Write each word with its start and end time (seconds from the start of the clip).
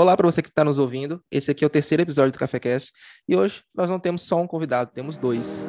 Olá 0.00 0.16
para 0.16 0.26
você 0.26 0.40
que 0.40 0.48
está 0.48 0.64
nos 0.64 0.78
ouvindo. 0.78 1.22
Esse 1.30 1.50
aqui 1.50 1.62
é 1.62 1.66
o 1.66 1.68
terceiro 1.68 2.02
episódio 2.02 2.32
do 2.32 2.38
CaféCast 2.38 2.90
e 3.28 3.36
hoje 3.36 3.62
nós 3.74 3.90
não 3.90 4.00
temos 4.00 4.22
só 4.22 4.40
um 4.40 4.46
convidado, 4.46 4.90
temos 4.94 5.18
dois. 5.18 5.68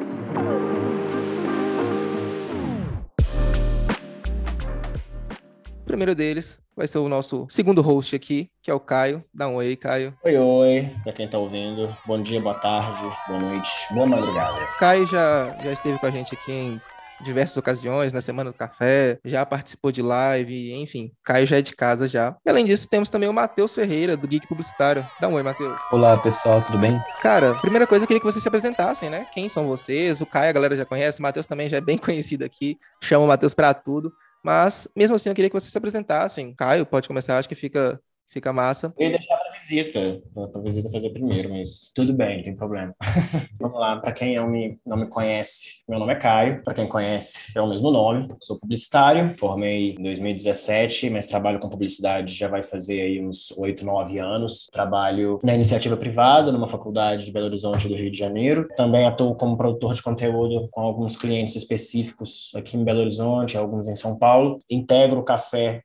O 5.82 5.84
primeiro 5.84 6.14
deles 6.14 6.58
vai 6.74 6.88
ser 6.88 6.96
o 6.96 7.10
nosso 7.10 7.46
segundo 7.50 7.82
host 7.82 8.16
aqui, 8.16 8.50
que 8.62 8.70
é 8.70 8.74
o 8.74 8.80
Caio. 8.80 9.22
Dá 9.34 9.46
um 9.48 9.56
oi, 9.56 9.76
Caio. 9.76 10.14
Oi, 10.24 10.38
oi, 10.38 10.90
para 11.02 11.12
quem 11.12 11.26
está 11.26 11.38
ouvindo. 11.38 11.94
Bom 12.06 12.22
dia, 12.22 12.40
boa 12.40 12.54
tarde, 12.54 13.02
boa 13.28 13.38
noite, 13.38 13.70
boa 13.90 14.06
madrugada. 14.06 14.66
Caio 14.78 15.06
já, 15.08 15.54
já 15.62 15.72
esteve 15.72 15.98
com 15.98 16.06
a 16.06 16.10
gente 16.10 16.34
aqui 16.34 16.52
em 16.52 16.80
diversas 17.22 17.56
ocasiões, 17.56 18.12
na 18.12 18.20
Semana 18.20 18.50
do 18.50 18.56
Café, 18.56 19.18
já 19.24 19.44
participou 19.46 19.92
de 19.92 20.02
live, 20.02 20.72
enfim, 20.74 21.12
Caio 21.24 21.46
já 21.46 21.58
é 21.58 21.62
de 21.62 21.74
casa 21.74 22.08
já. 22.08 22.36
E 22.44 22.50
além 22.50 22.64
disso, 22.64 22.88
temos 22.88 23.08
também 23.08 23.28
o 23.28 23.32
Matheus 23.32 23.74
Ferreira, 23.74 24.16
do 24.16 24.28
Geek 24.28 24.46
Publicitário. 24.46 25.06
Dá 25.20 25.28
um 25.28 25.34
oi, 25.34 25.42
Matheus. 25.42 25.80
Olá, 25.90 26.16
pessoal, 26.16 26.62
tudo 26.62 26.78
bem? 26.78 27.00
Cara, 27.20 27.54
primeira 27.54 27.86
coisa, 27.86 28.04
eu 28.04 28.06
queria 28.06 28.20
que 28.20 28.26
vocês 28.26 28.42
se 28.42 28.48
apresentassem, 28.48 29.08
né? 29.08 29.26
Quem 29.32 29.48
são 29.48 29.66
vocês? 29.66 30.20
O 30.20 30.26
Caio 30.26 30.50
a 30.50 30.52
galera 30.52 30.76
já 30.76 30.84
conhece, 30.84 31.20
o 31.20 31.22
Matheus 31.22 31.46
também 31.46 31.68
já 31.68 31.78
é 31.78 31.80
bem 31.80 31.96
conhecido 31.98 32.44
aqui, 32.44 32.76
chama 33.00 33.24
o 33.24 33.28
Matheus 33.28 33.54
pra 33.54 33.72
tudo. 33.72 34.12
Mas, 34.44 34.88
mesmo 34.96 35.14
assim, 35.14 35.28
eu 35.28 35.34
queria 35.34 35.48
que 35.48 35.54
vocês 35.54 35.70
se 35.70 35.78
apresentassem. 35.78 36.54
Caio, 36.54 36.84
pode 36.84 37.06
começar, 37.06 37.38
acho 37.38 37.48
que 37.48 37.54
fica 37.54 38.00
Fica 38.32 38.50
massa. 38.50 38.94
Eu 38.98 39.08
ia 39.08 39.18
deixar 39.18 39.36
para 39.36 39.52
visita, 39.52 40.22
para 40.34 40.62
visita 40.62 40.88
fazer 40.88 41.10
primeiro, 41.10 41.50
mas 41.50 41.90
tudo 41.94 42.14
bem, 42.14 42.38
não 42.38 42.44
tem 42.44 42.56
problema. 42.56 42.94
Vamos 43.60 43.78
lá, 43.78 43.96
para 44.00 44.10
quem 44.10 44.36
não 44.36 44.48
me, 44.48 44.80
não 44.86 44.96
me 44.96 45.06
conhece, 45.06 45.82
meu 45.86 45.98
nome 45.98 46.14
é 46.14 46.16
Caio. 46.16 46.62
Para 46.64 46.72
quem 46.72 46.88
conhece, 46.88 47.52
é 47.54 47.60
o 47.60 47.68
mesmo 47.68 47.90
nome. 47.90 48.34
Sou 48.40 48.58
publicitário, 48.58 49.34
formei 49.36 49.96
em 49.98 50.02
2017, 50.02 51.10
mas 51.10 51.26
trabalho 51.26 51.60
com 51.60 51.68
publicidade 51.68 52.32
já 52.32 52.48
vai 52.48 52.62
fazer 52.62 53.02
aí 53.02 53.22
uns 53.22 53.50
8, 53.50 53.84
9 53.84 54.18
anos. 54.18 54.66
Trabalho 54.72 55.38
na 55.44 55.54
iniciativa 55.54 55.96
privada, 55.96 56.50
numa 56.50 56.66
faculdade 56.66 57.26
de 57.26 57.32
Belo 57.32 57.46
Horizonte 57.46 57.86
do 57.86 57.94
Rio 57.94 58.10
de 58.10 58.16
Janeiro. 58.16 58.66
Também 58.78 59.04
atuo 59.04 59.34
como 59.34 59.58
produtor 59.58 59.92
de 59.92 60.02
conteúdo 60.02 60.68
com 60.70 60.80
alguns 60.80 61.16
clientes 61.16 61.54
específicos 61.54 62.50
aqui 62.54 62.78
em 62.78 62.84
Belo 62.84 63.00
Horizonte, 63.00 63.58
alguns 63.58 63.88
em 63.88 63.96
São 63.96 64.18
Paulo. 64.18 64.58
Integro 64.70 65.20
o 65.20 65.22
café 65.22 65.82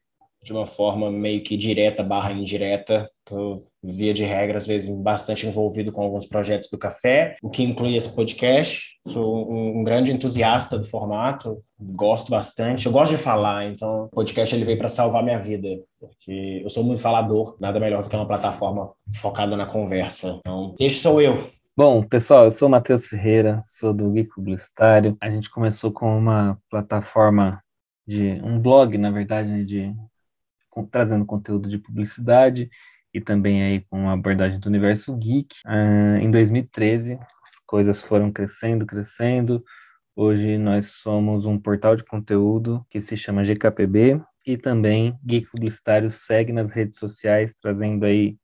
de 0.48 0.54
uma 0.54 0.66
forma 0.66 1.12
meio 1.12 1.44
que 1.44 1.58
direta 1.58 2.02
barra 2.02 2.32
indireta. 2.32 3.10
Estou, 3.20 3.60
via 3.84 4.14
de 4.14 4.24
regra, 4.24 4.58
às 4.58 4.66
vezes, 4.66 4.88
bastante 4.96 5.46
envolvido 5.46 5.92
com 5.92 6.02
alguns 6.02 6.26
projetos 6.26 6.70
do 6.70 6.78
café, 6.78 7.36
o 7.44 7.50
que 7.50 7.64
inclui 7.64 7.98
esse 7.98 8.08
podcast. 8.16 8.98
Sou 9.06 9.52
um, 9.52 9.80
um 9.80 9.84
grande 9.84 10.14
entusiasta 10.14 10.80
do 10.80 10.88
formato, 10.88 11.58
gosto 11.78 12.32
bastante. 12.32 12.86
Eu 12.86 12.94
gosto 12.94 13.18
de 13.18 13.22
falar, 13.22 13.66
então 13.66 14.06
o 14.06 14.10
podcast 14.10 14.56
ele 14.56 14.64
veio 14.64 14.78
para 14.78 14.88
salvar 14.88 15.22
minha 15.22 15.38
vida, 15.38 15.68
porque 16.00 16.62
eu 16.64 16.70
sou 16.70 16.82
muito 16.82 17.02
falador, 17.02 17.58
nada 17.60 17.78
melhor 17.78 18.02
do 18.02 18.10
que 18.10 18.16
uma 18.16 18.28
plataforma 18.28 18.90
focada 19.16 19.58
na 19.58 19.66
conversa. 19.66 20.40
Então, 20.40 20.74
este 20.80 21.02
sou 21.02 21.22
eu. 21.22 21.50
Bom, 21.76 22.02
pessoal, 22.02 22.46
eu 22.46 22.52
sou 22.52 22.70
o 22.70 22.72
Matheus 22.72 23.08
Ferreira, 23.08 23.60
sou 23.66 23.94
do 23.94 24.10
Geek 24.12 24.30
Publicitário. 24.34 25.18
A 25.20 25.30
gente 25.30 25.50
começou 25.50 25.92
com 25.92 26.18
uma 26.18 26.58
plataforma 26.70 27.62
de 28.08 28.40
um 28.42 28.58
blog, 28.58 28.98
na 28.98 29.12
verdade, 29.12 29.50
né, 29.50 29.64
de 29.64 29.94
trazendo 30.86 31.26
conteúdo 31.26 31.70
de 31.70 31.78
publicidade 31.78 32.70
e 33.14 33.22
também 33.22 33.64
aí 33.64 33.82
com 33.90 34.10
a 34.10 34.14
abordagem 34.14 34.60
do 34.60 34.68
universo 34.68 35.16
geek. 35.16 35.56
Uh, 35.66 36.20
em 36.22 36.30
2013, 36.30 37.14
as 37.16 37.60
coisas 37.66 38.02
foram 38.02 38.32
crescendo, 38.32 38.86
crescendo. 38.86 39.64
Hoje 40.16 40.58
nós 40.58 40.88
somos 40.88 41.46
um 41.46 41.60
portal 41.60 41.96
de 41.96 42.04
conteúdo 42.04 42.86
que 42.90 43.00
se 43.00 43.16
chama 43.16 43.44
GKPB 43.44 44.22
e 44.46 44.58
também 44.58 45.18
Geek 45.24 45.48
Publicitário 45.52 46.10
segue 46.10 46.54
nas 46.54 46.72
redes 46.74 46.98
sociais 46.98 47.54
trazendo 47.56 48.06
aí 48.06 48.38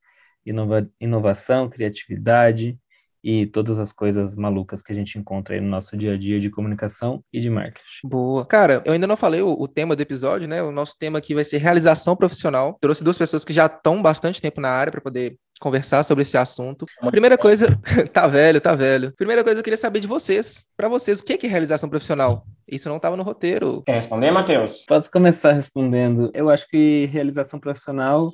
inova 0.46 0.90
inovação, 1.00 1.70
criatividade 1.70 2.78
e 3.24 3.46
todas 3.46 3.80
as 3.80 3.94
coisas 3.94 4.36
malucas 4.36 4.82
que 4.82 4.92
a 4.92 4.96
gente 4.96 5.18
encontra 5.18 5.56
aí 5.56 5.62
no 5.62 5.70
nosso 5.70 5.96
dia 5.96 6.14
a 6.14 6.18
dia 6.18 6.40
de 6.40 6.50
comunicação 6.50 7.24
e 7.32 7.40
de 7.40 7.50
marketing. 7.50 8.08
Boa. 8.08 8.46
Cara, 8.46 8.82
eu 8.86 8.94
ainda 8.94 9.08
não 9.08 9.16
falei 9.16 9.42
o, 9.42 9.56
o, 9.58 9.68
tema 9.68 9.96
do 9.96 10.02
episódio, 10.02 10.48
né? 10.48 10.62
O 10.62 10.72
nosso 10.72 10.98
tema 11.00 11.20
aqui 11.20 11.34
vai 11.34 11.46
ser 11.46 11.58
realização 11.58 12.16
profissional. 12.16 12.78
Trouxe 12.82 13.04
duas 13.04 13.18
pessoas 13.18 13.46
que 13.46 13.54
já 13.54 13.68
estão 13.68 14.02
bastante 14.02 14.42
tempo 14.42 14.60
na 14.60 14.70
área 14.70 14.92
para 14.92 15.02
poder 15.02 15.38
conversar 15.60 16.04
sobre 16.04 16.24
esse 16.24 16.38
assunto. 16.38 16.86
Primeira 17.10 17.38
coisa, 17.38 17.80
tá 18.12 18.28
velho, 18.28 18.60
tá 18.60 18.76
velho. 18.76 19.14
Primeira 19.16 19.44
coisa 19.44 19.60
eu 19.60 19.64
queria 19.64 19.78
saber 19.78 20.02
de 20.02 20.08
vocês, 20.08 20.66
para 20.76 20.90
vocês, 20.90 21.22
o 21.22 21.24
que 21.24 21.34
é, 21.34 21.40
é 21.42 21.48
realização 21.48 21.90
profissional? 21.90 22.46
Isso 22.68 22.90
não 22.90 22.98
estava 22.98 23.16
no 23.16 23.24
roteiro. 23.24 23.82
Quer 23.86 23.94
responder, 23.94 24.32
Matheus? 24.32 24.84
Posso 24.86 25.10
começar 25.10 25.54
respondendo. 25.54 26.30
Eu 26.34 26.50
acho 26.50 26.68
que 26.68 27.06
realização 27.06 27.60
profissional 27.60 28.34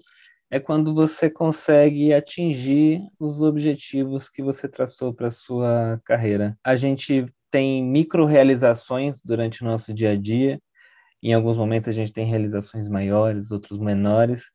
é 0.51 0.59
quando 0.59 0.93
você 0.93 1.29
consegue 1.29 2.13
atingir 2.13 3.01
os 3.19 3.41
objetivos 3.41 4.29
que 4.29 4.41
você 4.41 4.67
traçou 4.67 5.13
para 5.13 5.29
sua 5.29 6.01
carreira. 6.03 6.57
A 6.63 6.75
gente 6.75 7.25
tem 7.51 7.83
micro 7.83 8.25
realizações 8.25 9.21
durante 9.23 9.61
o 9.61 9.65
nosso 9.65 9.93
dia 9.93 10.11
a 10.11 10.15
dia. 10.15 10.59
Em 11.21 11.33
alguns 11.33 11.57
momentos 11.57 11.87
a 11.87 11.91
gente 11.91 12.13
tem 12.13 12.25
realizações 12.25 12.89
maiores, 12.89 13.51
outros 13.51 13.77
menores, 13.77 14.45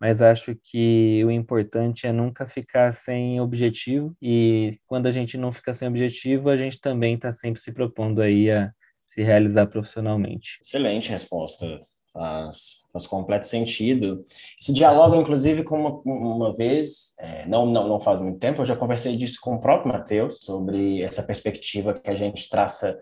mas 0.00 0.22
acho 0.22 0.56
que 0.62 1.22
o 1.24 1.30
importante 1.30 2.06
é 2.06 2.12
nunca 2.12 2.46
ficar 2.48 2.92
sem 2.92 3.40
objetivo 3.40 4.16
e 4.20 4.78
quando 4.86 5.06
a 5.06 5.10
gente 5.10 5.36
não 5.38 5.52
fica 5.52 5.72
sem 5.72 5.86
objetivo, 5.86 6.50
a 6.50 6.56
gente 6.56 6.80
também 6.80 7.14
está 7.14 7.30
sempre 7.30 7.60
se 7.60 7.72
propondo 7.72 8.20
aí 8.20 8.50
a 8.50 8.72
se 9.06 9.22
realizar 9.22 9.66
profissionalmente. 9.66 10.58
Excelente 10.62 11.10
resposta 11.10 11.80
faz, 12.14 12.84
faz 12.92 13.06
completo 13.06 13.46
sentido. 13.46 14.24
Isso 14.58 14.72
dialoga, 14.72 15.16
inclusive, 15.16 15.64
com 15.64 15.78
uma, 15.78 16.00
uma 16.04 16.56
vez, 16.56 17.14
é, 17.18 17.46
não, 17.46 17.66
não, 17.66 17.88
não 17.88 18.00
faz 18.00 18.20
muito 18.20 18.38
tempo, 18.38 18.62
eu 18.62 18.66
já 18.66 18.76
conversei 18.76 19.16
disso 19.16 19.38
com 19.42 19.56
o 19.56 19.60
próprio 19.60 19.92
Matheus, 19.92 20.38
sobre 20.38 21.02
essa 21.02 21.22
perspectiva 21.22 21.92
que 21.92 22.10
a 22.10 22.14
gente 22.14 22.48
traça 22.48 22.98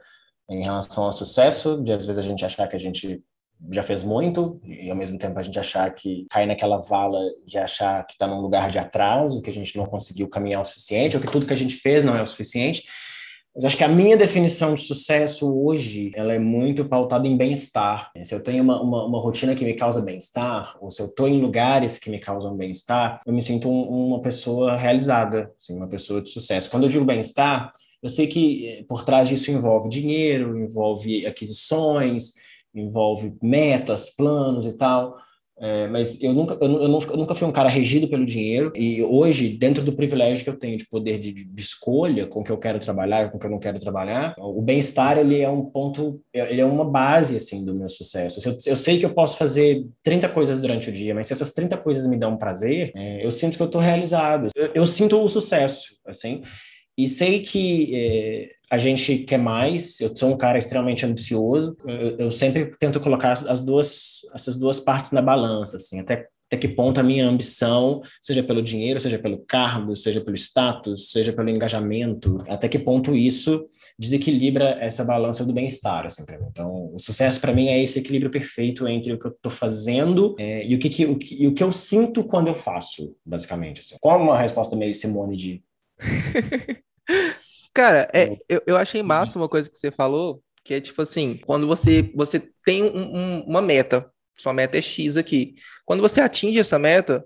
em 0.50 0.62
relação 0.62 1.04
ao 1.04 1.12
sucesso, 1.12 1.80
de 1.82 1.92
às 1.92 2.04
vezes 2.04 2.24
a 2.24 2.28
gente 2.28 2.44
achar 2.44 2.66
que 2.66 2.74
a 2.74 2.78
gente 2.78 3.22
já 3.70 3.82
fez 3.82 4.02
muito 4.02 4.60
e 4.64 4.90
ao 4.90 4.96
mesmo 4.96 5.16
tempo 5.16 5.38
a 5.38 5.42
gente 5.42 5.56
achar 5.56 5.88
que 5.94 6.26
cai 6.28 6.46
naquela 6.46 6.78
vala 6.78 7.20
de 7.46 7.58
achar 7.58 8.04
que 8.04 8.14
está 8.14 8.26
num 8.26 8.40
lugar 8.40 8.68
de 8.70 8.78
atraso, 8.78 9.40
que 9.40 9.50
a 9.50 9.52
gente 9.52 9.76
não 9.76 9.86
conseguiu 9.86 10.28
caminhar 10.28 10.62
o 10.62 10.64
suficiente, 10.64 11.16
ou 11.16 11.22
que 11.22 11.30
tudo 11.30 11.46
que 11.46 11.52
a 11.52 11.56
gente 11.56 11.76
fez 11.76 12.02
não 12.02 12.16
é 12.16 12.22
o 12.22 12.26
suficiente. 12.26 12.82
Mas 13.54 13.66
acho 13.66 13.76
que 13.76 13.84
a 13.84 13.88
minha 13.88 14.16
definição 14.16 14.74
de 14.74 14.80
sucesso 14.80 15.46
hoje, 15.46 16.10
ela 16.14 16.32
é 16.32 16.38
muito 16.38 16.86
pautada 16.86 17.28
em 17.28 17.36
bem-estar. 17.36 18.10
Se 18.22 18.34
eu 18.34 18.42
tenho 18.42 18.62
uma, 18.62 18.80
uma, 18.80 19.04
uma, 19.04 19.20
rotina 19.20 19.54
que 19.54 19.64
me 19.64 19.74
causa 19.74 20.00
bem-estar, 20.00 20.74
ou 20.80 20.90
se 20.90 21.02
eu 21.02 21.06
estou 21.06 21.28
em 21.28 21.40
lugares 21.40 21.98
que 21.98 22.08
me 22.08 22.18
causam 22.18 22.56
bem-estar, 22.56 23.20
eu 23.26 23.32
me 23.32 23.42
sinto 23.42 23.68
um, 23.68 24.08
uma 24.08 24.22
pessoa 24.22 24.74
realizada, 24.76 25.52
assim, 25.58 25.76
uma 25.76 25.86
pessoa 25.86 26.22
de 26.22 26.30
sucesso. 26.30 26.70
Quando 26.70 26.84
eu 26.84 26.88
digo 26.88 27.04
bem-estar, 27.04 27.70
eu 28.02 28.08
sei 28.08 28.26
que 28.26 28.66
eh, 28.66 28.84
por 28.88 29.04
trás 29.04 29.28
disso 29.28 29.50
envolve 29.50 29.90
dinheiro, 29.90 30.58
envolve 30.58 31.26
aquisições, 31.26 32.32
envolve 32.74 33.34
metas, 33.42 34.08
planos 34.08 34.64
e 34.64 34.72
tal, 34.78 35.16
é, 35.62 35.86
mas 35.86 36.20
eu 36.20 36.32
nunca, 36.32 36.58
eu, 36.60 36.82
eu, 36.82 36.88
nunca, 36.88 37.12
eu 37.12 37.16
nunca 37.16 37.34
fui 37.36 37.46
um 37.46 37.52
cara 37.52 37.68
regido 37.68 38.08
pelo 38.08 38.26
dinheiro, 38.26 38.72
e 38.74 39.00
hoje, 39.00 39.48
dentro 39.48 39.84
do 39.84 39.92
privilégio 39.92 40.42
que 40.42 40.50
eu 40.50 40.58
tenho 40.58 40.76
de 40.76 40.84
poder 40.88 41.18
de, 41.18 41.32
de 41.32 41.62
escolha 41.62 42.26
com 42.26 42.42
que 42.42 42.50
eu 42.50 42.58
quero 42.58 42.80
trabalhar, 42.80 43.30
com 43.30 43.38
que 43.38 43.46
eu 43.46 43.50
não 43.50 43.60
quero 43.60 43.78
trabalhar, 43.78 44.34
o 44.38 44.60
bem-estar, 44.60 45.18
ele 45.18 45.40
é 45.40 45.48
um 45.48 45.64
ponto, 45.64 46.20
ele 46.34 46.60
é 46.60 46.66
uma 46.66 46.84
base, 46.84 47.36
assim, 47.36 47.64
do 47.64 47.72
meu 47.72 47.88
sucesso. 47.88 48.40
Eu, 48.44 48.58
eu 48.66 48.74
sei 48.74 48.98
que 48.98 49.06
eu 49.06 49.14
posso 49.14 49.36
fazer 49.36 49.86
30 50.02 50.28
coisas 50.30 50.58
durante 50.58 50.90
o 50.90 50.92
dia, 50.92 51.14
mas 51.14 51.28
se 51.28 51.32
essas 51.32 51.52
30 51.52 51.76
coisas 51.76 52.08
me 52.08 52.16
dão 52.16 52.36
prazer, 52.36 52.90
é, 52.96 53.24
eu 53.24 53.30
sinto 53.30 53.56
que 53.56 53.62
eu 53.62 53.66
estou 53.66 53.80
realizado. 53.80 54.48
Eu, 54.56 54.70
eu 54.74 54.86
sinto 54.86 55.20
o 55.20 55.28
sucesso, 55.28 55.94
assim, 56.04 56.42
e 56.96 57.08
sei 57.08 57.40
que 57.40 57.94
é, 57.94 58.50
a 58.70 58.78
gente 58.78 59.18
quer 59.18 59.38
mais. 59.38 60.00
Eu 60.00 60.14
sou 60.16 60.32
um 60.32 60.36
cara 60.36 60.58
extremamente 60.58 61.04
ambicioso. 61.04 61.76
Eu, 61.86 62.16
eu, 62.18 62.30
sempre 62.32 62.74
tento 62.78 63.00
colocar 63.00 63.32
as 63.32 63.60
duas, 63.60 64.20
essas 64.34 64.56
duas 64.56 64.80
partes 64.80 65.10
na 65.10 65.22
balança, 65.22 65.76
assim, 65.76 66.00
até, 66.00 66.26
até 66.46 66.56
que 66.56 66.68
ponto 66.68 67.00
a 67.00 67.02
minha 67.02 67.26
ambição, 67.26 68.02
seja 68.20 68.42
pelo 68.42 68.62
dinheiro, 68.62 69.00
seja 69.00 69.18
pelo 69.18 69.44
cargo, 69.46 69.96
seja 69.96 70.20
pelo 70.20 70.36
status, 70.36 71.10
seja 71.10 71.32
pelo 71.32 71.48
engajamento, 71.48 72.42
até 72.46 72.68
que 72.68 72.78
ponto 72.78 73.14
isso 73.14 73.66
desequilibra 73.98 74.78
essa 74.80 75.04
balança 75.04 75.44
do 75.44 75.52
bem-estar, 75.52 76.04
assim, 76.04 76.24
para 76.24 76.38
mim. 76.38 76.46
Então, 76.50 76.94
o 76.94 76.98
sucesso 76.98 77.40
para 77.40 77.54
mim 77.54 77.68
é 77.68 77.82
esse 77.82 77.98
equilíbrio 77.98 78.30
perfeito 78.30 78.86
entre 78.86 79.12
o 79.12 79.18
que 79.18 79.26
eu 79.26 79.32
estou 79.32 79.52
fazendo 79.52 80.34
é, 80.38 80.66
e 80.66 80.74
o 80.74 80.78
que, 80.78 80.90
que, 80.90 81.06
o 81.06 81.16
que, 81.18 81.46
o 81.46 81.54
que 81.54 81.62
eu 81.62 81.72
sinto 81.72 82.24
quando 82.24 82.48
eu 82.48 82.54
faço, 82.54 83.14
basicamente. 83.24 83.80
Assim. 83.80 83.96
Como 84.00 84.24
uma 84.24 84.38
resposta 84.38 84.76
meio 84.76 84.94
Simone 84.94 85.36
de 85.36 85.62
Cara, 87.74 88.08
é, 88.12 88.36
eu, 88.48 88.62
eu 88.66 88.76
achei 88.76 89.02
massa 89.02 89.38
uma 89.38 89.48
coisa 89.48 89.70
que 89.70 89.78
você 89.78 89.90
falou, 89.90 90.42
que 90.64 90.74
é 90.74 90.80
tipo 90.80 91.00
assim, 91.02 91.38
quando 91.44 91.66
você, 91.66 92.10
você 92.14 92.40
tem 92.64 92.82
um, 92.82 93.16
um, 93.16 93.40
uma 93.46 93.62
meta, 93.62 94.10
sua 94.36 94.52
meta 94.52 94.78
é 94.78 94.82
X 94.82 95.16
aqui. 95.16 95.54
Quando 95.84 96.00
você 96.00 96.20
atinge 96.20 96.58
essa 96.58 96.78
meta, 96.78 97.24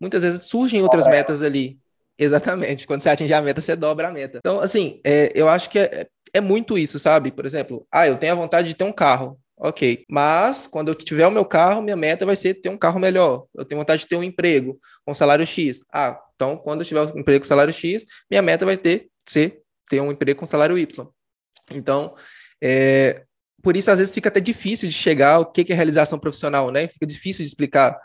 muitas 0.00 0.22
vezes 0.22 0.44
surgem 0.44 0.82
outras 0.82 1.06
metas 1.06 1.42
ali. 1.42 1.78
Exatamente. 2.18 2.86
Quando 2.86 3.02
você 3.02 3.08
atinge 3.10 3.32
a 3.32 3.42
meta, 3.42 3.60
você 3.60 3.74
dobra 3.74 4.08
a 4.08 4.12
meta. 4.12 4.38
Então, 4.38 4.60
assim, 4.60 5.00
é, 5.04 5.32
eu 5.34 5.48
acho 5.48 5.68
que 5.68 5.78
é, 5.78 6.06
é 6.32 6.40
muito 6.40 6.78
isso, 6.78 6.98
sabe? 6.98 7.30
Por 7.30 7.44
exemplo, 7.44 7.86
ah, 7.90 8.06
eu 8.06 8.16
tenho 8.16 8.32
a 8.32 8.36
vontade 8.36 8.68
de 8.68 8.76
ter 8.76 8.84
um 8.84 8.92
carro. 8.92 9.38
Ok. 9.56 10.04
Mas, 10.08 10.66
quando 10.66 10.88
eu 10.88 10.94
tiver 10.94 11.26
o 11.26 11.30
meu 11.30 11.44
carro, 11.44 11.82
minha 11.82 11.96
meta 11.96 12.26
vai 12.26 12.36
ser 12.36 12.54
ter 12.54 12.68
um 12.68 12.76
carro 12.76 13.00
melhor. 13.00 13.46
Eu 13.54 13.64
tenho 13.64 13.80
vontade 13.80 14.02
de 14.02 14.08
ter 14.08 14.16
um 14.16 14.22
emprego 14.22 14.78
com 15.04 15.14
salário 15.14 15.46
X. 15.46 15.80
Ah, 15.92 16.20
então, 16.34 16.56
quando 16.56 16.80
eu 16.80 16.86
tiver 16.86 17.02
um 17.02 17.18
emprego 17.18 17.40
com 17.40 17.48
salário 17.48 17.72
X, 17.72 18.04
minha 18.30 18.42
meta 18.42 18.64
vai 18.64 18.76
ter, 18.76 19.08
ser 19.26 19.60
ter 19.88 20.00
um 20.00 20.10
emprego 20.10 20.40
com 20.40 20.46
salário 20.46 20.78
Y. 20.78 21.08
Então, 21.70 22.14
é, 22.62 23.24
por 23.62 23.76
isso, 23.76 23.90
às 23.90 23.98
vezes, 23.98 24.14
fica 24.14 24.28
até 24.28 24.40
difícil 24.40 24.88
de 24.88 24.94
chegar 24.94 25.34
ao 25.34 25.50
que 25.50 25.72
é 25.72 25.74
realização 25.74 26.18
profissional, 26.18 26.70
né? 26.70 26.88
Fica 26.88 27.06
difícil 27.06 27.44
de 27.44 27.48
explicar 27.48 27.98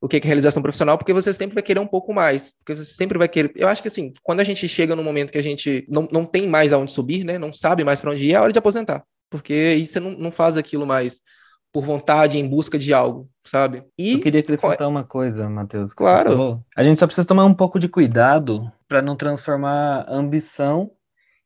o 0.00 0.08
que 0.08 0.16
é 0.16 0.20
realização 0.20 0.62
profissional, 0.62 0.98
porque 0.98 1.12
você 1.12 1.32
sempre 1.32 1.54
vai 1.54 1.62
querer 1.62 1.80
um 1.80 1.86
pouco 1.86 2.12
mais, 2.12 2.54
porque 2.58 2.74
você 2.74 2.92
sempre 2.92 3.18
vai 3.18 3.28
querer. 3.28 3.52
Eu 3.56 3.68
acho 3.68 3.80
que 3.80 3.88
assim, 3.88 4.12
quando 4.22 4.40
a 4.40 4.44
gente 4.44 4.68
chega 4.68 4.94
no 4.94 5.02
momento 5.02 5.32
que 5.32 5.38
a 5.38 5.42
gente 5.42 5.86
não, 5.88 6.06
não 6.12 6.24
tem 6.26 6.46
mais 6.46 6.72
aonde 6.72 6.92
subir, 6.92 7.24
né? 7.24 7.38
Não 7.38 7.52
sabe 7.52 7.82
mais 7.82 8.00
para 8.00 8.10
onde 8.10 8.26
ir, 8.26 8.34
é 8.34 8.40
hora 8.40 8.52
de 8.52 8.58
aposentar. 8.58 9.04
Porque 9.30 9.52
aí 9.52 9.86
você 9.86 9.98
não, 9.98 10.10
não 10.10 10.30
faz 10.30 10.56
aquilo 10.56 10.86
mais 10.86 11.22
por 11.72 11.84
vontade, 11.84 12.38
em 12.38 12.48
busca 12.48 12.78
de 12.78 12.94
algo, 12.94 13.28
sabe? 13.44 13.84
E 13.98 14.14
eu 14.14 14.20
queria 14.20 14.40
acrescentar 14.40 14.88
uma 14.88 15.04
coisa, 15.04 15.48
Matheus. 15.48 15.92
Claro. 15.92 16.64
A 16.74 16.82
gente 16.82 16.98
só 16.98 17.06
precisa 17.06 17.26
tomar 17.26 17.44
um 17.44 17.54
pouco 17.54 17.78
de 17.78 17.88
cuidado 17.88 18.70
para 18.88 19.02
não 19.02 19.14
transformar 19.16 20.06
ambição 20.08 20.90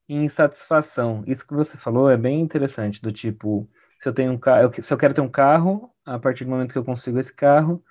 em 0.08 0.25
insatisfação. 0.25 1.22
Isso 1.26 1.46
que 1.46 1.55
você 1.55 1.76
falou 1.76 2.11
é 2.11 2.17
bem 2.17 2.40
interessante, 2.40 3.00
do 3.00 3.12
tipo, 3.12 3.69
se 3.99 4.08
eu 4.08 4.12
tenho 4.12 4.32
um 4.32 4.38
carro, 4.38 4.70
se 4.72 4.93
eu 4.93 4.99
quero 4.99 5.14
ter 5.14 5.20
um 5.20 5.28
carro, 5.28 5.90
a 6.05 6.19
partir 6.19 6.44
do 6.44 6.50
momento 6.50 6.72
que 6.72 6.78
eu 6.78 6.84
consigo 6.84 7.19
esse 7.19 7.34
carro, 7.34 7.82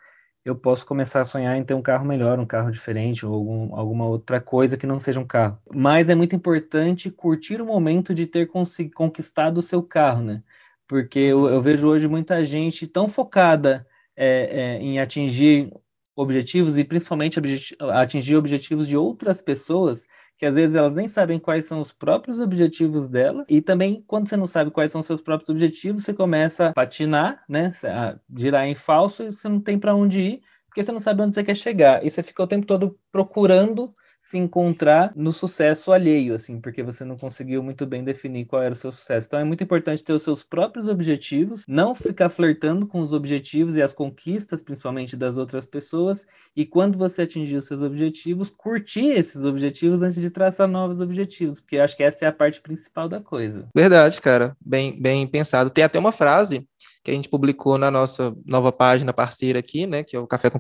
eu 0.43 0.55
posso 0.55 0.85
começar 0.85 1.21
a 1.21 1.25
sonhar 1.25 1.55
em 1.55 1.63
ter 1.63 1.73
um 1.73 1.81
carro 1.81 2.05
melhor, 2.05 2.39
um 2.39 2.45
carro 2.45 2.71
diferente 2.71 3.25
ou 3.25 3.33
algum, 3.33 3.75
alguma 3.75 4.05
outra 4.05 4.41
coisa 4.41 4.77
que 4.77 4.87
não 4.87 4.99
seja 4.99 5.19
um 5.19 5.25
carro. 5.25 5.59
Mas 5.73 6.09
é 6.09 6.15
muito 6.15 6.35
importante 6.35 7.11
curtir 7.11 7.61
o 7.61 7.65
momento 7.65 8.13
de 8.13 8.25
ter 8.25 8.49
conquistado 8.93 9.57
o 9.59 9.61
seu 9.61 9.83
carro, 9.83 10.23
né? 10.23 10.41
Porque 10.89 11.19
eu, 11.19 11.47
eu 11.47 11.61
vejo 11.61 11.87
hoje 11.87 12.07
muita 12.07 12.43
gente 12.43 12.87
tão 12.87 13.07
focada 13.07 13.85
é, 14.17 14.77
é, 14.77 14.81
em 14.81 14.99
atingir 14.99 15.71
objetivos 16.15 16.79
e 16.79 16.83
principalmente 16.83 17.37
objet 17.37 17.75
atingir 17.93 18.35
objetivos 18.35 18.87
de 18.87 18.97
outras 18.97 19.39
pessoas 19.39 20.05
que 20.35 20.45
às 20.45 20.55
vezes 20.55 20.75
elas 20.75 20.95
nem 20.95 21.07
sabem 21.07 21.37
quais 21.37 21.65
são 21.65 21.79
os 21.79 21.93
próprios 21.93 22.39
objetivos 22.39 23.09
delas, 23.09 23.45
e 23.49 23.61
também 23.61 24.01
quando 24.07 24.29
você 24.29 24.37
não 24.37 24.47
sabe 24.47 24.71
quais 24.71 24.89
são 24.89 25.01
os 25.01 25.07
seus 25.07 25.21
próprios 25.21 25.49
objetivos, 25.49 26.03
você 26.03 26.13
começa 26.13 26.69
a 26.69 26.73
patinar, 26.73 27.43
né, 27.47 27.71
a 27.83 28.17
girar 28.37 28.65
em 28.65 28.73
falso 28.73 29.21
e 29.21 29.33
você 29.33 29.49
não 29.49 29.59
tem 29.59 29.77
para 29.77 29.93
onde 29.93 30.21
ir, 30.21 30.41
porque 30.65 30.81
você 30.81 30.93
não 30.93 31.01
sabe 31.01 31.21
onde 31.21 31.35
você 31.35 31.43
quer 31.43 31.55
chegar, 31.55 32.05
e 32.05 32.09
você 32.09 32.23
fica 32.23 32.41
o 32.41 32.47
tempo 32.47 32.65
todo 32.65 32.97
procurando 33.11 33.93
se 34.29 34.37
encontrar 34.37 35.11
no 35.15 35.33
sucesso 35.33 35.91
alheio, 35.91 36.35
assim, 36.35 36.61
porque 36.61 36.83
você 36.83 37.03
não 37.03 37.17
conseguiu 37.17 37.63
muito 37.63 37.83
bem 37.87 38.03
definir 38.03 38.45
qual 38.45 38.61
era 38.61 38.73
o 38.73 38.77
seu 38.77 38.91
sucesso. 38.91 39.25
Então 39.25 39.39
é 39.39 39.43
muito 39.43 39.63
importante 39.63 40.03
ter 40.03 40.13
os 40.13 40.21
seus 40.21 40.43
próprios 40.43 40.87
objetivos, 40.87 41.63
não 41.67 41.95
ficar 41.95 42.29
flertando 42.29 42.85
com 42.85 43.01
os 43.01 43.11
objetivos 43.11 43.73
e 43.73 43.81
as 43.81 43.91
conquistas, 43.91 44.61
principalmente 44.61 45.17
das 45.17 45.35
outras 45.35 45.65
pessoas, 45.65 46.27
e 46.55 46.63
quando 46.63 46.95
você 46.95 47.23
atingir 47.23 47.55
os 47.55 47.65
seus 47.65 47.81
objetivos, 47.81 48.51
curtir 48.51 49.07
esses 49.07 49.43
objetivos 49.43 50.03
antes 50.03 50.21
de 50.21 50.29
traçar 50.29 50.67
novos 50.67 51.01
objetivos, 51.01 51.59
porque 51.59 51.79
acho 51.79 51.97
que 51.97 52.03
essa 52.03 52.25
é 52.25 52.27
a 52.27 52.31
parte 52.31 52.61
principal 52.61 53.09
da 53.09 53.19
coisa. 53.19 53.67
Verdade, 53.75 54.21
cara, 54.21 54.55
bem, 54.63 55.01
bem 55.01 55.25
pensado. 55.25 55.71
Tem 55.71 55.83
até 55.83 55.97
uma 55.97 56.11
frase 56.11 56.67
que 57.03 57.09
a 57.09 57.13
gente 57.15 57.29
publicou 57.29 57.79
na 57.79 57.89
nossa 57.89 58.35
nova 58.45 58.71
página 58.71 59.11
parceira 59.11 59.57
aqui, 59.57 59.87
né, 59.87 60.03
que 60.03 60.15
é 60.15 60.19
o 60.19 60.27
Café 60.27 60.51
com 60.51 60.59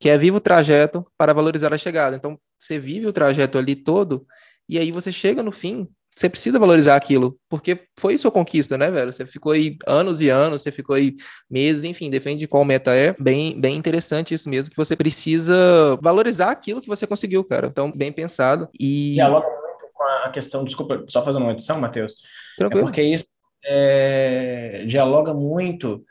que 0.00 0.08
é 0.08 0.18
Viva 0.18 0.38
o 0.38 0.40
Trajeto 0.40 1.06
para 1.16 1.32
Valorizar 1.32 1.72
a 1.72 1.78
Chegada. 1.78 2.16
Então, 2.16 2.36
você 2.64 2.78
vive 2.78 3.06
o 3.06 3.12
trajeto 3.12 3.58
ali 3.58 3.76
todo, 3.76 4.26
e 4.68 4.78
aí 4.78 4.90
você 4.90 5.12
chega 5.12 5.42
no 5.42 5.52
fim, 5.52 5.88
você 6.16 6.28
precisa 6.28 6.58
valorizar 6.58 6.94
aquilo, 6.94 7.36
porque 7.48 7.80
foi 7.98 8.16
sua 8.16 8.30
conquista, 8.30 8.78
né, 8.78 8.88
velho? 8.90 9.12
Você 9.12 9.26
ficou 9.26 9.52
aí 9.52 9.76
anos 9.84 10.20
e 10.20 10.28
anos, 10.28 10.62
você 10.62 10.70
ficou 10.70 10.94
aí 10.94 11.16
meses, 11.50 11.82
enfim, 11.82 12.08
defende 12.08 12.46
qual 12.46 12.64
meta 12.64 12.94
é. 12.94 13.14
Bem, 13.18 13.60
bem 13.60 13.76
interessante 13.76 14.32
isso 14.32 14.48
mesmo, 14.48 14.70
que 14.70 14.76
você 14.76 14.94
precisa 14.94 15.98
valorizar 16.00 16.50
aquilo 16.52 16.80
que 16.80 16.88
você 16.88 17.06
conseguiu, 17.06 17.42
cara. 17.42 17.66
Então, 17.66 17.90
bem 17.90 18.12
pensado. 18.12 18.68
E. 18.78 19.14
Dialoga 19.14 19.48
muito 19.48 19.86
com 19.92 20.04
a 20.04 20.30
questão, 20.30 20.64
desculpa, 20.64 21.04
só 21.08 21.24
fazendo 21.24 21.42
uma 21.42 21.52
edição, 21.52 21.80
Matheus. 21.80 22.14
Tranquilo. 22.56 22.82
É 22.82 22.84
porque 22.84 23.02
isso 23.02 23.24
é, 23.64 24.84
dialoga 24.86 25.34
muito 25.34 26.04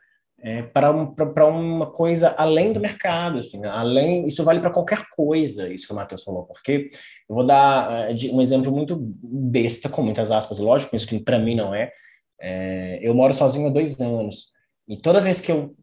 é, 0.44 0.62
para 0.62 0.92
uma 0.92 1.90
coisa 1.90 2.36
além 2.38 2.74
do 2.74 2.80
mercado, 2.82 3.40
assim, 3.40 3.64
além, 3.66 4.28
isso 4.28 4.44
vale 4.44 4.60
para 4.60 4.70
qualquer 4.70 5.08
coisa, 5.10 5.70
isso 5.70 5.88
que 5.88 5.94
o 5.94 5.96
Matheus 5.96 6.22
falou, 6.22 6.44
porque 6.44 6.90
eu 7.30 7.36
vou 7.36 7.46
dar 7.46 8.10
é, 8.10 8.14
um 8.30 8.42
exemplo 8.42 8.70
muito 8.70 8.98
besta, 9.00 9.88
com 9.88 10.04
muitas 10.04 10.32
aspas, 10.32 10.60
lógico, 10.60 10.96
isso 10.98 11.08
que 11.08 11.18
para 11.18 11.40
mim 11.40 11.56
não 11.56 11.74
é, 11.74 11.92
é, 12.42 13.00
eu 13.02 13.14
moro 13.14 13.34
sozinho 13.34 13.68
há 13.68 13.72
dois 13.72 13.98
anos, 14.02 14.52
e 14.86 14.98
toda 14.98 15.22
vez 15.22 15.40
que 15.40 15.50
eu 15.50 15.74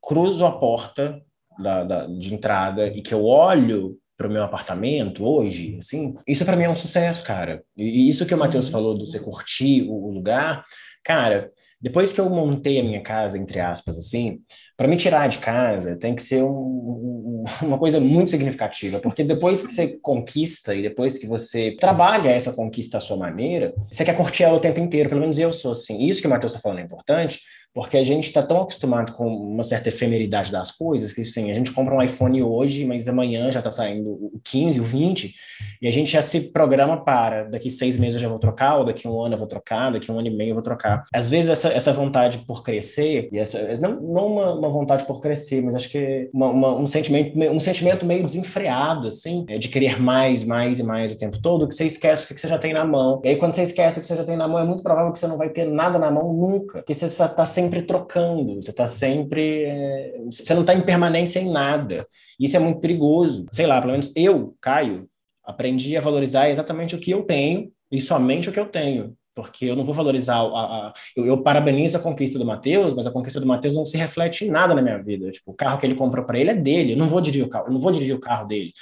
cruzo 0.00 0.46
a 0.46 0.52
porta 0.52 1.20
da, 1.58 1.82
da 1.82 2.06
de 2.06 2.32
entrada 2.32 2.86
e 2.86 3.02
que 3.02 3.12
eu 3.12 3.24
olho 3.24 3.98
para 4.16 4.28
o 4.28 4.30
meu 4.30 4.44
apartamento 4.44 5.26
hoje, 5.26 5.76
assim, 5.80 6.14
isso 6.24 6.44
para 6.44 6.54
mim 6.54 6.62
é 6.62 6.70
um 6.70 6.76
sucesso, 6.76 7.24
cara. 7.24 7.64
E 7.76 8.08
isso 8.08 8.24
que 8.24 8.32
o 8.32 8.38
Matheus 8.38 8.66
uhum. 8.66 8.72
falou 8.72 8.96
do 8.96 9.04
você 9.04 9.18
curtir 9.18 9.88
o 9.88 10.08
lugar, 10.08 10.64
Cara, 11.04 11.52
depois 11.84 12.10
que 12.10 12.18
eu 12.18 12.30
montei 12.30 12.80
a 12.80 12.82
minha 12.82 13.02
casa, 13.02 13.36
entre 13.36 13.60
aspas, 13.60 13.98
assim, 13.98 14.40
para 14.74 14.88
me 14.88 14.96
tirar 14.96 15.28
de 15.28 15.36
casa 15.36 15.94
tem 15.96 16.14
que 16.14 16.22
ser 16.22 16.42
um, 16.42 16.48
um, 16.48 17.44
uma 17.60 17.78
coisa 17.78 18.00
muito 18.00 18.30
significativa, 18.30 18.98
porque 19.00 19.22
depois 19.22 19.62
que 19.62 19.70
você 19.70 19.98
conquista 20.00 20.74
e 20.74 20.80
depois 20.80 21.18
que 21.18 21.26
você 21.26 21.76
trabalha 21.78 22.30
essa 22.30 22.54
conquista 22.54 22.96
à 22.96 23.00
sua 23.02 23.18
maneira, 23.18 23.74
você 23.92 24.02
quer 24.02 24.16
curtir 24.16 24.44
ela 24.44 24.56
o 24.56 24.60
tempo 24.60 24.80
inteiro, 24.80 25.10
pelo 25.10 25.20
menos 25.20 25.38
eu 25.38 25.52
sou 25.52 25.72
assim. 25.72 25.98
Isso 26.08 26.22
que 26.22 26.26
o 26.26 26.30
Matheus 26.30 26.52
está 26.52 26.62
falando 26.62 26.78
é 26.78 26.84
importante, 26.84 27.42
porque 27.74 27.96
a 27.96 28.04
gente 28.04 28.24
está 28.24 28.40
tão 28.40 28.62
acostumado 28.62 29.12
com 29.12 29.26
uma 29.26 29.64
certa 29.64 29.88
efemeridade 29.88 30.52
das 30.52 30.70
coisas 30.70 31.12
que 31.12 31.22
assim, 31.22 31.50
a 31.50 31.54
gente 31.54 31.72
compra 31.72 31.94
um 31.94 32.00
iPhone 32.00 32.40
hoje, 32.40 32.84
mas 32.84 33.08
amanhã 33.08 33.50
já 33.50 33.58
está 33.58 33.72
saindo 33.72 34.10
o 34.10 34.40
15, 34.44 34.80
o 34.80 34.84
20, 34.84 35.34
e 35.82 35.88
a 35.88 35.92
gente 35.92 36.12
já 36.12 36.22
se 36.22 36.52
programa 36.52 37.04
para 37.04 37.44
daqui 37.44 37.68
seis 37.68 37.96
meses 37.96 38.14
eu 38.14 38.20
já 38.20 38.28
vou 38.28 38.38
trocar, 38.38 38.78
ou 38.78 38.84
daqui 38.84 39.08
um 39.08 39.20
ano 39.20 39.34
eu 39.34 39.38
vou 39.38 39.48
trocar, 39.48 39.90
daqui 39.90 40.12
um 40.12 40.18
ano 40.18 40.28
e 40.28 40.30
meio 40.30 40.50
eu 40.50 40.54
vou 40.54 40.62
trocar. 40.62 41.02
Às 41.12 41.28
vezes 41.28 41.50
essa, 41.50 41.68
essa 41.68 41.92
vontade 41.92 42.38
por 42.46 42.62
crescer, 42.62 43.28
e 43.32 43.38
essa, 43.38 43.76
não, 43.78 44.00
não 44.00 44.26
uma, 44.26 44.54
uma 44.54 44.68
vontade 44.68 45.04
por 45.04 45.20
crescer, 45.20 45.60
mas 45.60 45.74
acho 45.74 45.90
que 45.90 46.30
uma, 46.32 46.48
uma, 46.48 46.76
um, 46.76 46.86
sentimento, 46.86 47.38
um 47.38 47.60
sentimento 47.60 48.06
meio 48.06 48.24
desenfreado, 48.24 49.08
assim, 49.08 49.44
é 49.48 49.58
de 49.58 49.68
querer 49.68 50.00
mais, 50.00 50.44
mais 50.44 50.78
e 50.78 50.82
mais 50.84 51.10
o 51.10 51.16
tempo 51.16 51.40
todo, 51.42 51.66
que 51.66 51.74
você 51.74 51.86
esquece 51.86 52.24
o 52.24 52.34
que 52.34 52.40
você 52.40 52.46
já 52.46 52.58
tem 52.58 52.72
na 52.72 52.84
mão. 52.84 53.20
E 53.24 53.30
aí 53.30 53.36
quando 53.36 53.54
você 53.54 53.62
esquece 53.62 53.98
o 53.98 54.00
que 54.00 54.06
você 54.06 54.16
já 54.16 54.24
tem 54.24 54.36
na 54.36 54.46
mão, 54.46 54.60
é 54.60 54.64
muito 54.64 54.82
provável 54.82 55.12
que 55.12 55.18
você 55.18 55.26
não 55.26 55.36
vai 55.36 55.48
ter 55.48 55.64
nada 55.64 55.98
na 55.98 56.10
mão 56.10 56.32
nunca, 56.32 56.78
porque 56.78 56.94
você 56.94 57.06
está 57.06 57.44
sempre 57.44 57.63
sempre 57.64 57.82
trocando, 57.82 58.56
você 58.56 58.70
está 58.70 58.86
sempre. 58.86 59.64
É, 59.64 60.20
você 60.26 60.54
não 60.54 60.60
está 60.60 60.74
em 60.74 60.80
permanência 60.80 61.40
em 61.40 61.50
nada. 61.50 62.06
Isso 62.38 62.56
é 62.56 62.60
muito 62.60 62.80
perigoso. 62.80 63.46
Sei 63.50 63.66
lá, 63.66 63.80
pelo 63.80 63.92
menos 63.92 64.12
eu, 64.14 64.54
Caio, 64.60 65.08
aprendi 65.44 65.96
a 65.96 66.00
valorizar 66.00 66.48
exatamente 66.48 66.94
o 66.94 67.00
que 67.00 67.10
eu 67.10 67.22
tenho 67.22 67.70
e 67.90 68.00
somente 68.00 68.48
o 68.48 68.52
que 68.52 68.60
eu 68.60 68.66
tenho. 68.66 69.16
Porque 69.34 69.64
eu 69.64 69.74
não 69.74 69.84
vou 69.84 69.94
valorizar. 69.94 70.36
A, 70.36 70.42
a 70.42 70.92
eu, 71.16 71.26
eu, 71.26 71.42
parabenizo 71.42 71.96
a 71.96 72.00
conquista 72.00 72.38
do 72.38 72.44
Matheus, 72.44 72.94
mas 72.94 73.06
a 73.06 73.10
conquista 73.10 73.40
do 73.40 73.46
Matheus 73.46 73.74
não 73.74 73.84
se 73.84 73.96
reflete 73.96 74.44
em 74.44 74.50
nada 74.50 74.74
na 74.74 74.82
minha 74.82 75.02
vida. 75.02 75.30
Tipo, 75.30 75.50
o 75.50 75.54
carro 75.54 75.78
que 75.78 75.86
ele 75.86 75.96
comprou 75.96 76.24
para 76.24 76.38
ele 76.38 76.50
é 76.50 76.54
dele. 76.54 76.92
Eu 76.92 76.96
não 76.96 77.08
vou 77.08 77.20
dirigir 77.20 77.44
o 77.44 77.48
carro, 77.48 77.66
eu 77.66 77.72
não 77.72 77.80
vou 77.80 77.90
dirigir 77.90 78.14
o 78.14 78.20
carro 78.20 78.46
dele. 78.46 78.72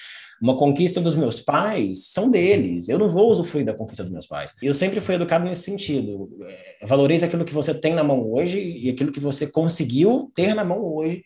Uma 0.43 0.57
conquista 0.57 1.01
dos 1.01 1.15
meus 1.15 1.39
pais 1.39 2.09
são 2.09 2.29
deles. 2.29 2.89
Eu 2.89 2.99
não 2.99 3.09
vou 3.09 3.31
usufruir 3.31 3.65
da 3.65 3.73
conquista 3.73 4.03
dos 4.03 4.13
meus 4.13 4.27
pais. 4.27 4.55
Eu 4.61 4.75
sempre 4.75 5.01
fui 5.01 5.15
educado 5.15 5.45
nesse 5.45 5.63
sentido. 5.63 6.29
É, 6.49 6.85
valorize 6.85 7.25
aquilo 7.25 7.45
que 7.45 7.55
você 7.55 7.73
tem 7.73 7.95
na 7.95 8.03
mão 8.03 8.29
hoje 8.33 8.59
e 8.61 8.91
aquilo 8.91 9.13
que 9.13 9.21
você 9.21 9.47
conseguiu 9.47 10.33
ter 10.35 10.53
na 10.53 10.65
mão 10.65 10.83
hoje 10.83 11.23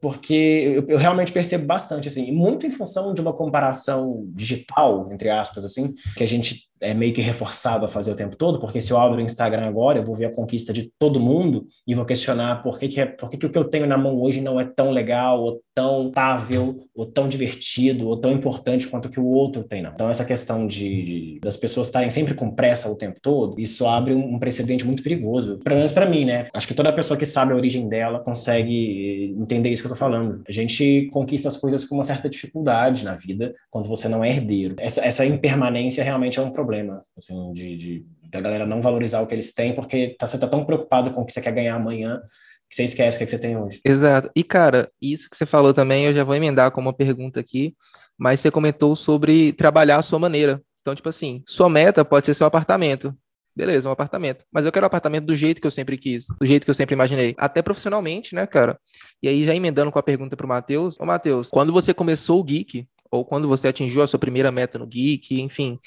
porque 0.00 0.32
eu, 0.76 0.86
eu, 0.86 0.96
realmente 0.98 1.32
percebo 1.32 1.66
bastante, 1.66 2.06
assim, 2.06 2.30
muito 2.30 2.64
em 2.64 2.70
função 2.70 3.12
de 3.12 3.20
uma 3.20 3.32
comparação 3.32 4.28
digital, 4.28 5.12
entre 5.12 5.28
aspas, 5.28 5.64
assim, 5.64 5.92
que 6.16 6.22
a 6.22 6.26
gente 6.26 6.67
é 6.80 6.94
meio 6.94 7.12
que 7.12 7.20
reforçado 7.20 7.84
a 7.84 7.88
fazer 7.88 8.10
o 8.10 8.16
tempo 8.16 8.36
todo, 8.36 8.58
porque 8.58 8.80
se 8.80 8.90
eu 8.90 8.98
abro 8.98 9.18
o 9.18 9.20
Instagram 9.24 9.66
agora, 9.66 9.98
eu 9.98 10.04
vou 10.04 10.14
ver 10.14 10.26
a 10.26 10.34
conquista 10.34 10.72
de 10.72 10.90
todo 10.98 11.20
mundo 11.20 11.66
e 11.86 11.94
vou 11.94 12.04
questionar 12.04 12.62
por 12.62 12.78
que, 12.78 12.88
que, 12.88 13.00
é, 13.00 13.06
por 13.06 13.30
que, 13.30 13.36
que 13.36 13.46
o 13.46 13.50
que 13.50 13.58
eu 13.58 13.64
tenho 13.64 13.86
na 13.86 13.98
mão 13.98 14.20
hoje 14.20 14.40
não 14.40 14.60
é 14.60 14.64
tão 14.64 14.90
legal, 14.90 15.42
ou 15.42 15.62
tão 15.74 16.10
tável, 16.10 16.76
ou 16.94 17.06
tão 17.06 17.28
divertido, 17.28 18.08
ou 18.08 18.16
tão 18.16 18.32
importante 18.32 18.88
quanto 18.88 19.06
o 19.06 19.10
que 19.10 19.20
o 19.20 19.26
outro 19.26 19.62
tem, 19.62 19.82
não. 19.82 19.92
Então, 19.92 20.10
essa 20.10 20.24
questão 20.24 20.66
de, 20.66 21.02
de 21.02 21.40
das 21.40 21.56
pessoas 21.56 21.86
estarem 21.86 22.10
sempre 22.10 22.34
com 22.34 22.50
pressa 22.50 22.90
o 22.90 22.96
tempo 22.96 23.20
todo, 23.22 23.60
isso 23.60 23.86
abre 23.86 24.14
um, 24.14 24.34
um 24.34 24.38
precedente 24.38 24.84
muito 24.84 25.02
perigoso, 25.02 25.58
pelo 25.58 25.76
menos 25.76 25.92
para 25.92 26.08
mim, 26.08 26.24
né? 26.24 26.48
Acho 26.52 26.66
que 26.66 26.74
toda 26.74 26.92
pessoa 26.92 27.16
que 27.16 27.26
sabe 27.26 27.52
a 27.52 27.56
origem 27.56 27.88
dela 27.88 28.18
consegue 28.18 29.34
entender 29.38 29.70
isso 29.70 29.82
que 29.82 29.86
eu 29.86 29.92
tô 29.92 29.96
falando. 29.96 30.42
A 30.48 30.52
gente 30.52 31.08
conquista 31.12 31.48
as 31.48 31.56
coisas 31.56 31.84
com 31.84 31.94
uma 31.94 32.04
certa 32.04 32.28
dificuldade 32.28 33.04
na 33.04 33.14
vida 33.14 33.54
quando 33.70 33.88
você 33.88 34.08
não 34.08 34.24
é 34.24 34.30
herdeiro. 34.30 34.74
Essa, 34.78 35.04
essa 35.04 35.24
impermanência 35.24 36.02
realmente 36.02 36.38
é 36.38 36.42
um 36.42 36.50
problema, 36.50 36.67
assim, 37.16 37.52
de, 37.52 37.76
de 37.76 38.06
da 38.30 38.40
galera 38.40 38.66
não 38.66 38.82
valorizar 38.82 39.20
o 39.20 39.26
que 39.26 39.34
eles 39.34 39.52
têm 39.52 39.74
porque 39.74 40.16
tá, 40.18 40.26
você 40.26 40.38
tá 40.38 40.46
tão 40.46 40.64
preocupado 40.64 41.10
com 41.10 41.22
o 41.22 41.26
que 41.26 41.32
você 41.32 41.40
quer 41.40 41.52
ganhar 41.52 41.74
amanhã 41.74 42.20
que 42.68 42.76
você 42.76 42.84
esquece 42.84 43.16
o 43.16 43.18
que, 43.18 43.24
é 43.24 43.26
que 43.26 43.30
você 43.30 43.38
tem 43.38 43.56
hoje. 43.56 43.80
Exato. 43.84 44.30
E, 44.36 44.44
cara, 44.44 44.90
isso 45.00 45.28
que 45.30 45.36
você 45.36 45.46
falou 45.46 45.72
também, 45.72 46.04
eu 46.04 46.12
já 46.12 46.22
vou 46.22 46.34
emendar 46.34 46.70
com 46.70 46.80
uma 46.80 46.92
pergunta 46.92 47.40
aqui, 47.40 47.74
mas 48.16 48.40
você 48.40 48.50
comentou 48.50 48.94
sobre 48.94 49.52
trabalhar 49.54 49.96
a 49.96 50.02
sua 50.02 50.18
maneira. 50.18 50.62
Então, 50.82 50.94
tipo 50.94 51.08
assim, 51.08 51.42
sua 51.46 51.68
meta 51.68 52.04
pode 52.04 52.26
ser 52.26 52.34
seu 52.34 52.46
apartamento, 52.46 53.14
beleza, 53.56 53.88
um 53.88 53.92
apartamento. 53.92 54.44
Mas 54.52 54.64
eu 54.64 54.72
quero 54.72 54.84
um 54.84 54.86
apartamento 54.86 55.24
do 55.24 55.34
jeito 55.34 55.60
que 55.60 55.66
eu 55.66 55.70
sempre 55.70 55.96
quis, 55.96 56.26
do 56.38 56.46
jeito 56.46 56.64
que 56.64 56.70
eu 56.70 56.74
sempre 56.74 56.94
imaginei. 56.94 57.34
Até 57.38 57.62
profissionalmente, 57.62 58.34
né, 58.34 58.46
cara? 58.46 58.78
E 59.22 59.28
aí, 59.28 59.44
já 59.44 59.54
emendando 59.54 59.90
com 59.90 59.98
a 59.98 60.02
pergunta 60.02 60.36
pro 60.36 60.46
Matheus. 60.46 60.98
Ô, 61.00 61.06
Matheus, 61.06 61.48
quando 61.48 61.72
você 61.72 61.94
começou 61.94 62.38
o 62.38 62.44
Geek, 62.44 62.86
ou 63.10 63.24
quando 63.24 63.48
você 63.48 63.68
atingiu 63.68 64.02
a 64.02 64.06
sua 64.06 64.18
primeira 64.18 64.52
meta 64.52 64.78
no 64.78 64.86
Geek, 64.86 65.40
enfim, 65.40 65.78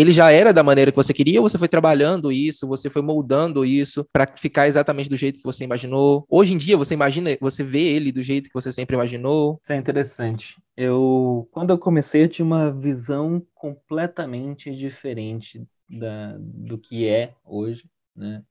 ele 0.00 0.10
já 0.12 0.30
era 0.30 0.52
da 0.52 0.62
maneira 0.62 0.90
que 0.90 0.96
você 0.96 1.12
queria 1.12 1.40
ou 1.40 1.48
você 1.48 1.58
foi 1.58 1.68
trabalhando 1.68 2.32
isso, 2.32 2.66
você 2.66 2.88
foi 2.88 3.02
moldando 3.02 3.64
isso 3.64 4.06
para 4.12 4.26
ficar 4.36 4.68
exatamente 4.68 5.10
do 5.10 5.16
jeito 5.16 5.38
que 5.38 5.44
você 5.44 5.64
imaginou? 5.64 6.24
Hoje 6.28 6.54
em 6.54 6.58
dia 6.58 6.76
você 6.76 6.94
imagina, 6.94 7.36
você 7.40 7.62
vê 7.62 7.80
ele 7.80 8.12
do 8.12 8.22
jeito 8.22 8.48
que 8.48 8.54
você 8.54 8.72
sempre 8.72 8.94
imaginou? 8.94 9.58
Isso 9.62 9.72
é 9.72 9.76
interessante. 9.76 10.56
Eu, 10.76 11.48
quando 11.50 11.70
eu 11.70 11.78
comecei, 11.78 12.24
eu 12.24 12.28
tinha 12.28 12.46
uma 12.46 12.72
visão 12.72 13.44
completamente 13.54 14.74
diferente 14.74 15.66
da, 15.88 16.36
do 16.38 16.78
que 16.78 17.06
é 17.08 17.34
hoje, 17.44 17.84
né? 18.14 18.42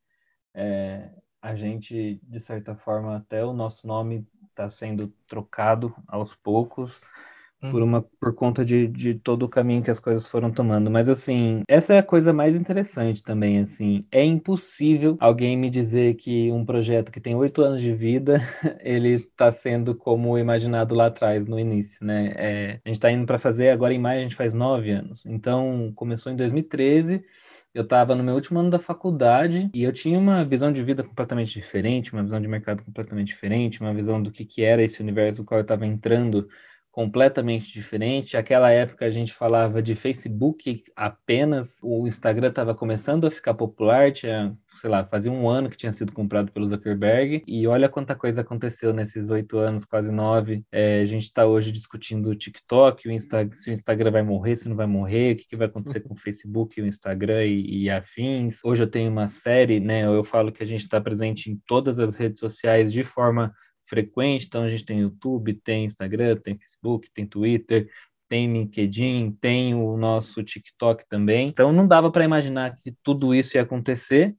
É, 0.53 1.09
a 1.41 1.55
gente, 1.55 2.19
de 2.21 2.39
certa 2.39 2.75
forma, 2.75 3.15
até 3.15 3.43
o 3.45 3.53
nosso 3.53 3.87
nome 3.87 4.27
está 4.49 4.67
sendo 4.69 5.13
trocado 5.25 5.95
aos 6.07 6.35
poucos 6.35 6.99
por 7.59 7.81
uma 7.81 8.01
por 8.01 8.33
conta 8.33 8.63
de, 8.63 8.87
de 8.87 9.13
todo 9.15 9.43
o 9.43 9.49
caminho 9.49 9.83
que 9.83 9.91
as 9.91 9.99
coisas 9.99 10.25
foram 10.25 10.51
tomando. 10.51 10.89
Mas 10.89 11.09
assim, 11.09 11.63
essa 11.67 11.93
é 11.93 11.99
a 11.99 12.03
coisa 12.03 12.31
mais 12.31 12.55
interessante 12.55 13.21
também, 13.23 13.59
assim. 13.59 14.05
É 14.11 14.23
impossível 14.23 15.17
alguém 15.19 15.57
me 15.57 15.69
dizer 15.69 16.15
que 16.15 16.51
um 16.51 16.65
projeto 16.65 17.11
que 17.11 17.19
tem 17.19 17.35
oito 17.35 17.61
anos 17.61 17.81
de 17.81 17.93
vida, 17.93 18.41
ele 18.81 19.15
está 19.15 19.51
sendo 19.51 19.93
como 19.95 20.37
imaginado 20.37 20.95
lá 20.95 21.07
atrás, 21.07 21.45
no 21.45 21.59
início, 21.59 22.05
né? 22.05 22.33
É, 22.35 22.79
a 22.85 22.89
gente 22.89 22.97
está 22.97 23.11
indo 23.11 23.25
para 23.25 23.37
fazer, 23.37 23.69
agora 23.69 23.93
em 23.93 23.99
maio 23.99 24.19
a 24.19 24.23
gente 24.23 24.35
faz 24.35 24.53
nove 24.53 24.91
anos. 24.91 25.25
Então, 25.25 25.91
começou 25.95 26.31
em 26.31 26.35
2013, 26.35 27.23
eu 27.73 27.83
estava 27.83 28.15
no 28.15 28.23
meu 28.23 28.35
último 28.35 28.59
ano 28.59 28.69
da 28.69 28.79
faculdade 28.79 29.69
e 29.73 29.83
eu 29.83 29.93
tinha 29.93 30.17
uma 30.17 30.43
visão 30.43 30.71
de 30.71 30.81
vida 30.83 31.03
completamente 31.03 31.53
diferente, 31.53 32.13
uma 32.13 32.23
visão 32.23 32.41
de 32.41 32.47
mercado 32.47 32.83
completamente 32.83 33.27
diferente, 33.27 33.81
uma 33.81 33.93
visão 33.93 34.21
do 34.21 34.31
que, 34.31 34.43
que 34.45 34.63
era 34.63 34.81
esse 34.81 35.01
universo 35.01 35.41
no 35.41 35.45
qual 35.45 35.59
eu 35.59 35.63
estava 35.63 35.85
entrando 35.85 36.47
completamente 36.91 37.71
diferente. 37.71 38.35
Aquela 38.35 38.71
época 38.71 39.05
a 39.05 39.11
gente 39.11 39.33
falava 39.33 39.81
de 39.81 39.95
Facebook 39.95 40.83
apenas, 40.95 41.77
o 41.83 42.07
Instagram 42.07 42.49
estava 42.49 42.73
começando 42.73 43.27
a 43.27 43.31
ficar 43.31 43.53
popular, 43.53 44.11
tinha, 44.11 44.57
sei 44.81 44.89
lá, 44.89 45.05
fazia 45.05 45.31
um 45.31 45.47
ano 45.47 45.69
que 45.69 45.77
tinha 45.77 45.91
sido 45.91 46.11
comprado 46.11 46.51
pelo 46.51 46.67
Zuckerberg, 46.67 47.43
e 47.47 47.67
olha 47.67 47.87
quanta 47.87 48.15
coisa 48.15 48.41
aconteceu 48.41 48.91
nesses 48.91 49.29
oito 49.29 49.57
anos, 49.57 49.85
quase 49.85 50.11
nove. 50.11 50.65
É, 50.71 51.01
a 51.01 51.05
gente 51.05 51.23
está 51.23 51.45
hoje 51.45 51.71
discutindo 51.71 52.29
o 52.29 52.35
TikTok, 52.35 53.07
o 53.07 53.11
Insta, 53.11 53.47
se 53.51 53.69
o 53.69 53.73
Instagram 53.73 54.11
vai 54.11 54.23
morrer, 54.23 54.55
se 54.55 54.67
não 54.67 54.75
vai 54.75 54.87
morrer, 54.87 55.33
o 55.33 55.35
que, 55.37 55.47
que 55.47 55.55
vai 55.55 55.67
acontecer 55.67 55.99
com 56.01 56.13
o 56.13 56.17
Facebook, 56.17 56.81
o 56.81 56.87
Instagram 56.87 57.45
e, 57.45 57.83
e 57.83 57.89
afins. 57.89 58.59
Hoje 58.63 58.83
eu 58.83 58.87
tenho 58.87 59.11
uma 59.11 59.27
série, 59.27 59.79
né? 59.79 60.05
Eu 60.05 60.23
falo 60.23 60.51
que 60.51 60.63
a 60.63 60.65
gente 60.65 60.81
está 60.81 60.99
presente 60.99 61.51
em 61.51 61.61
todas 61.67 61.99
as 61.99 62.17
redes 62.17 62.39
sociais 62.39 62.91
de 62.91 63.03
forma 63.03 63.53
frequente, 63.89 64.45
então 64.45 64.63
a 64.63 64.69
gente 64.69 64.85
tem 64.85 64.99
YouTube, 64.99 65.53
tem 65.55 65.85
Instagram, 65.85 66.37
tem 66.37 66.57
Facebook, 66.57 67.09
tem 67.13 67.25
Twitter, 67.25 67.89
tem 68.29 68.51
LinkedIn, 68.53 69.35
tem 69.41 69.73
o 69.73 69.97
nosso 69.97 70.43
TikTok 70.43 71.03
também. 71.09 71.49
Então 71.49 71.73
não 71.73 71.87
dava 71.87 72.11
para 72.11 72.23
imaginar 72.23 72.75
que 72.75 72.95
tudo 73.03 73.33
isso 73.33 73.57
ia 73.57 73.63
acontecer, 73.63 74.35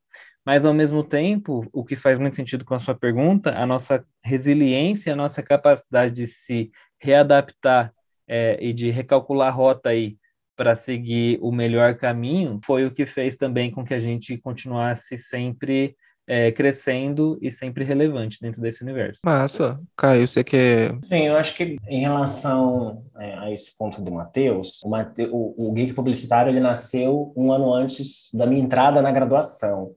mas 0.46 0.64
ao 0.64 0.72
mesmo 0.72 1.02
tempo, 1.02 1.68
o 1.72 1.84
que 1.84 1.96
faz 1.96 2.18
muito 2.18 2.36
sentido 2.36 2.64
com 2.64 2.74
a 2.74 2.80
sua 2.80 2.94
pergunta, 2.94 3.56
a 3.58 3.66
nossa 3.66 4.04
resiliência, 4.24 5.12
a 5.12 5.16
nossa 5.16 5.42
capacidade 5.42 6.12
de 6.14 6.26
se 6.26 6.70
readaptar 6.98 7.92
é, 8.28 8.56
e 8.60 8.72
de 8.72 8.90
recalcular 8.90 9.48
a 9.48 9.50
rota 9.50 9.90
aí 9.90 10.16
para 10.56 10.74
seguir 10.74 11.38
o 11.42 11.50
melhor 11.50 11.96
caminho, 11.96 12.60
foi 12.64 12.84
o 12.84 12.90
que 12.90 13.06
fez 13.06 13.36
também 13.36 13.70
com 13.70 13.84
que 13.84 13.94
a 13.94 14.00
gente 14.00 14.36
continuasse 14.38 15.16
sempre 15.18 15.96
é, 16.30 16.52
crescendo 16.52 17.36
e 17.42 17.50
sempre 17.50 17.82
relevante 17.82 18.38
dentro 18.40 18.62
desse 18.62 18.84
universo. 18.84 19.18
Massa. 19.24 19.80
Caio, 19.96 20.28
você 20.28 20.44
quer. 20.44 20.96
Sim, 21.02 21.26
eu 21.26 21.36
acho 21.36 21.56
que 21.56 21.76
em 21.88 22.00
relação 22.00 23.02
é, 23.18 23.36
a 23.36 23.50
esse 23.50 23.76
ponto 23.76 24.00
do 24.00 24.12
Matheus, 24.12 24.80
o, 24.84 24.88
Mate... 24.88 25.28
o, 25.32 25.54
o 25.58 25.72
Geek 25.72 25.92
Publicitário 25.92 26.52
ele 26.52 26.60
nasceu 26.60 27.32
um 27.36 27.50
ano 27.50 27.74
antes 27.74 28.30
da 28.32 28.46
minha 28.46 28.62
entrada 28.62 29.02
na 29.02 29.10
graduação. 29.10 29.90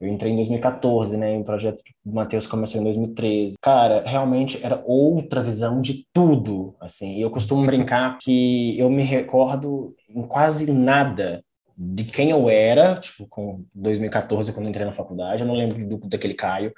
Eu 0.00 0.08
entrei 0.08 0.32
em 0.32 0.36
2014, 0.36 1.16
né? 1.16 1.36
E 1.36 1.40
o 1.40 1.44
projeto 1.44 1.80
do 2.04 2.12
Matheus 2.12 2.46
começou 2.46 2.80
em 2.80 2.84
2013. 2.84 3.56
Cara, 3.62 4.02
realmente 4.04 4.58
era 4.64 4.82
outra 4.84 5.42
visão 5.42 5.80
de 5.80 6.06
tudo, 6.12 6.74
assim. 6.80 7.16
E 7.16 7.22
eu 7.22 7.30
costumo 7.30 7.64
brincar 7.64 8.18
que 8.18 8.76
eu 8.78 8.90
me 8.90 9.02
recordo 9.02 9.94
em 10.08 10.22
quase 10.22 10.72
nada 10.72 11.44
de 11.80 12.02
quem 12.02 12.30
eu 12.30 12.50
era, 12.50 12.96
tipo, 12.96 13.24
com 13.28 13.64
2014, 13.72 14.52
quando 14.52 14.68
entrei 14.68 14.84
na 14.84 14.90
faculdade, 14.90 15.42
eu 15.42 15.46
não 15.46 15.54
lembro 15.54 15.86
do, 15.86 16.08
daquele 16.08 16.34
Caio. 16.34 16.72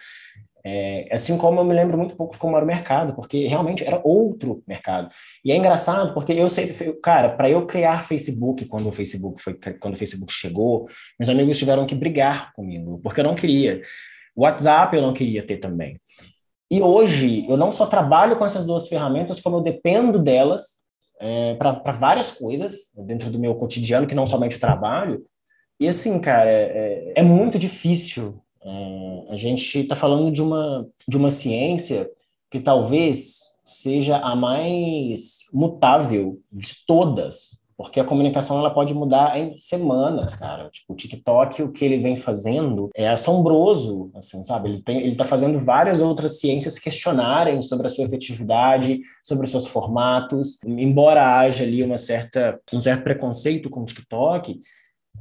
É, 0.63 1.09
assim 1.11 1.39
como 1.39 1.59
eu 1.59 1.65
me 1.65 1.73
lembro 1.73 1.97
muito 1.97 2.15
pouco 2.15 2.35
de 2.35 2.39
como 2.39 2.55
era 2.55 2.65
o 2.65 2.69
mercado, 2.69 3.15
porque 3.15 3.47
realmente 3.47 3.83
era 3.83 3.99
outro 4.05 4.63
mercado. 4.69 5.09
E 5.43 5.51
é 5.53 5.57
engraçado 5.57 6.13
porque 6.13 6.35
eu 6.35 6.51
sei, 6.51 6.69
cara, 7.03 7.31
para 7.31 7.49
eu 7.49 7.65
criar 7.65 8.07
Facebook 8.07 8.67
quando 8.67 8.91
o 8.91 8.93
Facebook 8.93 9.43
foi 9.43 9.55
quando 9.81 9.95
o 9.95 9.97
Facebook 9.97 10.31
chegou, 10.31 10.87
meus 11.19 11.31
amigos 11.31 11.57
tiveram 11.57 11.87
que 11.87 11.95
brigar 11.95 12.53
comigo, 12.53 13.01
porque 13.03 13.21
eu 13.21 13.25
não 13.25 13.35
queria. 13.35 13.81
WhatsApp 14.37 14.95
eu 14.95 15.03
não 15.03 15.15
queria 15.15 15.43
ter 15.43 15.57
também. 15.57 15.99
E 16.71 16.83
hoje 16.83 17.47
eu 17.49 17.57
não 17.57 17.73
só 17.73 17.87
trabalho 17.87 18.37
com 18.37 18.45
essas 18.45 18.67
duas 18.67 18.87
ferramentas, 18.87 19.41
como 19.41 19.57
eu 19.57 19.63
dependo 19.63 20.19
delas 20.19 20.80
é, 21.21 21.55
para 21.55 21.93
várias 21.93 22.31
coisas 22.31 22.93
dentro 22.97 23.31
do 23.31 23.39
meu 23.39 23.55
cotidiano, 23.55 24.07
que 24.07 24.15
não 24.15 24.27
somente 24.27 24.57
o 24.57 24.61
trabalho. 24.61 25.23
E 25.79 25.87
assim, 25.87 26.19
cara, 26.21 26.51
é, 26.51 27.13
é 27.17 27.23
muito 27.23 27.59
difícil. 27.59 28.43
É, 28.63 29.27
a 29.29 29.37
gente 29.37 29.81
está 29.81 29.95
falando 29.95 30.33
de 30.33 30.43
uma, 30.43 30.89
de 31.07 31.17
uma 31.17 31.31
ciência 31.31 32.11
que 32.51 32.59
talvez 32.59 33.51
seja 33.65 34.19
a 34.19 34.35
mais 34.35 35.41
mutável 35.53 36.41
de 36.51 36.75
todas, 36.87 37.60
porque 37.81 37.99
a 37.99 38.05
comunicação 38.05 38.59
ela 38.59 38.69
pode 38.69 38.93
mudar 38.93 39.41
em 39.41 39.57
semanas, 39.57 40.35
cara. 40.35 40.69
Tipo, 40.69 40.93
o 40.93 40.97
TikTok, 40.97 41.63
o 41.63 41.73
que 41.73 41.83
ele 41.83 41.97
vem 41.97 42.15
fazendo 42.15 42.91
é 42.95 43.09
assombroso, 43.09 44.11
assim, 44.15 44.45
sabe? 44.45 44.69
Ele 44.69 44.83
tem, 44.83 44.99
ele 44.99 45.17
tá 45.17 45.25
fazendo 45.25 45.59
várias 45.59 45.99
outras 45.99 46.41
ciências 46.41 46.79
questionarem 46.79 47.63
sobre 47.63 47.87
a 47.87 47.91
sua 47.91 48.05
efetividade, 48.05 49.01
sobre 49.25 49.45
os 49.45 49.51
seus 49.51 49.67
formatos. 49.67 50.63
Embora 50.63 51.39
haja 51.39 51.65
ali 51.65 51.83
uma 51.83 51.97
certa, 51.97 52.61
um 52.71 52.83
certo 52.83 53.03
preconceito 53.03 53.71
com 53.71 53.81
o 53.81 53.87
TikTok, 53.87 54.61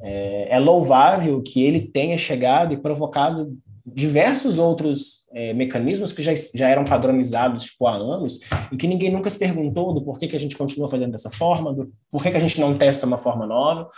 é, 0.02 0.58
é 0.58 0.60
louvável 0.60 1.42
que 1.42 1.64
ele 1.64 1.80
tenha 1.80 2.18
chegado 2.18 2.74
e 2.74 2.78
provocado 2.78 3.58
diversos 3.86 4.58
outros 4.58 5.28
é, 5.34 5.54
mecanismos 5.54 6.12
que 6.12 6.22
já, 6.22 6.34
já 6.54 6.70
eram 6.70 6.86
padronizados 6.86 7.66
tipo, 7.66 7.88
há 7.88 7.96
anos 7.96 8.40
e 8.72 8.78
que 8.78 8.88
ninguém 8.88 9.12
nunca 9.12 9.30
se 9.30 9.38
perguntou 9.38 9.94
do 9.94 10.04
porquê 10.04 10.28
que 10.28 10.36
a 10.36 10.40
gente 10.40 10.58
continua 10.58 10.90
fazendo 10.90 11.12
dessa 11.12 11.30
forma, 11.30 11.74
do 11.74 11.92
porquê 12.12 12.32
que 12.32 12.38
a 12.38 12.42
gente 12.42 12.60
não 12.60 12.78
testa 12.78 13.06
uma 13.06 13.18
forma 13.18 13.46
nova. 13.46 13.90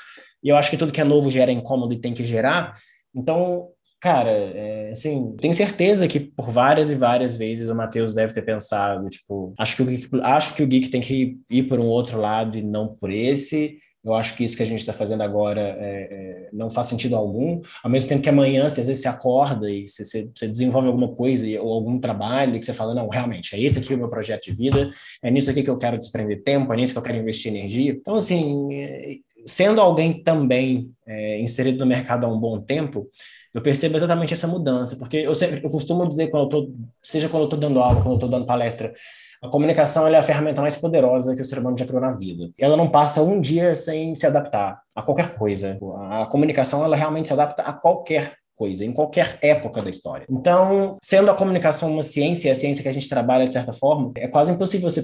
E 0.43 0.49
eu 0.49 0.55
acho 0.55 0.69
que 0.69 0.77
tudo 0.77 0.93
que 0.93 1.01
é 1.01 1.03
novo 1.03 1.29
gera 1.29 1.51
incômodo 1.51 1.93
e 1.93 1.99
tem 1.99 2.13
que 2.13 2.25
gerar. 2.25 2.73
Então, 3.15 3.69
cara, 3.99 4.31
é, 4.31 4.89
assim, 4.91 5.35
tenho 5.39 5.53
certeza 5.53 6.07
que 6.07 6.19
por 6.19 6.49
várias 6.49 6.89
e 6.89 6.95
várias 6.95 7.35
vezes 7.35 7.69
o 7.69 7.75
Matheus 7.75 8.13
deve 8.13 8.33
ter 8.33 8.41
pensado, 8.41 9.07
tipo, 9.09 9.53
acho 9.57 9.75
que 9.75 9.81
o 9.83 9.85
Geek, 9.85 10.09
acho 10.23 10.55
que 10.55 10.63
o 10.63 10.67
Geek 10.67 10.89
tem 10.89 11.01
que 11.01 11.37
ir 11.49 11.63
por 11.63 11.79
um 11.79 11.85
outro 11.85 12.19
lado 12.19 12.57
e 12.57 12.63
não 12.63 12.87
por 12.87 13.11
esse. 13.11 13.77
Eu 14.03 14.15
acho 14.15 14.35
que 14.35 14.43
isso 14.43 14.57
que 14.57 14.63
a 14.63 14.65
gente 14.65 14.79
está 14.79 14.91
fazendo 14.91 15.21
agora 15.21 15.61
é, 15.61 16.07
é, 16.11 16.49
não 16.51 16.69
faz 16.71 16.87
sentido 16.87 17.15
algum. 17.15 17.61
Ao 17.83 17.89
mesmo 17.89 18.09
tempo 18.09 18.23
que 18.23 18.29
amanhã, 18.29 18.67
se 18.67 18.81
às 18.81 18.87
vezes 18.87 19.03
você 19.03 19.07
acorda 19.07 19.69
e 19.69 19.85
você, 19.85 20.27
você 20.33 20.47
desenvolve 20.47 20.87
alguma 20.87 21.09
coisa 21.09 21.45
ou 21.61 21.71
algum 21.71 21.99
trabalho 21.99 22.59
que 22.59 22.65
você 22.65 22.73
fala, 22.73 22.95
não, 22.95 23.07
realmente, 23.09 23.55
é 23.55 23.61
esse 23.61 23.77
aqui 23.77 23.93
o 23.93 23.97
meu 23.97 24.09
projeto 24.09 24.45
de 24.45 24.53
vida, 24.53 24.89
é 25.21 25.29
nisso 25.29 25.51
aqui 25.51 25.61
que 25.61 25.69
eu 25.69 25.77
quero 25.77 25.99
desprender 25.99 26.41
tempo, 26.43 26.73
é 26.73 26.77
nisso 26.77 26.93
que 26.93 26.99
eu 26.99 27.03
quero 27.03 27.17
investir 27.17 27.53
energia. 27.53 27.91
Então, 27.91 28.15
assim, 28.15 28.73
é, 28.73 29.17
sendo 29.45 29.79
alguém 29.79 30.23
também 30.23 30.91
é, 31.05 31.39
inserido 31.39 31.77
no 31.79 31.85
mercado 31.85 32.25
há 32.25 32.29
um 32.29 32.39
bom 32.39 32.59
tempo, 32.59 33.07
eu 33.53 33.61
percebo 33.61 33.97
exatamente 33.97 34.33
essa 34.33 34.47
mudança, 34.47 34.95
porque 34.95 35.17
eu 35.17 35.35
sempre 35.35 35.63
eu 35.63 35.69
costumo 35.69 36.07
dizer 36.07 36.29
quando 36.29 36.43
eu 36.43 36.49
tô, 36.49 36.73
seja 37.03 37.27
quando 37.27 37.43
eu 37.43 37.47
estou 37.47 37.59
dando 37.59 37.79
aula, 37.79 38.01
quando 38.01 38.11
eu 38.11 38.15
estou 38.15 38.29
dando 38.29 38.45
palestra, 38.45 38.93
a 39.41 39.49
comunicação 39.49 40.07
é 40.07 40.15
a 40.15 40.21
ferramenta 40.21 40.61
mais 40.61 40.75
poderosa 40.75 41.35
que 41.35 41.41
o 41.41 41.45
ser 41.45 41.57
humano 41.59 41.77
já 41.77 41.85
criou 41.85 42.01
na 42.01 42.11
vida. 42.11 42.51
Ela 42.59 42.77
não 42.77 42.89
passa 42.89 43.23
um 43.23 43.41
dia 43.41 43.73
sem 43.73 44.13
se 44.13 44.27
adaptar 44.27 44.79
a 44.95 45.01
qualquer 45.01 45.33
coisa. 45.35 45.79
A 46.11 46.27
comunicação, 46.27 46.85
ela 46.85 46.95
realmente 46.95 47.27
se 47.27 47.33
adapta 47.33 47.63
a 47.63 47.73
qualquer 47.73 48.35
coisa, 48.55 48.85
em 48.85 48.91
qualquer 48.91 49.39
época 49.41 49.81
da 49.81 49.89
história. 49.89 50.27
Então, 50.29 50.97
sendo 51.03 51.31
a 51.31 51.33
comunicação 51.33 51.91
uma 51.91 52.03
ciência, 52.03 52.51
a 52.51 52.55
ciência 52.55 52.83
que 52.83 52.89
a 52.89 52.93
gente 52.93 53.09
trabalha 53.09 53.47
de 53.47 53.53
certa 53.53 53.73
forma, 53.73 54.11
é 54.15 54.27
quase 54.27 54.51
impossível 54.51 54.87
você 54.87 55.03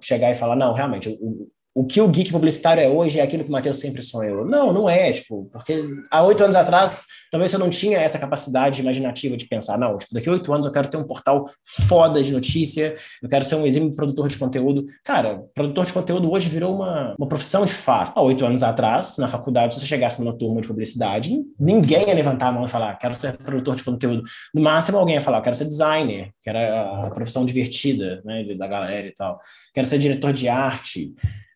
chegar 0.00 0.30
e 0.30 0.36
falar, 0.36 0.54
não, 0.54 0.72
realmente, 0.72 1.08
o, 1.20 1.48
o 1.74 1.86
que 1.86 2.00
o 2.00 2.08
geek 2.08 2.30
publicitário 2.30 2.82
é 2.82 2.88
hoje 2.88 3.18
é 3.18 3.22
aquilo 3.22 3.44
que 3.44 3.48
o 3.48 3.52
Matheus 3.52 3.78
sempre 3.78 4.02
sonhou. 4.02 4.44
Não, 4.44 4.72
não 4.72 4.88
é, 4.90 5.10
tipo, 5.10 5.48
porque 5.50 5.82
há 6.10 6.22
oito 6.24 6.44
anos 6.44 6.54
atrás, 6.54 7.06
talvez 7.30 7.50
você 7.50 7.56
não 7.56 7.70
tinha 7.70 7.98
essa 7.98 8.18
capacidade 8.18 8.82
imaginativa 8.82 9.36
de 9.36 9.46
pensar, 9.46 9.78
não, 9.78 9.96
tipo, 9.96 10.12
daqui 10.12 10.28
a 10.28 10.32
oito 10.32 10.52
anos 10.52 10.66
eu 10.66 10.72
quero 10.72 10.88
ter 10.88 10.98
um 10.98 11.04
portal 11.04 11.48
foda 11.88 12.22
de 12.22 12.30
notícia, 12.30 12.94
eu 13.22 13.28
quero 13.28 13.44
ser 13.44 13.54
um 13.54 13.66
exímio 13.66 13.94
produtor 13.94 14.28
de 14.28 14.36
conteúdo. 14.36 14.84
Cara, 15.02 15.42
produtor 15.54 15.86
de 15.86 15.92
conteúdo 15.92 16.30
hoje 16.30 16.48
virou 16.48 16.74
uma, 16.74 17.14
uma 17.18 17.26
profissão 17.26 17.64
de 17.64 17.72
fato. 17.72 18.12
Há 18.14 18.22
oito 18.22 18.44
anos 18.44 18.62
atrás, 18.62 19.16
na 19.16 19.26
faculdade, 19.26 19.74
se 19.74 19.80
você 19.80 19.86
chegasse 19.86 20.20
numa 20.20 20.36
turma 20.36 20.60
de 20.60 20.68
publicidade, 20.68 21.34
ninguém 21.58 22.06
ia 22.08 22.14
levantar 22.14 22.48
a 22.48 22.52
mão 22.52 22.64
e 22.64 22.68
falar, 22.68 22.94
quero 22.98 23.14
ser 23.14 23.36
produtor 23.38 23.76
de 23.76 23.84
conteúdo. 23.84 24.22
No 24.54 24.60
máximo, 24.60 24.98
alguém 24.98 25.14
ia 25.14 25.22
falar, 25.22 25.40
quero 25.40 25.56
ser 25.56 25.64
designer, 25.64 26.30
que 26.42 26.50
era 26.50 27.06
a 27.06 27.10
profissão 27.10 27.46
divertida, 27.46 28.20
né, 28.24 28.44
da 28.54 28.66
galera 28.66 29.06
e 29.06 29.12
tal. 29.12 29.40
Quero 29.72 29.86
ser 29.86 29.98
diretor 29.98 30.34
de 30.34 30.48
arte. 30.48 31.14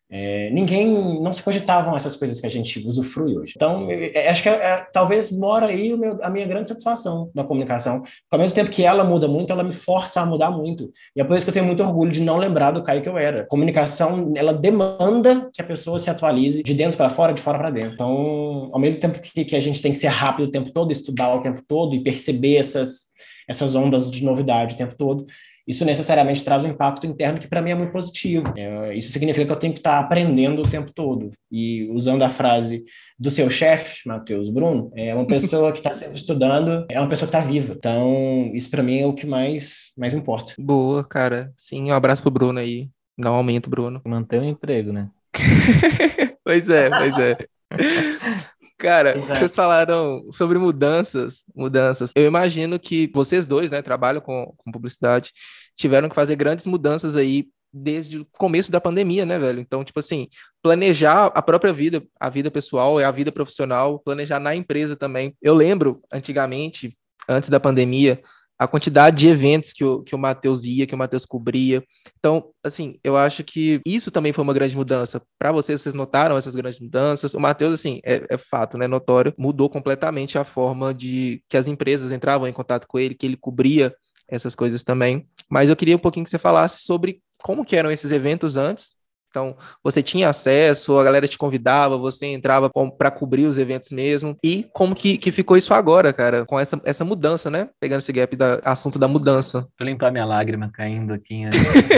É, 0.09 0.51
ninguém, 0.51 1.21
não 1.21 1.33
se 1.33 1.43
cogitavam 1.43 1.97
essas 1.97 2.15
coisas 2.15 2.39
que 2.39 2.47
a 2.47 2.51
gente 2.51 2.87
usufrui 2.87 3.37
hoje. 3.37 3.55
Então, 3.57 3.89
é, 3.91 4.29
acho 4.29 4.43
que 4.43 4.49
é, 4.49 4.53
é, 4.53 4.87
talvez 4.93 5.33
mora 5.33 5.67
aí 5.67 5.97
meu, 5.97 6.19
a 6.23 6.31
minha 6.31 6.47
grande 6.47 6.69
satisfação 6.69 7.29
na 7.35 7.43
comunicação. 7.43 8.03
Ao 8.31 8.39
mesmo 8.39 8.55
tempo 8.55 8.71
que 8.71 8.85
ela 8.85 9.05
muda 9.05 9.27
muito, 9.27 9.53
ela 9.53 9.65
me 9.65 9.73
força 9.73 10.21
a 10.21 10.27
mudar 10.27 10.53
muito. 10.53 10.91
E 11.15 11.21
é 11.21 11.25
por 11.25 11.37
isso 11.37 11.45
que 11.45 11.51
eu 11.51 11.55
tenho 11.55 11.67
muito 11.67 11.83
orgulho 11.83 12.13
de 12.13 12.21
não 12.21 12.37
lembrar 12.37 12.71
do 12.71 12.83
Caio 12.83 13.03
que 13.03 13.09
eu 13.09 13.19
era. 13.19 13.47
Comunicação, 13.47 14.33
ela 14.37 14.55
demanda 14.55 15.51
que 15.53 15.61
a 15.61 15.65
pessoa 15.65 15.99
se 15.99 16.09
atualize 16.09 16.63
de 16.63 16.75
dentro 16.75 16.97
para 16.97 17.11
fora, 17.11 17.33
de 17.33 17.43
fora 17.43 17.59
para 17.59 17.71
dentro. 17.71 17.95
Então, 17.95 18.69
ao 18.73 18.79
mesmo 18.79 19.01
tempo 19.01 19.21
que, 19.21 19.45
que 19.45 19.57
a 19.57 19.61
gente 19.61 19.83
tem 19.83 19.91
que 19.91 19.99
ser 19.99 20.09
rápido 20.09 20.47
o 20.47 20.51
tempo 20.53 20.71
todo, 20.71 20.93
estudar 20.93 21.35
o 21.35 21.41
tempo 21.41 21.61
todo 21.67 21.97
e 21.97 22.03
perceber 22.03 22.57
essas, 22.57 23.07
essas 23.49 23.75
ondas 23.75 24.09
de 24.09 24.23
novidade 24.23 24.75
o 24.75 24.79
tempo 24.79 24.95
todo, 24.95 25.25
isso 25.67 25.85
necessariamente 25.85 26.45
traz 26.45 26.65
um 26.65 26.69
impacto 26.69 27.07
interno 27.07 27.41
que 27.41 27.49
para 27.49 27.61
mim 27.61 27.71
é 27.71 27.75
muito 27.75 27.93
positivo. 27.93 28.53
É, 28.57 28.95
isso 28.95 29.11
significa 29.11 29.45
que 29.45 29.53
eu 29.53 29.59
tenho 29.59 29.73
que 29.73 29.81
estar 29.81 29.99
aprendendo 29.99 30.63
o 30.63 30.69
tempo 30.69 30.93
todo. 30.93 31.31
E 31.51 31.89
usando 31.91 32.23
a 32.23 32.29
frase 32.29 32.85
do 33.19 33.31
seu 33.31 33.51
chefe, 33.51 34.07
Matheus 34.07 34.49
Bruno, 34.49 34.91
é 34.95 35.15
uma 35.15 35.27
pessoa 35.29 35.73
que 35.73 35.79
está 35.79 35.93
sempre 35.93 36.17
estudando, 36.17 36.87
é 36.89 37.01
uma 37.01 37.09
pessoa 37.09 37.29
que 37.29 37.37
está 37.37 37.47
viva. 37.47 37.75
Então, 37.77 38.51
isso 38.55 38.71
para 38.71 38.83
mim 38.83 39.01
é 39.01 39.07
o 39.07 39.15
que 39.15 39.27
mais, 39.27 39.93
mais 39.97 40.15
importa. 40.15 40.55
Boa, 40.59 41.03
cara. 41.03 41.53
Sim, 41.57 41.91
um 41.91 41.95
abraço 41.95 42.23
pro 42.23 42.31
Bruno 42.31 42.59
aí. 42.59 42.89
Dá 43.19 43.33
um 43.33 43.37
aumento, 43.37 43.69
Bruno. 43.69 44.01
Manter 44.05 44.41
o 44.41 44.45
emprego, 44.45 44.93
né? 44.93 45.09
pois 46.45 46.69
é, 46.71 46.91
pois 46.91 47.19
é. 47.19 47.37
Cara, 48.79 49.17
Exato. 49.17 49.39
vocês 49.39 49.55
falaram 49.55 50.31
sobre 50.33 50.59
mudanças, 50.59 51.43
mudanças. 51.55 52.13
Eu 52.15 52.27
imagino 52.27 52.79
que 52.79 53.11
vocês 53.15 53.47
dois, 53.47 53.71
né, 53.71 53.81
trabalham 53.81 54.21
com, 54.21 54.53
com 54.57 54.71
publicidade, 54.71 55.33
tiveram 55.75 56.09
que 56.09 56.15
fazer 56.15 56.37
grandes 56.37 56.67
mudanças 56.67 57.17
aí 57.17 57.49
desde 57.73 58.19
o 58.19 58.27
começo 58.33 58.71
da 58.71 58.81
pandemia, 58.81 59.25
né, 59.27 59.39
velho? 59.39 59.61
Então, 59.61 59.85
tipo 59.85 59.99
assim, 59.99 60.29
planejar 60.63 61.27
a 61.27 61.43
própria 61.43 61.73
vida, 61.73 62.03
a 62.19 62.29
vida 62.29 62.51
pessoal 62.51 63.01
e 63.01 63.05
a 63.05 63.11
vida 63.11 63.33
profissional, 63.33 63.99
planejar 63.99 64.41
na 64.41 64.55
empresa 64.55 64.97
também. 64.97 65.35
Eu 65.43 65.55
lembro, 65.55 66.03
antigamente, 66.13 66.97
antes 67.29 67.49
da 67.49 67.61
pandemia, 67.61 68.21
a 68.59 68.67
quantidade 68.67 69.17
de 69.17 69.29
eventos 69.29 69.73
que 69.73 69.85
o, 69.85 70.03
que 70.03 70.15
o 70.15 70.19
Matheus 70.19 70.65
ia, 70.65 70.87
que 70.87 70.95
o 70.95 70.99
Matheus 70.99 71.27
cobria. 71.27 71.85
Então, 72.19 72.51
assim, 72.65 72.99
eu 73.05 73.17
acho 73.17 73.45
que 73.45 73.81
isso 73.85 74.11
também 74.11 74.33
foi 74.33 74.43
uma 74.43 74.55
grande 74.55 74.77
mudança. 74.77 75.21
Para 75.39 75.53
vocês, 75.53 75.81
vocês 75.81 75.95
notaram 75.95 76.37
essas 76.37 76.57
grandes 76.57 76.81
mudanças? 76.81 77.35
O 77.35 77.41
Matheus, 77.41 77.75
assim, 77.75 78.01
é, 78.05 78.25
é, 78.31 78.39
fato, 78.39 78.79
né, 78.79 78.87
notório, 78.87 79.35
mudou 79.39 79.69
completamente 79.69 80.39
a 80.39 80.45
forma 80.45 80.95
de 80.95 81.43
que 81.49 81.57
as 81.57 81.69
empresas 81.69 82.13
entravam 82.13 82.49
em 82.49 82.53
contato 82.53 82.87
com 82.87 82.99
ele, 82.99 83.15
que 83.15 83.27
ele 83.27 83.37
cobria 83.37 83.95
essas 84.29 84.55
coisas 84.55 84.83
também. 84.83 85.29
Mas 85.51 85.69
eu 85.69 85.77
queria 85.77 85.97
um 85.97 86.01
pouquinho 86.01 86.25
que 86.25 86.31
você 86.31 86.39
falasse 86.39 86.83
sobre 86.83 87.21
como 87.43 87.65
que 87.65 87.77
eram 87.77 87.91
esses 87.91 88.11
eventos 88.11 88.57
antes 88.57 88.95
então, 89.37 89.55
você 89.85 90.03
tinha 90.03 90.31
acesso, 90.31 90.99
a 90.99 91.05
galera 91.05 91.29
te 91.29 91.37
convidava, 91.37 91.99
você 91.99 92.25
entrava 92.25 92.71
para 92.71 93.11
cobrir 93.11 93.45
os 93.45 93.59
eventos 93.59 93.91
mesmo. 93.91 94.35
E 94.43 94.67
como 94.73 94.95
que, 94.95 95.19
que 95.19 95.31
ficou 95.31 95.59
isso 95.59 95.75
agora, 95.75 96.11
cara, 96.11 96.47
com 96.47 96.59
essa, 96.59 96.81
essa 96.85 97.05
mudança, 97.05 97.51
né? 97.51 97.69
Pegando 97.79 97.99
esse 97.99 98.13
gap 98.13 98.35
da 98.35 98.55
assunto 98.65 98.99
da 98.99 99.07
mudança. 99.07 99.69
Vou 99.79 99.87
limpar 99.87 100.11
minha 100.11 100.25
lágrima 100.25 100.71
caindo 100.73 101.13
aqui. 101.13 101.43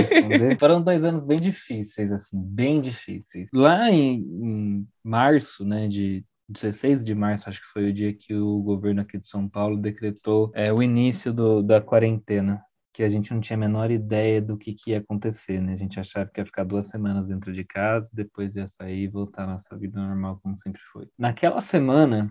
Foram 0.59 0.83
dois 0.83 1.04
anos 1.04 1.25
bem 1.25 1.38
difíceis, 1.38 2.11
assim, 2.11 2.42
bem 2.42 2.80
difíceis. 2.80 3.49
Lá 3.54 3.88
em, 3.88 4.14
em 4.16 4.88
março, 5.04 5.64
né, 5.64 5.87
de 5.87 6.25
16 6.49 7.04
de 7.04 7.14
março, 7.14 7.49
acho 7.49 7.61
que 7.61 7.68
foi 7.68 7.90
o 7.90 7.92
dia 7.92 8.12
que 8.12 8.35
o 8.35 8.61
governo 8.62 9.02
aqui 9.02 9.16
de 9.16 9.28
São 9.28 9.49
Paulo 9.49 9.76
decretou 9.76 10.50
é, 10.57 10.73
o 10.73 10.83
início 10.83 11.33
do, 11.33 11.62
da 11.62 11.80
quarentena 11.80 12.61
que 12.92 13.02
a 13.02 13.09
gente 13.09 13.33
não 13.33 13.40
tinha 13.40 13.57
a 13.57 13.61
menor 13.61 13.90
ideia 13.90 14.40
do 14.40 14.57
que, 14.57 14.73
que 14.75 14.90
ia 14.90 14.99
acontecer, 14.99 15.61
né? 15.61 15.73
A 15.73 15.76
gente 15.76 16.00
achava 16.00 16.28
que 16.33 16.40
ia 16.40 16.47
ficar 16.47 16.64
duas 16.64 16.88
semanas 16.88 17.28
dentro 17.28 17.52
de 17.52 17.64
casa, 17.64 18.11
depois 18.12 18.54
ia 18.57 18.66
sair 18.66 19.04
e 19.04 19.09
voltar 19.09 19.45
à 19.45 19.47
nossa 19.47 19.76
vida 19.76 20.00
normal, 20.00 20.40
como 20.42 20.57
sempre 20.57 20.80
foi. 20.92 21.07
Naquela 21.18 21.61
semana, 21.61 22.30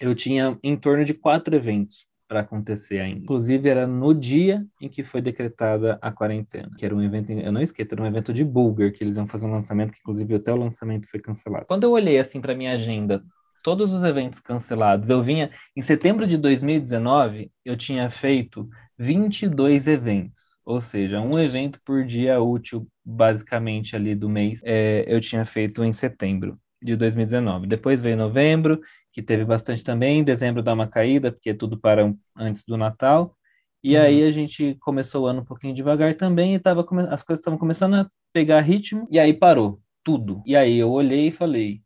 eu 0.00 0.14
tinha 0.14 0.58
em 0.62 0.76
torno 0.76 1.04
de 1.04 1.14
quatro 1.14 1.54
eventos 1.54 2.06
para 2.26 2.40
acontecer 2.40 2.98
ainda. 2.98 3.20
Inclusive, 3.20 3.68
era 3.68 3.86
no 3.86 4.14
dia 4.14 4.66
em 4.80 4.88
que 4.88 5.04
foi 5.04 5.20
decretada 5.20 5.98
a 6.00 6.10
quarentena, 6.10 6.70
que 6.76 6.84
era 6.84 6.94
um 6.94 7.02
evento, 7.02 7.30
eu 7.30 7.52
não 7.52 7.62
esqueço, 7.62 7.94
era 7.94 8.02
um 8.02 8.06
evento 8.06 8.32
de 8.32 8.44
Bulgar, 8.44 8.90
que 8.92 9.04
eles 9.04 9.16
iam 9.16 9.26
fazer 9.26 9.46
um 9.46 9.52
lançamento, 9.52 9.92
que 9.92 10.00
inclusive 10.00 10.34
até 10.34 10.52
o 10.52 10.56
lançamento 10.56 11.08
foi 11.08 11.20
cancelado. 11.20 11.66
Quando 11.66 11.84
eu 11.84 11.92
olhei 11.92 12.18
assim 12.18 12.40
para 12.40 12.54
minha 12.54 12.72
agenda, 12.72 13.22
todos 13.64 13.94
os 13.94 14.04
eventos 14.04 14.40
cancelados, 14.40 15.08
eu 15.08 15.22
vinha, 15.22 15.50
em 15.74 15.80
setembro 15.80 16.26
de 16.26 16.36
2019, 16.36 17.50
eu 17.64 17.74
tinha 17.78 18.10
feito 18.10 18.68
22 18.98 19.88
eventos, 19.88 20.58
ou 20.66 20.82
seja, 20.82 21.18
um 21.22 21.38
evento 21.38 21.80
por 21.82 22.04
dia 22.04 22.38
útil, 22.42 22.86
basicamente 23.02 23.96
ali 23.96 24.14
do 24.14 24.28
mês, 24.28 24.60
é, 24.66 25.06
eu 25.08 25.18
tinha 25.18 25.46
feito 25.46 25.82
em 25.82 25.94
setembro 25.94 26.58
de 26.82 26.94
2019. 26.94 27.66
Depois 27.66 28.02
veio 28.02 28.18
novembro, 28.18 28.78
que 29.10 29.22
teve 29.22 29.46
bastante 29.46 29.82
também, 29.82 30.22
dezembro 30.22 30.62
dá 30.62 30.74
uma 30.74 30.86
caída, 30.86 31.32
porque 31.32 31.54
tudo 31.54 31.80
para 31.80 32.14
antes 32.36 32.64
do 32.68 32.76
Natal, 32.76 33.34
e 33.82 33.96
uhum. 33.96 34.02
aí 34.02 34.24
a 34.24 34.30
gente 34.30 34.76
começou 34.80 35.24
o 35.24 35.26
ano 35.26 35.40
um 35.40 35.44
pouquinho 35.44 35.74
devagar 35.74 36.14
também, 36.14 36.54
e 36.54 36.58
tava, 36.58 36.82
as 37.08 37.22
coisas 37.22 37.40
estavam 37.40 37.58
começando 37.58 37.94
a 37.94 38.10
pegar 38.30 38.60
ritmo, 38.60 39.08
e 39.10 39.18
aí 39.18 39.32
parou 39.32 39.80
tudo. 40.04 40.42
E 40.44 40.54
aí 40.54 40.76
eu 40.76 40.90
olhei 40.90 41.28
e 41.28 41.32
falei, 41.32 41.82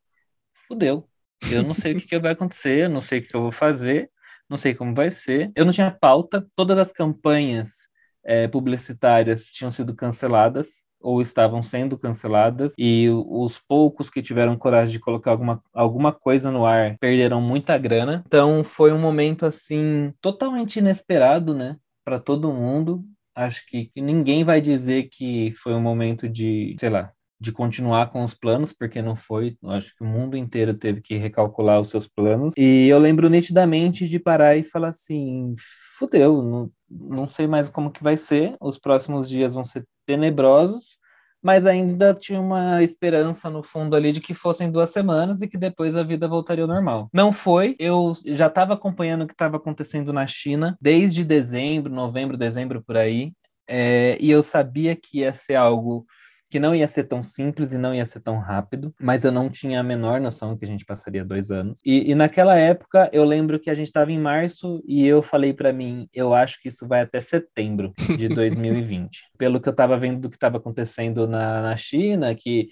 fudeu, 0.67 1.09
eu 1.51 1.63
não 1.63 1.75
sei 1.75 1.93
o 1.93 1.97
que, 1.97 2.07
que 2.07 2.19
vai 2.19 2.33
acontecer, 2.33 2.85
eu 2.85 2.89
não 2.89 3.01
sei 3.01 3.19
o 3.19 3.23
que, 3.23 3.29
que 3.29 3.37
eu 3.37 3.43
vou 3.43 3.53
fazer, 3.53 4.11
não 4.49 4.57
sei 4.57 4.75
como 4.75 4.95
vai 4.95 5.11
ser. 5.11 5.53
Eu 5.55 5.65
não 5.65 5.73
tinha 5.73 5.91
pauta, 5.91 6.47
todas 6.57 6.79
as 6.79 6.93
campanhas 6.93 7.89
é, 8.25 8.49
publicitárias 8.49 9.47
tinham 9.47 9.71
sido 9.71 9.95
canceladas 9.95 10.87
ou 11.01 11.23
estavam 11.23 11.63
sendo 11.63 11.97
canceladas 11.97 12.75
e 12.77 13.09
os 13.11 13.59
poucos 13.59 14.11
que 14.11 14.23
tiveram 14.23 14.57
coragem 14.57 14.93
de 14.93 14.99
colocar 14.99 15.31
alguma, 15.31 15.63
alguma 15.73 16.13
coisa 16.13 16.51
no 16.51 16.67
ar 16.67 16.97
perderam 16.99 17.41
muita 17.41 17.79
grana. 17.79 18.25
Então 18.27 18.65
foi 18.65 18.93
um 18.93 18.99
momento 18.99 19.47
assim 19.47 20.13
totalmente 20.21 20.79
inesperado, 20.79 21.55
né, 21.55 21.77
para 22.05 22.19
todo 22.19 22.53
mundo. 22.53 23.05
Acho 23.35 23.65
que, 23.67 23.91
ninguém 23.95 24.43
vai 24.45 24.61
dizer 24.61 25.05
que 25.05 25.55
foi 25.63 25.73
um 25.73 25.81
momento 25.81 26.29
de, 26.29 26.75
sei 26.81 26.91
lá, 26.91 27.13
de 27.41 27.53
continuar 27.53 28.11
com 28.11 28.25
os 28.25 28.35
planos, 28.35 28.73
porque 28.73 29.01
não 29.01 29.15
foi. 29.15 29.57
Acho 29.65 29.95
que 29.95 30.03
o 30.03 30.07
mundo 30.07 30.37
inteiro 30.37 30.75
teve 30.75 31.01
que 31.01 31.17
recalcular 31.17 31.81
os 31.81 31.91
seus 31.91 32.09
planos. 32.09 32.55
E 32.57 32.89
eu 32.89 32.99
lembro 32.99 33.29
nitidamente 33.29 34.09
de 34.09 34.19
parar 34.19 34.57
e 34.57 34.65
falar 34.65 34.89
assim: 34.89 35.55
fudeu, 35.99 36.43
não, 36.43 36.71
não 36.91 37.29
sei 37.29 37.47
mais 37.47 37.69
como 37.69 37.91
que 37.91 38.03
vai 38.03 38.17
ser, 38.17 38.57
os 38.61 38.79
próximos 38.79 39.29
dias 39.29 39.55
vão 39.55 39.63
ser 39.63 39.87
tenebrosos, 40.05 40.99
mas 41.43 41.67
ainda 41.67 42.13
tinha 42.13 42.41
uma 42.41 42.83
esperança 42.83 43.49
no 43.49 43.63
fundo 43.63 43.95
ali 43.95 44.11
de 44.11 44.21
que 44.21 44.35
fossem 44.35 44.71
duas 44.71 44.91
semanas 44.91 45.41
e 45.41 45.49
que 45.49 45.57
depois 45.57 45.95
a 45.95 46.03
vida 46.03 46.27
voltaria 46.27 46.65
ao 46.65 46.69
normal. 46.69 47.09
Não 47.13 47.33
foi, 47.33 47.77
eu 47.79 48.13
já 48.25 48.49
estava 48.49 48.75
acompanhando 48.75 49.23
o 49.23 49.27
que 49.27 49.35
estava 49.35 49.57
acontecendo 49.57 50.13
na 50.13 50.27
China 50.27 50.77
desde 50.81 51.25
dezembro, 51.25 51.93
novembro, 51.93 52.37
dezembro 52.37 52.83
por 52.83 52.97
aí, 52.97 53.33
é, 53.69 54.17
e 54.19 54.31
eu 54.31 54.43
sabia 54.43 54.97
que 54.97 55.19
ia 55.19 55.33
ser 55.33 55.55
algo 55.55 56.07
que 56.49 56.59
não 56.59 56.75
ia 56.75 56.89
ser 56.89 57.05
tão 57.05 57.23
simples 57.23 57.73
e 57.73 57.79
não 57.79 57.95
ia 57.95 58.07
ser 58.07 58.21
tão 58.21 58.39
rápido, 58.39 58.95
mas 59.01 59.25
eu 59.25 59.33
não 59.33 59.49
tinha 59.51 59.81
a 59.81 59.83
menor 59.83 60.21
noção 60.21 60.57
que 60.57 60.65
a 60.65 60.69
gente 60.69 60.85
passaria 60.85 61.25
dois 61.25 61.51
anos. 61.51 61.81
E, 61.85 62.11
e 62.11 62.15
naquela 62.15 62.57
época, 62.57 63.11
eu 63.13 63.25
lembro 63.25 63.59
que 63.59 63.71
a 63.71 63.75
gente 63.75 63.89
estava 63.89 64.11
em 64.11 64.19
março 64.19 64.83
e 64.87 65.07
eu 65.07 65.23
falei 65.23 65.53
para 65.53 65.73
mim, 65.73 66.09
eu 66.13 66.35
acho 66.35 66.61
que 66.61 66.69
isso 66.69 66.87
vai 66.87 67.03
até 67.03 67.21
setembro 67.21 67.93
de 68.17 68.29
2020. 68.35 69.31
Pelo 69.37 69.61
que 69.61 69.69
eu 69.69 69.73
estava 69.73 69.99
vendo 69.99 70.21
do 70.21 70.31
que 70.31 70.37
estava 70.37 70.57
acontecendo 70.57 71.27
na, 71.27 71.63
na 71.63 71.77
China, 71.77 72.35
que 72.35 72.69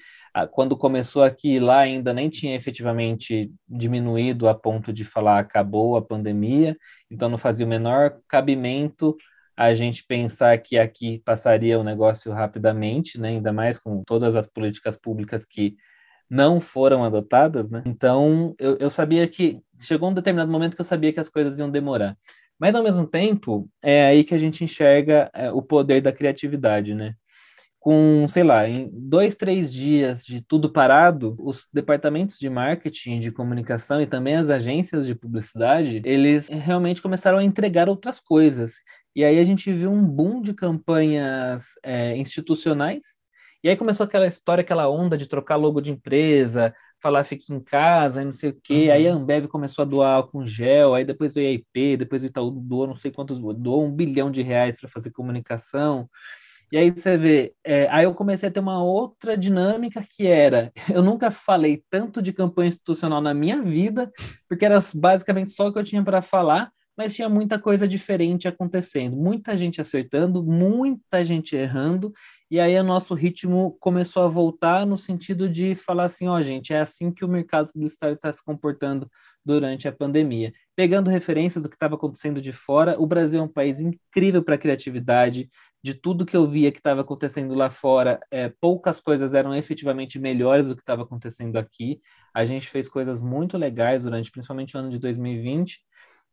quando 0.51 0.77
começou 0.77 1.23
aqui 1.23 1.59
lá 1.59 1.79
ainda 1.79 2.13
nem 2.13 2.29
tinha 2.29 2.55
efetivamente 2.55 3.51
diminuído 3.67 4.49
a 4.49 4.55
ponto 4.55 4.93
de 4.93 5.03
falar 5.03 5.39
acabou 5.39 5.97
a 5.97 6.03
pandemia, 6.03 6.77
então 7.11 7.29
não 7.31 7.39
fazia 7.39 7.65
o 7.65 7.69
menor 7.69 8.19
cabimento 8.29 9.17
a 9.57 9.75
gente 9.75 10.05
pensar 10.05 10.59
que 10.59 10.79
aqui 10.79 11.21
passaria 11.25 11.79
o 11.79 11.85
negócio 11.85 12.33
rapidamente, 12.33 13.19
né? 13.19 13.31
ainda 13.31 13.53
mais 13.53 13.79
com 13.79 14.03
todas 14.05 14.37
as 14.37 14.47
políticas 14.47 14.99
públicas 14.99 15.45
que 15.45 15.77
não 16.29 16.61
foram 16.61 17.05
adotadas, 17.05 17.71
né? 17.71 17.83
Então, 17.87 18.55
eu, 18.59 18.77
eu 18.79 18.91
sabia 18.91 19.29
que 19.29 19.61
chegou 19.79 20.11
um 20.11 20.15
determinado 20.15 20.51
momento 20.51 20.75
que 20.75 20.81
eu 20.81 20.85
sabia 20.85 21.13
que 21.13 21.21
as 21.21 21.29
coisas 21.29 21.59
iam 21.59 21.71
demorar. 21.71 22.17
Mas, 22.59 22.75
ao 22.75 22.83
mesmo 22.83 23.07
tempo, 23.07 23.69
é 23.81 24.07
aí 24.07 24.25
que 24.25 24.35
a 24.35 24.39
gente 24.39 24.65
enxerga 24.65 25.31
é, 25.33 25.53
o 25.53 25.63
poder 25.63 26.01
da 26.01 26.13
criatividade, 26.13 26.95
né? 26.95 27.15
com, 27.87 28.27
sei 28.27 28.43
lá, 28.43 28.69
em 28.69 28.91
dois, 28.93 29.37
três 29.37 29.73
dias 29.73 30.25
de 30.25 30.41
tudo 30.41 30.73
parado, 30.73 31.37
os 31.39 31.69
departamentos 31.73 32.37
de 32.37 32.51
marketing, 32.51 33.21
de 33.21 33.31
comunicação 33.31 34.03
e 34.03 34.09
também 34.09 34.35
as 34.35 34.51
agências 34.51 35.07
de 35.07 35.15
publicidade, 35.15 36.03
eles 36.05 36.49
realmente 36.49 37.01
começaram 37.01 37.39
a 37.39 37.45
entregar 37.45 37.89
outras 37.89 38.19
coisas. 38.19 38.73
E 39.17 39.25
aí 39.25 39.39
a 39.39 39.45
gente 39.45 39.73
viu 39.73 39.91
um 39.91 40.05
boom 40.05 40.43
de 40.43 40.53
campanhas 40.53 41.71
é, 41.83 42.15
institucionais. 42.19 43.01
E 43.65 43.69
aí 43.71 43.75
começou 43.75 44.05
aquela 44.05 44.27
história, 44.27 44.61
aquela 44.61 44.91
onda 44.91 45.17
de 45.17 45.27
trocar 45.27 45.57
logo 45.57 45.81
de 45.81 45.91
empresa, 45.91 46.75
falar 47.01 47.25
fique 47.25 47.51
em 47.51 47.59
casa, 47.59 48.21
e 48.21 48.27
não 48.27 48.33
sei 48.35 48.51
o 48.51 48.61
quê. 48.63 48.89
Uhum. 48.89 48.93
Aí 48.93 49.09
a 49.09 49.15
Ambev 49.15 49.47
começou 49.49 49.83
a 49.83 49.87
doar 49.87 50.17
álcool 50.17 50.47
gel, 50.47 50.95
aí 50.95 51.03
depois 51.03 51.33
veio 51.33 51.49
a 51.49 51.53
IP, 51.53 51.97
depois 51.97 52.23
o 52.23 52.27
Itaú 52.27 52.51
doou 52.51 52.87
não 52.87 52.95
sei 52.95 53.11
quantos, 53.11 53.39
doou 53.39 53.87
um 53.87 53.91
bilhão 53.91 54.31
de 54.31 54.43
reais 54.43 54.79
para 54.79 54.91
fazer 54.91 55.11
comunicação. 55.13 56.07
E 56.71 56.77
aí 56.77 56.91
você 56.91 57.17
vê, 57.17 57.55
é, 57.65 57.89
aí 57.91 58.05
eu 58.05 58.15
comecei 58.15 58.51
a 58.51 58.53
ter 58.53 58.61
uma 58.61 58.85
outra 58.85 59.35
dinâmica 59.35 60.05
que 60.15 60.27
era, 60.27 60.71
eu 60.93 61.03
nunca 61.03 61.31
falei 61.31 61.83
tanto 61.89 62.21
de 62.21 62.35
campanha 62.35 62.69
institucional 62.69 63.23
na 63.23 63.33
minha 63.33 63.63
vida, 63.63 64.13
porque 64.47 64.67
era 64.67 64.79
basicamente 64.95 65.53
só 65.53 65.69
o 65.69 65.73
que 65.73 65.79
eu 65.79 65.85
tinha 65.85 66.05
para 66.05 66.21
falar, 66.21 66.71
mas 66.97 67.15
tinha 67.15 67.29
muita 67.29 67.59
coisa 67.59 67.87
diferente 67.87 68.49
acontecendo, 68.49 69.17
muita 69.17 69.57
gente 69.57 69.81
acertando, 69.81 70.43
muita 70.43 71.25
gente 71.25 71.55
errando, 71.55 72.13
e 72.51 72.61
aí 72.61 72.79
o 72.79 72.85
nosso 72.85 73.13
ritmo 73.15 73.77
começou 73.81 74.23
a 74.23 74.29
voltar 74.29 74.87
no 74.87 74.97
sentido 74.97 75.49
de 75.49 75.75
falar 75.75 76.05
assim, 76.05 76.29
ó, 76.29 76.37
oh, 76.37 76.43
gente, 76.43 76.73
é 76.73 76.81
assim 76.81 77.13
que 77.13 77.25
o 77.25 77.29
mercado 77.29 77.73
publicitário 77.73 78.15
está 78.15 78.33
se 78.33 78.43
comportando 78.45 79.11
durante 79.45 79.89
a 79.89 79.93
pandemia. 79.93 80.53
Pegando 80.75 81.11
referências 81.11 81.63
do 81.63 81.69
que 81.69 81.77
estava 81.77 81.97
acontecendo 81.97 82.41
de 82.41 82.53
fora, 82.53 82.97
o 83.01 83.07
Brasil 83.07 83.41
é 83.41 83.43
um 83.43 83.49
país 83.49 83.81
incrível 83.81 84.43
para 84.43 84.59
criatividade, 84.59 85.51
de 85.87 85.95
tudo 85.95 86.27
que 86.27 86.37
eu 86.37 86.45
via 86.49 86.73
que 86.73 86.79
estava 86.79 87.03
acontecendo 87.03 87.55
lá 87.55 87.71
fora, 87.71 88.19
é, 88.29 88.49
poucas 88.61 89.01
coisas 89.01 89.35
eram 89.35 89.55
efetivamente 89.55 90.19
melhores 90.19 90.67
do 90.67 90.75
que 90.75 90.83
estava 90.83 91.03
acontecendo 91.03 91.57
aqui. 91.57 92.01
A 92.35 92.45
gente 92.45 92.69
fez 92.69 92.89
coisas 92.89 93.21
muito 93.21 93.57
legais 93.57 94.03
durante, 94.03 94.31
principalmente 94.33 94.77
o 94.77 94.81
ano 94.81 94.91
de 94.91 94.99
2020. 94.99 95.79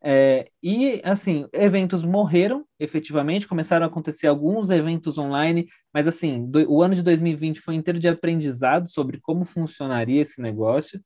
É, 0.06 0.50
e, 0.62 1.02
assim, 1.06 1.48
eventos 1.54 2.04
morreram, 2.04 2.66
efetivamente, 2.78 3.48
começaram 3.48 3.86
a 3.86 3.90
acontecer 3.90 4.28
alguns 4.28 4.70
eventos 4.70 5.18
online, 5.18 5.68
mas, 5.94 6.06
assim, 6.08 6.46
do, 6.50 6.70
o 6.70 6.84
ano 6.84 6.94
de 6.94 7.02
2020 7.02 7.62
foi 7.62 7.76
inteiro 7.76 8.00
de 8.00 8.10
aprendizado 8.10 8.88
sobre 8.90 9.20
como 9.22 9.46
funcionaria 9.46 10.22
esse 10.22 10.42
negócio. 10.42 11.02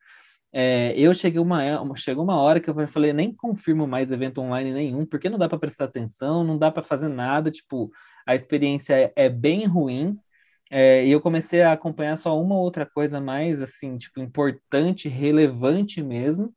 É, 0.51 0.93
eu 0.97 1.13
cheguei 1.13 1.39
uma, 1.39 1.62
chegou 1.95 2.23
uma 2.23 2.38
hora 2.38 2.60
que 2.60 2.69
eu 2.69 2.88
falei, 2.88 3.13
nem 3.13 3.33
confirmo 3.33 3.86
mais 3.86 4.12
evento 4.12 4.41
online 4.41 4.73
nenhum, 4.73 5.05
porque 5.05 5.29
não 5.29 5.38
dá 5.38 5.47
para 5.47 5.60
prestar 5.60 5.86
atenção, 5.86 6.43
não 6.43 6.57
dá 6.57 6.71
para 6.71 6.83
fazer 6.83 7.10
nada, 7.10 7.51
tipo, 7.51 7.91
a 8.25 8.33
experiência 8.36 8.95
é, 8.95 9.13
é 9.15 9.29
bem 9.29 9.65
ruim. 9.67 10.17
É, 10.71 11.05
e 11.05 11.12
eu 11.12 11.21
comecei 11.21 11.62
a 11.62 11.73
acompanhar 11.73 12.17
só 12.17 12.39
uma 12.41 12.55
outra 12.57 12.86
coisa 12.86 13.21
mais, 13.21 13.62
assim, 13.62 13.97
tipo, 13.97 14.19
importante, 14.19 15.07
relevante 15.07 16.01
mesmo, 16.01 16.53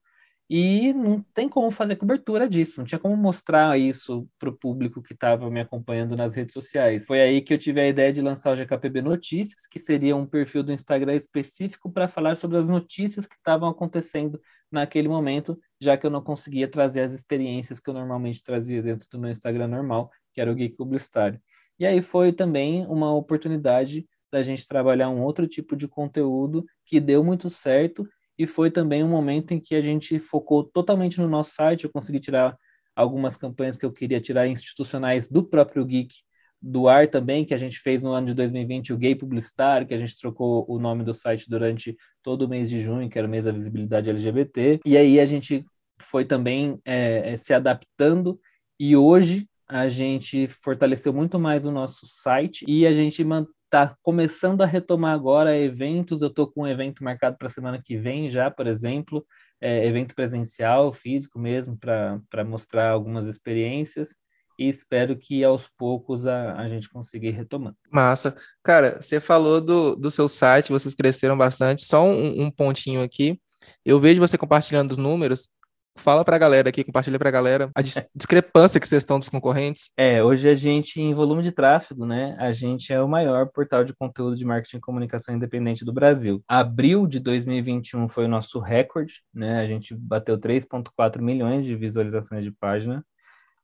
e 0.52 0.92
não 0.92 1.22
tem 1.32 1.48
como 1.48 1.70
fazer 1.70 1.94
cobertura 1.94 2.48
disso, 2.48 2.80
não 2.80 2.84
tinha 2.84 2.98
como 2.98 3.16
mostrar 3.16 3.78
isso 3.78 4.28
para 4.36 4.48
o 4.48 4.52
público 4.52 5.00
que 5.00 5.12
estava 5.12 5.48
me 5.48 5.60
acompanhando 5.60 6.16
nas 6.16 6.34
redes 6.34 6.52
sociais. 6.52 7.06
Foi 7.06 7.20
aí 7.20 7.40
que 7.40 7.54
eu 7.54 7.58
tive 7.58 7.80
a 7.80 7.86
ideia 7.86 8.12
de 8.12 8.20
lançar 8.20 8.52
o 8.52 8.56
GKPB 8.56 9.00
Notícias, 9.00 9.68
que 9.68 9.78
seria 9.78 10.16
um 10.16 10.26
perfil 10.26 10.64
do 10.64 10.72
Instagram 10.72 11.14
específico 11.14 11.88
para 11.88 12.08
falar 12.08 12.34
sobre 12.34 12.56
as 12.56 12.68
notícias 12.68 13.26
que 13.26 13.36
estavam 13.36 13.68
acontecendo 13.68 14.40
naquele 14.72 15.06
momento, 15.06 15.56
já 15.80 15.96
que 15.96 16.04
eu 16.04 16.10
não 16.10 16.20
conseguia 16.20 16.66
trazer 16.66 17.02
as 17.02 17.12
experiências 17.12 17.78
que 17.78 17.88
eu 17.88 17.94
normalmente 17.94 18.42
trazia 18.42 18.82
dentro 18.82 19.08
do 19.08 19.20
meu 19.20 19.30
Instagram 19.30 19.68
normal, 19.68 20.10
que 20.32 20.40
era 20.40 20.50
o 20.50 20.54
Geek 20.54 20.76
Publicitário. 20.76 21.40
E 21.78 21.86
aí 21.86 22.02
foi 22.02 22.32
também 22.32 22.84
uma 22.88 23.14
oportunidade 23.14 24.04
da 24.32 24.42
gente 24.42 24.66
trabalhar 24.66 25.10
um 25.10 25.22
outro 25.22 25.46
tipo 25.46 25.76
de 25.76 25.86
conteúdo 25.86 26.64
que 26.84 26.98
deu 26.98 27.22
muito 27.22 27.48
certo 27.48 28.04
e 28.40 28.46
foi 28.46 28.70
também 28.70 29.04
um 29.04 29.08
momento 29.08 29.52
em 29.52 29.60
que 29.60 29.74
a 29.74 29.82
gente 29.82 30.18
focou 30.18 30.64
totalmente 30.64 31.20
no 31.20 31.28
nosso 31.28 31.52
site. 31.52 31.84
Eu 31.84 31.90
consegui 31.90 32.18
tirar 32.18 32.56
algumas 32.96 33.36
campanhas 33.36 33.76
que 33.76 33.84
eu 33.84 33.92
queria 33.92 34.18
tirar 34.18 34.48
institucionais 34.48 35.28
do 35.28 35.44
próprio 35.44 35.84
Geek 35.84 36.14
do 36.60 36.88
ar 36.88 37.06
também, 37.06 37.44
que 37.44 37.52
a 37.52 37.58
gente 37.58 37.78
fez 37.78 38.02
no 38.02 38.12
ano 38.12 38.28
de 38.28 38.34
2020, 38.34 38.94
o 38.94 38.96
Gay 38.96 39.14
Publicitário, 39.14 39.86
que 39.86 39.92
a 39.92 39.98
gente 39.98 40.16
trocou 40.18 40.64
o 40.66 40.78
nome 40.78 41.04
do 41.04 41.12
site 41.12 41.50
durante 41.50 41.94
todo 42.22 42.46
o 42.46 42.48
mês 42.48 42.70
de 42.70 42.78
junho, 42.78 43.10
que 43.10 43.18
era 43.18 43.28
o 43.28 43.30
mês 43.30 43.44
da 43.44 43.52
visibilidade 43.52 44.08
LGBT. 44.08 44.80
E 44.86 44.96
aí 44.96 45.20
a 45.20 45.26
gente 45.26 45.62
foi 46.00 46.24
também 46.24 46.80
é, 46.82 47.36
se 47.36 47.52
adaptando 47.52 48.40
e 48.78 48.96
hoje 48.96 49.46
a 49.68 49.86
gente 49.86 50.48
fortaleceu 50.48 51.12
muito 51.12 51.38
mais 51.38 51.66
o 51.66 51.70
nosso 51.70 52.06
site 52.06 52.64
e 52.66 52.86
a 52.86 52.92
gente 52.94 53.22
está 53.70 53.94
começando 54.02 54.62
a 54.62 54.66
retomar 54.66 55.14
agora 55.14 55.56
eventos. 55.56 56.20
Eu 56.20 56.28
estou 56.28 56.50
com 56.50 56.62
um 56.62 56.66
evento 56.66 57.04
marcado 57.04 57.38
para 57.38 57.48
semana 57.48 57.80
que 57.80 57.96
vem 57.96 58.28
já, 58.28 58.50
por 58.50 58.66
exemplo, 58.66 59.24
é, 59.60 59.86
evento 59.86 60.12
presencial, 60.14 60.92
físico 60.92 61.38
mesmo, 61.38 61.78
para 61.78 62.44
mostrar 62.44 62.90
algumas 62.90 63.28
experiências. 63.28 64.16
E 64.58 64.68
espero 64.68 65.16
que 65.16 65.42
aos 65.44 65.68
poucos 65.68 66.26
a, 66.26 66.54
a 66.56 66.68
gente 66.68 66.88
consiga 66.90 67.28
ir 67.28 67.30
retomando. 67.30 67.76
Massa. 67.90 68.36
Cara, 68.62 69.00
você 69.00 69.20
falou 69.20 69.60
do, 69.60 69.94
do 69.94 70.10
seu 70.10 70.28
site, 70.28 70.72
vocês 70.72 70.94
cresceram 70.94 71.38
bastante. 71.38 71.86
Só 71.86 72.04
um, 72.04 72.42
um 72.42 72.50
pontinho 72.50 73.02
aqui. 73.02 73.40
Eu 73.84 74.00
vejo 74.00 74.20
você 74.20 74.36
compartilhando 74.36 74.90
os 74.90 74.98
números 74.98 75.48
Fala 75.96 76.24
para 76.24 76.36
a 76.36 76.38
galera 76.38 76.68
aqui, 76.68 76.84
compartilha 76.84 77.18
para 77.18 77.28
a 77.28 77.32
galera 77.32 77.70
a 77.74 77.82
discrepância 78.14 78.80
que 78.80 78.88
vocês 78.88 79.02
estão 79.02 79.18
dos 79.18 79.28
concorrentes. 79.28 79.90
É, 79.96 80.22
hoje 80.22 80.48
a 80.48 80.54
gente, 80.54 81.00
em 81.00 81.12
volume 81.12 81.42
de 81.42 81.52
tráfego, 81.52 82.06
né, 82.06 82.36
a 82.38 82.52
gente 82.52 82.92
é 82.92 83.02
o 83.02 83.08
maior 83.08 83.48
portal 83.50 83.84
de 83.84 83.92
conteúdo 83.92 84.36
de 84.36 84.44
marketing 84.44 84.78
e 84.78 84.80
comunicação 84.80 85.34
independente 85.34 85.84
do 85.84 85.92
Brasil. 85.92 86.42
Abril 86.48 87.06
de 87.06 87.20
2021 87.20 88.08
foi 88.08 88.24
o 88.24 88.28
nosso 88.28 88.58
recorde, 88.60 89.22
né, 89.34 89.60
a 89.60 89.66
gente 89.66 89.94
bateu 89.94 90.38
3,4 90.38 91.20
milhões 91.20 91.64
de 91.64 91.76
visualizações 91.76 92.44
de 92.44 92.50
página, 92.52 93.04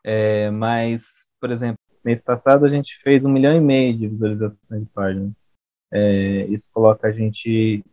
é, 0.04 0.50
mas, 0.50 1.28
por 1.40 1.50
exemplo, 1.50 1.78
mês 2.04 2.22
passado 2.22 2.64
a 2.64 2.68
gente 2.68 2.96
fez 3.02 3.24
um 3.24 3.30
milhão 3.30 3.56
e 3.56 3.60
meio 3.60 3.96
de 3.96 4.06
visualizações 4.08 4.82
de 4.82 4.86
página. 4.94 5.32
É, 5.92 6.46
isso 6.46 6.68
coloca 6.72 7.08
a 7.08 7.12
gente 7.12 7.84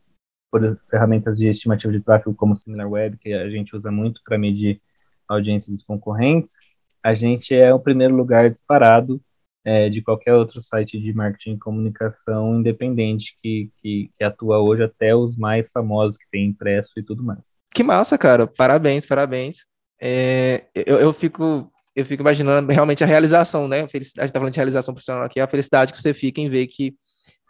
por 0.53 0.79
ferramentas 0.87 1.39
de 1.39 1.47
estimativa 1.47 1.91
de 1.91 1.99
tráfego 1.99 2.35
como 2.35 2.55
SimilarWeb, 2.55 3.17
que 3.17 3.33
a 3.33 3.49
gente 3.49 3.75
usa 3.75 3.89
muito 3.89 4.21
para 4.23 4.37
medir 4.37 4.79
a 5.27 5.33
audiência 5.33 5.73
dos 5.73 5.81
concorrentes, 5.81 6.57
a 7.01 7.15
gente 7.15 7.55
é 7.55 7.73
o 7.73 7.79
primeiro 7.79 8.15
lugar 8.15 8.47
disparado 8.51 9.19
é, 9.65 9.89
de 9.89 10.03
qualquer 10.03 10.35
outro 10.35 10.61
site 10.61 10.99
de 10.99 11.11
marketing 11.11 11.53
e 11.53 11.57
comunicação 11.57 12.59
independente 12.59 13.35
que, 13.41 13.71
que, 13.81 14.11
que, 14.13 14.23
atua 14.23 14.59
hoje, 14.59 14.83
até 14.83 15.15
os 15.15 15.35
mais 15.35 15.71
famosos 15.71 16.17
que 16.17 16.25
tem 16.31 16.45
impresso 16.45 16.91
e 16.97 17.01
tudo 17.01 17.23
mais. 17.23 17.59
Que 17.73 17.81
massa, 17.81 18.15
cara. 18.15 18.45
Parabéns, 18.45 19.07
parabéns. 19.07 19.65
É, 19.99 20.65
eu, 20.75 20.99
eu, 20.99 21.13
fico, 21.13 21.67
eu 21.95 22.05
fico 22.05 22.21
imaginando 22.21 22.71
realmente 22.71 23.03
a 23.03 23.07
realização, 23.07 23.67
né? 23.67 23.77
A 23.77 23.81
gente 23.87 24.01
está 24.01 24.27
falando 24.27 24.51
de 24.51 24.57
realização 24.57 24.93
profissional 24.93 25.23
aqui, 25.23 25.39
a 25.39 25.47
felicidade 25.47 25.91
que 25.91 25.99
você 25.99 26.13
fica 26.13 26.39
em 26.39 26.47
ver 26.47 26.67
que, 26.67 26.93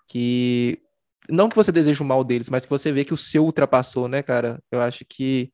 que 0.08 0.80
não 1.30 1.50
que 1.50 1.56
você 1.56 1.72
deseje 1.72 2.02
o 2.02 2.06
mal 2.06 2.24
deles, 2.24 2.50
mas 2.50 2.66
que 2.66 2.70
você 2.70 2.92
vê 2.92 3.06
que 3.06 3.14
o 3.14 3.18
seu 3.18 3.46
ultrapassou, 3.46 4.08
né, 4.08 4.22
cara? 4.22 4.62
Eu 4.72 4.82
acho 4.82 5.06
que, 5.06 5.52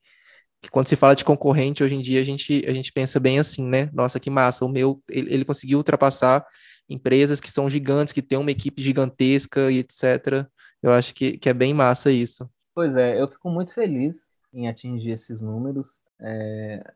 que 0.61 0.69
quando 0.69 0.87
se 0.87 0.95
fala 0.95 1.15
de 1.15 1.25
concorrente, 1.25 1.83
hoje 1.83 1.95
em 1.95 2.01
dia 2.01 2.21
a 2.21 2.23
gente, 2.23 2.63
a 2.67 2.73
gente 2.73 2.91
pensa 2.91 3.19
bem 3.19 3.39
assim, 3.39 3.63
né? 3.65 3.89
Nossa, 3.93 4.19
que 4.19 4.29
massa, 4.29 4.65
o 4.65 4.69
meu, 4.69 5.01
ele, 5.09 5.33
ele 5.33 5.45
conseguiu 5.45 5.77
ultrapassar 5.77 6.45
empresas 6.89 7.39
que 7.39 7.51
são 7.51 7.69
gigantes, 7.69 8.13
que 8.13 8.21
têm 8.21 8.37
uma 8.37 8.51
equipe 8.51 8.81
gigantesca 8.81 9.71
e 9.71 9.79
etc. 9.79 10.47
Eu 10.81 10.91
acho 10.91 11.13
que, 11.13 11.37
que 11.37 11.49
é 11.49 11.53
bem 11.53 11.73
massa 11.73 12.11
isso. 12.11 12.49
Pois 12.73 12.95
é, 12.95 13.21
eu 13.21 13.27
fico 13.27 13.49
muito 13.49 13.73
feliz 13.73 14.27
em 14.53 14.67
atingir 14.67 15.11
esses 15.11 15.41
números. 15.41 16.01
É, 16.19 16.93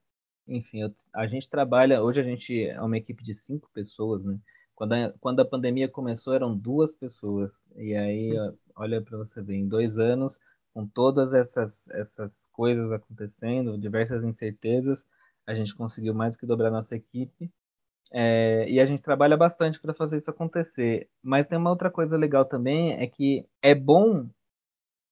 enfim, 0.48 0.82
eu, 0.82 0.94
a 1.14 1.28
gente 1.28 1.50
trabalha, 1.50 2.02
hoje 2.02 2.20
a 2.20 2.24
gente 2.24 2.66
é 2.66 2.82
uma 2.82 2.98
equipe 2.98 3.24
de 3.24 3.34
cinco 3.34 3.70
pessoas, 3.74 4.24
né? 4.24 4.38
Quando 4.76 4.94
a, 4.94 5.14
quando 5.20 5.40
a 5.40 5.46
pandemia 5.46 5.88
começou, 5.88 6.34
eram 6.34 6.58
duas 6.58 6.96
pessoas. 6.96 7.62
E 7.76 7.96
aí, 7.96 8.32
olha 8.76 9.02
para 9.02 9.18
você 9.18 9.42
ver, 9.42 9.56
em 9.56 9.68
dois 9.68 10.00
anos, 10.00 10.40
com 10.74 10.88
todas 10.88 11.34
essas, 11.34 11.88
essas 11.90 12.48
coisas 12.52 12.92
acontecendo, 12.92 13.78
diversas 13.78 14.24
incertezas, 14.24 15.08
a 15.46 15.54
gente 15.54 15.76
conseguiu 15.76 16.14
mais 16.14 16.36
do 16.36 16.40
que 16.40 16.46
dobrar 16.46 16.72
nossa 16.72 16.96
equipe. 16.96 17.52
É, 18.12 18.70
e 18.70 18.80
a 18.80 18.86
gente 18.86 19.02
trabalha 19.02 19.36
bastante 19.36 19.80
para 19.80 19.94
fazer 19.94 20.18
isso 20.18 20.30
acontecer. 20.30 21.10
Mas 21.22 21.48
tem 21.48 21.58
uma 21.58 21.70
outra 21.70 21.90
coisa 21.90 22.18
legal 22.18 22.46
também, 22.46 22.94
é 22.94 23.08
que 23.08 23.46
é 23.62 23.74
bom 23.76 24.30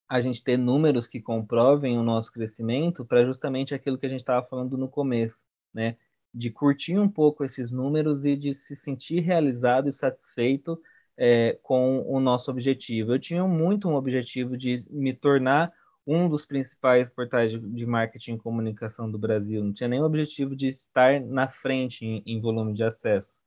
a 0.08 0.20
gente 0.20 0.44
ter 0.44 0.58
números 0.58 1.08
que 1.08 1.22
comprovem 1.22 1.98
o 1.98 2.04
nosso 2.04 2.32
crescimento 2.34 3.06
para 3.06 3.24
justamente 3.26 3.74
aquilo 3.74 3.98
que 3.98 4.06
a 4.06 4.10
gente 4.10 4.20
estava 4.20 4.46
falando 4.46 4.78
no 4.78 4.90
começo, 4.90 5.40
né? 5.74 5.96
De 6.34 6.50
curtir 6.50 6.98
um 6.98 7.10
pouco 7.10 7.44
esses 7.44 7.72
números 7.72 8.26
e 8.26 8.36
de 8.36 8.54
se 8.54 8.76
sentir 8.76 9.20
realizado 9.20 9.90
e 9.90 9.94
satisfeito 9.94 10.80
é, 11.18 11.58
com 11.62 12.02
o 12.08 12.20
nosso 12.20 12.50
objetivo. 12.50 13.14
Eu 13.14 13.20
tinha 13.20 13.46
muito 13.46 13.88
um 13.90 13.96
objetivo 13.96 14.58
de 14.58 14.86
me 14.90 15.14
tornar 15.14 15.72
um 16.06 16.28
dos 16.28 16.46
principais 16.46 17.10
portais 17.10 17.52
de, 17.52 17.60
de 17.60 17.86
marketing 17.86 18.34
e 18.34 18.40
comunicação 18.40 19.10
do 19.10 19.20
Brasil. 19.20 19.64
Não 19.64 19.74
tinha 19.74 19.88
nenhum 19.88 20.06
objetivo 20.06 20.56
de 20.56 20.68
estar 20.68 21.22
na 21.22 21.48
frente 21.48 22.06
em, 22.06 22.24
em 22.26 22.42
volume 22.42 22.74
de 22.74 22.84
acesso. 22.84 23.42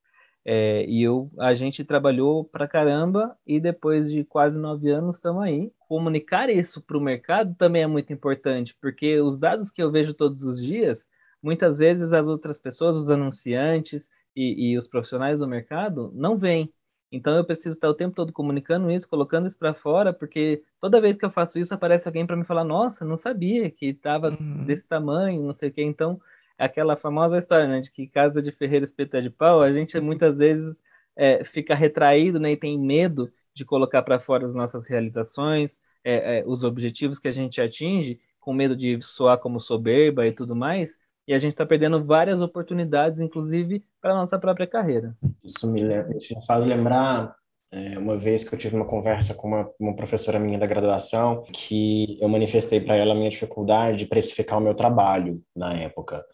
É, 0.47 0.85
e 0.87 1.03
eu, 1.03 1.31
a 1.38 1.55
gente 1.55 1.83
trabalhou 1.85 2.44
pra 2.44 2.68
caramba 2.68 3.35
e 3.47 3.59
depois 3.59 4.12
de 4.12 4.25
quase 4.25 4.59
nove 4.59 4.90
anos 4.90 5.16
estamos 5.16 5.42
aí. 5.42 5.73
Comunicar 5.88 6.51
isso 6.51 6.83
para 6.83 6.99
o 6.99 7.01
mercado 7.01 7.55
também 7.55 7.83
é 7.83 7.87
muito 7.87 8.12
importante, 8.12 8.77
porque 8.81 9.18
os 9.20 9.38
dados 9.38 9.70
que 9.70 9.83
eu 9.83 9.90
vejo 9.90 10.12
todos 10.12 10.42
os 10.42 10.62
dias, 10.62 11.09
muitas 11.44 11.78
vezes 11.78 12.12
as 12.12 12.26
outras 12.26 12.59
pessoas, 12.61 12.96
os 12.96 13.11
anunciantes 13.11 14.11
e, 14.35 14.72
e 14.72 14.78
os 14.78 14.88
profissionais 14.88 15.38
do 15.38 15.46
mercado 15.46 16.11
não 16.14 16.37
veem. 16.37 16.72
Então 17.12 17.37
eu 17.37 17.44
preciso 17.44 17.76
estar 17.76 17.88
o 17.88 17.94
tempo 17.94 18.14
todo 18.16 18.33
comunicando 18.33 18.90
isso, 18.90 19.09
colocando 19.09 19.46
isso 19.46 19.59
para 19.59 19.74
fora, 19.74 20.12
porque 20.12 20.64
toda 20.80 21.00
vez 21.00 21.16
que 21.16 21.24
eu 21.24 21.30
faço 21.30 21.59
isso 21.59 21.72
aparece 21.72 22.09
alguém 22.09 22.26
para 22.26 22.37
me 22.37 22.44
falar: 22.44 22.64
"Nossa, 22.64 23.04
não 23.04 23.16
sabia 23.16 23.70
que 23.70 23.87
estava 23.87 24.30
uhum. 24.30 24.64
desse 24.64 24.88
tamanho, 24.88 25.42
não 25.42 25.52
sei 25.52 25.68
o 25.68 25.72
quê". 25.72 25.83
Então 25.83 26.20
aquela 26.59 26.96
famosa 26.96 27.38
história, 27.38 27.68
né, 27.68 27.80
de 27.80 27.90
que 27.90 28.07
casa 28.07 28.40
de 28.40 28.50
ferreiro 28.52 28.85
espeta 28.85 29.20
de 29.20 29.30
pau, 29.30 29.61
a 29.61 29.72
gente 29.72 29.98
muitas 30.00 30.38
vezes 30.38 30.83
é, 31.16 31.44
fica 31.44 31.74
retraído, 31.74 32.40
né, 32.40 32.52
e 32.52 32.57
tem 32.57 32.78
medo 32.78 33.30
de 33.52 33.64
colocar 33.64 34.02
para 34.02 34.18
fora 34.18 34.46
as 34.46 34.54
nossas 34.54 34.88
realizações, 34.88 35.80
é, 36.02 36.38
é, 36.40 36.44
os 36.46 36.64
objetivos 36.64 37.18
que 37.18 37.28
a 37.28 37.33
gente 37.33 37.61
atinge, 37.61 38.20
com 38.40 38.52
medo 38.52 38.76
de 38.76 39.00
soar 39.00 39.38
como 39.38 39.61
soberba 39.61 40.26
e 40.26 40.33
tudo 40.33 40.54
mais, 40.54 40.98
e 41.26 41.32
a 41.34 41.38
gente 41.38 41.52
está 41.52 41.64
perdendo 41.64 42.04
várias 42.04 42.40
oportunidades, 42.40 43.20
inclusive 43.20 43.84
para 44.00 44.12
a 44.12 44.16
nossa 44.16 44.38
própria 44.38 44.66
carreira. 44.66 45.16
Isso 45.42 45.70
me, 45.70 45.80
isso 46.16 46.34
me 46.34 46.44
faz 46.44 46.64
lembrar 46.64 47.34
é, 47.72 47.98
uma 47.98 48.16
vez 48.16 48.44
que 48.44 48.54
eu 48.54 48.58
tive 48.58 48.76
uma 48.76 48.84
conversa 48.84 49.34
com 49.34 49.48
uma, 49.48 49.70
uma 49.80 49.96
professora 49.96 50.38
minha 50.38 50.58
da 50.58 50.66
graduação, 50.66 51.42
que 51.52 52.18
eu 52.20 52.28
manifestei 52.28 52.80
para 52.80 52.96
ela 52.96 53.12
a 53.12 53.16
minha 53.16 53.30
dificuldade 53.30 53.98
de 53.98 54.06
precificar 54.06 54.58
o 54.58 54.62
meu 54.62 54.74
trabalho 54.74 55.42
na 55.56 55.72
época. 55.74 56.24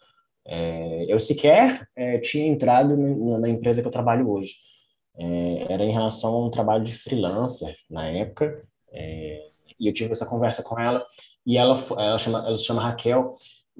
É, 0.45 1.05
eu 1.07 1.19
sequer 1.19 1.87
é, 1.95 2.19
tinha 2.19 2.45
entrado 2.45 2.95
na 2.97 3.49
empresa 3.49 3.81
que 3.81 3.87
eu 3.87 3.91
trabalho 3.91 4.29
hoje. 4.29 4.55
É, 5.17 5.73
era 5.73 5.83
em 5.83 5.91
relação 5.91 6.33
a 6.33 6.45
um 6.45 6.51
trabalho 6.51 6.83
de 6.83 6.93
freelancer 6.93 7.75
na 7.89 8.07
época, 8.07 8.63
é, 8.91 9.49
e 9.79 9.87
eu 9.87 9.93
tive 9.93 10.11
essa 10.11 10.25
conversa 10.25 10.61
com 10.61 10.79
ela, 10.79 11.03
e 11.45 11.57
ela, 11.57 11.73
ela, 11.97 12.17
chama, 12.17 12.45
ela 12.45 12.55
se 12.55 12.65
chama 12.65 12.81
Raquel, 12.81 13.33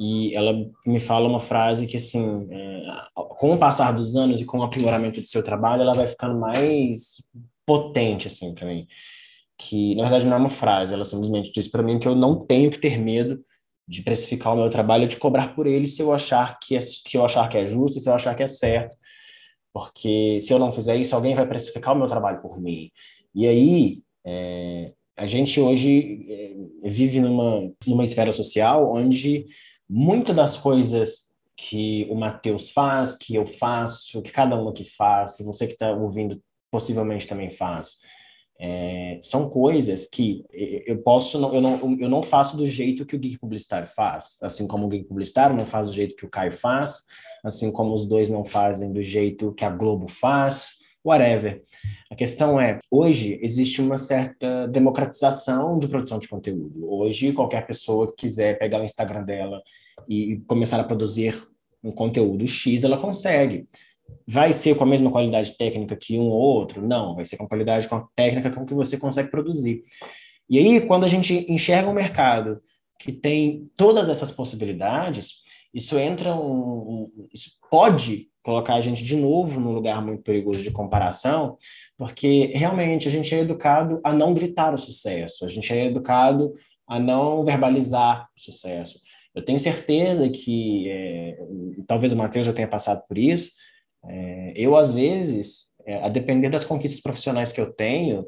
e 0.04 0.34
ela 0.34 0.68
me 0.84 1.00
fala 1.00 1.30
uma 1.30 1.40
frase 1.40 1.86
que, 1.86 1.96
assim, 1.98 2.48
é, 2.50 2.82
com 3.14 3.54
o 3.54 3.58
passar 3.60 3.92
dos 3.92 4.16
anos 4.16 4.42
e 4.42 4.46
com 4.46 4.58
o 4.58 4.64
aprimoramento 4.64 5.22
do 5.22 5.28
seu 5.28 5.44
trabalho, 5.44 5.84
ela 5.84 5.94
vai 5.94 6.08
ficando 6.08 6.40
mais 6.40 7.24
potente, 7.68 8.26
assim, 8.26 8.52
para 8.56 8.66
mim. 8.66 8.88
Que, 9.60 9.94
na 9.94 10.02
verdade, 10.02 10.26
não 10.26 10.34
é 10.34 10.40
uma 10.40 10.50
frase, 10.50 10.92
ela 10.92 11.06
simplesmente 11.06 11.52
diz 11.54 11.68
para 11.68 11.84
mim 11.84 12.00
que 12.00 12.08
eu 12.08 12.16
não 12.16 12.44
tenho 12.44 12.72
que 12.72 12.80
ter 12.80 12.98
medo 12.98 13.46
de 13.88 14.02
precificar 14.02 14.54
o 14.54 14.56
meu 14.56 14.72
trabalho, 14.72 15.08
de 15.08 15.18
cobrar 15.18 15.54
por 15.54 15.68
ele 15.68 15.86
se 15.86 16.02
eu 16.02 16.12
achar 16.12 16.58
que 16.60 16.76
é, 16.76 16.82
se 16.82 17.04
eu 17.14 17.24
achar 17.24 17.48
que 17.48 17.60
é 17.60 17.66
justo, 17.68 18.00
se 18.00 18.10
eu 18.10 18.16
achar 18.16 18.34
que 18.34 18.42
é 18.42 18.48
certo. 18.48 18.98
Porque 19.72 20.40
se 20.40 20.52
eu 20.52 20.58
não 20.58 20.72
fizer 20.72 20.96
isso, 20.96 21.14
alguém 21.16 21.36
vai 21.36 21.48
precificar 21.48 21.94
o 21.94 21.98
meu 22.00 22.08
trabalho 22.08 22.42
por 22.42 22.60
mim. 22.60 22.90
E 23.36 23.48
aí, 23.48 24.02
é, 24.26 24.94
a 25.16 25.28
gente 25.28 25.62
hoje 25.62 26.26
é, 26.28 26.90
vive 26.90 27.20
numa, 27.20 27.72
numa 27.86 28.04
esfera 28.04 28.32
social 28.32 28.92
onde 28.92 29.46
muitas 29.93 30.34
das 30.34 30.56
coisas 30.56 31.30
que 31.58 32.08
o 32.10 32.15
Matheus 32.15 32.69
faz, 32.69 33.15
que 33.15 33.36
eu 33.36 33.45
faço, 33.45 34.21
que 34.21 34.32
cada 34.32 34.56
um 34.56 34.69
aqui 34.69 34.86
faz, 34.86 35.36
que 35.36 35.43
você 35.43 35.67
que 35.67 35.73
está 35.73 35.91
ouvindo 35.91 36.41
possivelmente 36.71 37.27
também 37.27 37.49
faz, 37.49 37.97
é, 38.58 39.19
são 39.21 39.49
coisas 39.49 40.08
que 40.08 40.45
eu 40.54 41.01
posso, 41.01 41.38
não, 41.38 41.54
eu, 41.54 41.62
não, 41.62 41.97
eu 41.99 42.08
não 42.08 42.23
faço 42.23 42.56
do 42.56 42.65
jeito 42.65 43.06
que 43.06 43.15
o 43.15 43.19
geek 43.19 43.38
publicitário 43.38 43.88
faz, 43.88 44.38
assim 44.41 44.65
como 44.65 44.86
o 44.86 44.89
geek 44.89 45.06
publicitário 45.06 45.56
não 45.56 45.65
faz 45.65 45.89
do 45.89 45.93
jeito 45.93 46.15
que 46.15 46.25
o 46.25 46.30
Caio 46.30 46.51
faz, 46.51 47.04
assim 47.43 47.69
como 47.71 47.93
os 47.93 48.06
dois 48.06 48.30
não 48.30 48.45
fazem 48.45 48.93
do 48.93 49.01
jeito 49.01 49.54
que 49.54 49.65
a 49.65 49.69
Globo 49.69 50.08
faz, 50.08 50.75
whatever. 51.04 51.64
A 52.10 52.16
questão 52.16 52.60
é, 52.60 52.80
hoje 52.90 53.40
existe 53.42 53.82
uma 53.82 53.98
certa 53.98 54.68
democratização 54.68 55.80
de 55.80 55.88
produção 55.88 56.20
de 56.20 56.28
conteúdo. 56.28 56.92
Hoje, 56.92 57.34
qualquer 57.34 57.66
pessoa 57.66 58.08
que 58.08 58.28
quiser 58.28 58.58
pegar 58.58 58.80
o 58.80 58.86
Instagram 58.86 59.24
dela 59.24 59.62
e 60.08 60.42
começar 60.48 60.80
a 60.80 60.84
produzir 60.84 61.36
um 61.84 61.92
conteúdo 61.92 62.48
X, 62.48 62.84
ela 62.84 62.98
consegue. 62.98 63.68
Vai 64.28 64.54
ser 64.54 64.76
com 64.76 64.84
a 64.84 64.88
mesma 64.88 65.12
qualidade 65.12 65.58
técnica 65.58 65.96
que 65.96 66.18
um 66.20 66.24
ou 66.24 66.40
outro? 66.40 66.86
Não, 66.86 67.16
vai 67.16 67.26
ser 67.26 67.38
com 67.38 67.48
qualidade 67.48 67.88
com 67.88 68.08
técnica 68.16 68.52
com 68.52 68.66
que 68.66 68.74
você 68.74 68.98
consegue 68.98 69.32
produzir. 69.32 69.84
E 70.50 70.60
aí, 70.60 70.82
quando 70.82 71.06
a 71.06 71.08
gente 71.08 71.46
enxerga 71.50 71.90
um 71.90 71.94
mercado 71.94 72.62
que 73.00 73.12
tem 73.12 73.70
todas 73.76 74.10
essas 74.10 74.30
possibilidades, 74.30 75.42
isso 75.74 75.98
entra 75.98 76.36
um, 76.36 77.10
um, 77.10 77.28
isso 77.34 77.52
pode 77.70 78.31
colocar 78.43 78.75
a 78.75 78.82
gente 78.82 79.04
de 79.04 79.15
novo 79.15 79.60
num 79.60 79.71
lugar 79.71 80.04
muito 80.04 80.23
perigoso 80.23 80.63
de 80.63 80.71
comparação, 80.71 81.58
porque 81.97 82.51
realmente 82.54 83.08
a 83.08 83.12
gente 83.12 83.34
é 83.34 83.39
educado 83.39 83.99
a 84.04 84.12
não 84.12 84.34
gritar 84.34 84.73
o 84.73 84.77
sucesso, 84.77 85.45
a 85.45 85.47
gente 85.47 85.71
é 85.71 85.86
educado 85.86 86.54
a 86.88 86.99
não 86.99 87.45
verbalizar 87.45 88.27
o 88.36 88.39
sucesso. 88.39 88.99
Eu 89.34 89.45
tenho 89.45 89.60
certeza 89.60 90.30
que, 90.30 90.89
é, 90.89 91.38
talvez 91.88 92.12
o 92.12 92.17
Matheus 92.17 92.45
já 92.45 92.54
tenha 92.54 92.67
passado 92.67 93.04
por 93.08 93.17
isso, 93.17 93.51
é, 94.06 94.54
eu, 94.56 94.75
às 94.75 94.91
vezes, 94.91 95.67
é, 95.86 96.04
a 96.04 96.10
depender 96.10 96.49
das 96.49 96.65
conquistas 96.65 96.99
profissionais 96.99 97.51
que 97.51 97.62
eu 97.62 97.71
tenho, 97.71 98.25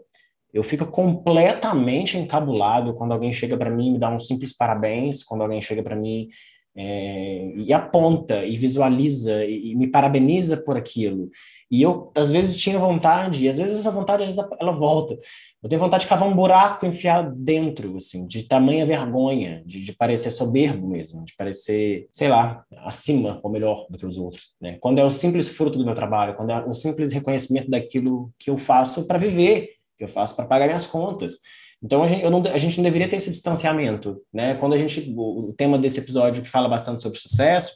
eu 0.53 0.63
fico 0.63 0.85
completamente 0.85 2.15
encabulado 2.17 2.93
quando 2.93 3.11
alguém 3.11 3.33
chega 3.33 3.57
para 3.57 3.71
mim 3.71 3.87
e 3.87 3.91
me 3.93 3.99
dá 3.99 4.09
um 4.09 4.19
simples 4.19 4.55
parabéns, 4.55 5.23
quando 5.23 5.41
alguém 5.41 5.61
chega 5.61 5.81
para 5.81 5.95
mim 5.95 6.27
é, 6.75 7.53
e 7.55 7.71
aponta 7.71 8.43
e 8.43 8.57
visualiza 8.57 9.45
e, 9.45 9.71
e, 9.71 9.75
me 9.75 9.87
parabeniza 9.87 10.57
por 10.57 10.75
aquilo. 10.75 11.29
E 11.69 11.81
eu, 11.81 12.11
às 12.15 12.31
vezes, 12.31 12.55
tinha 12.55 12.77
vontade, 12.79 13.45
e 13.45 13.49
às 13.49 13.57
vezes 13.57 13.79
essa 13.79 13.91
vontade, 13.91 14.23
às 14.23 14.35
vezes, 14.35 14.51
ela 14.59 14.71
volta. 14.71 15.17
Eu 15.61 15.69
tenho 15.69 15.79
vontade 15.79 16.03
de 16.03 16.09
cavar 16.09 16.27
um 16.27 16.35
buraco 16.35 16.85
e 16.85 16.89
enfiar 16.89 17.31
dentro, 17.31 17.95
assim, 17.95 18.27
de 18.27 18.43
tamanha 18.43 18.85
vergonha, 18.85 19.63
de, 19.65 19.83
de 19.83 19.93
parecer 19.93 20.31
soberbo 20.31 20.87
mesmo, 20.87 21.23
de 21.23 21.35
parecer, 21.35 22.07
sei 22.11 22.27
lá, 22.27 22.63
acima 22.77 23.39
ou 23.43 23.51
melhor 23.51 23.85
do 23.89 23.97
que 23.97 24.05
os 24.05 24.17
outros. 24.17 24.55
Né? 24.59 24.77
Quando 24.81 24.99
é 24.99 25.03
o 25.03 25.09
simples 25.09 25.47
fruto 25.47 25.77
do 25.77 25.85
meu 25.85 25.95
trabalho, 25.95 26.35
quando 26.35 26.51
é 26.51 26.65
o 26.65 26.73
simples 26.73 27.11
reconhecimento 27.11 27.69
daquilo 27.69 28.31
que 28.37 28.49
eu 28.49 28.57
faço 28.57 29.05
para 29.07 29.17
viver, 29.17 29.69
que 29.97 30.03
eu 30.03 30.07
faço 30.07 30.35
para 30.35 30.45
pagar 30.45 30.65
minhas 30.65 30.85
contas. 30.85 31.37
Então 31.83 32.01
a 32.01 32.07
gente, 32.07 32.23
não, 32.23 32.43
a 32.45 32.57
gente 32.57 32.77
não 32.77 32.83
deveria 32.83 33.09
ter 33.09 33.17
esse 33.17 33.29
distanciamento, 33.29 34.21
né? 34.33 34.55
Quando 34.55 34.73
a 34.73 34.77
gente, 34.77 35.13
o, 35.17 35.53
tema 35.57 35.77
desse 35.77 35.99
episódio 35.99 36.41
que 36.41 36.49
fala 36.49 36.69
bastante 36.69 37.01
sobre 37.01 37.19
sucesso, 37.19 37.73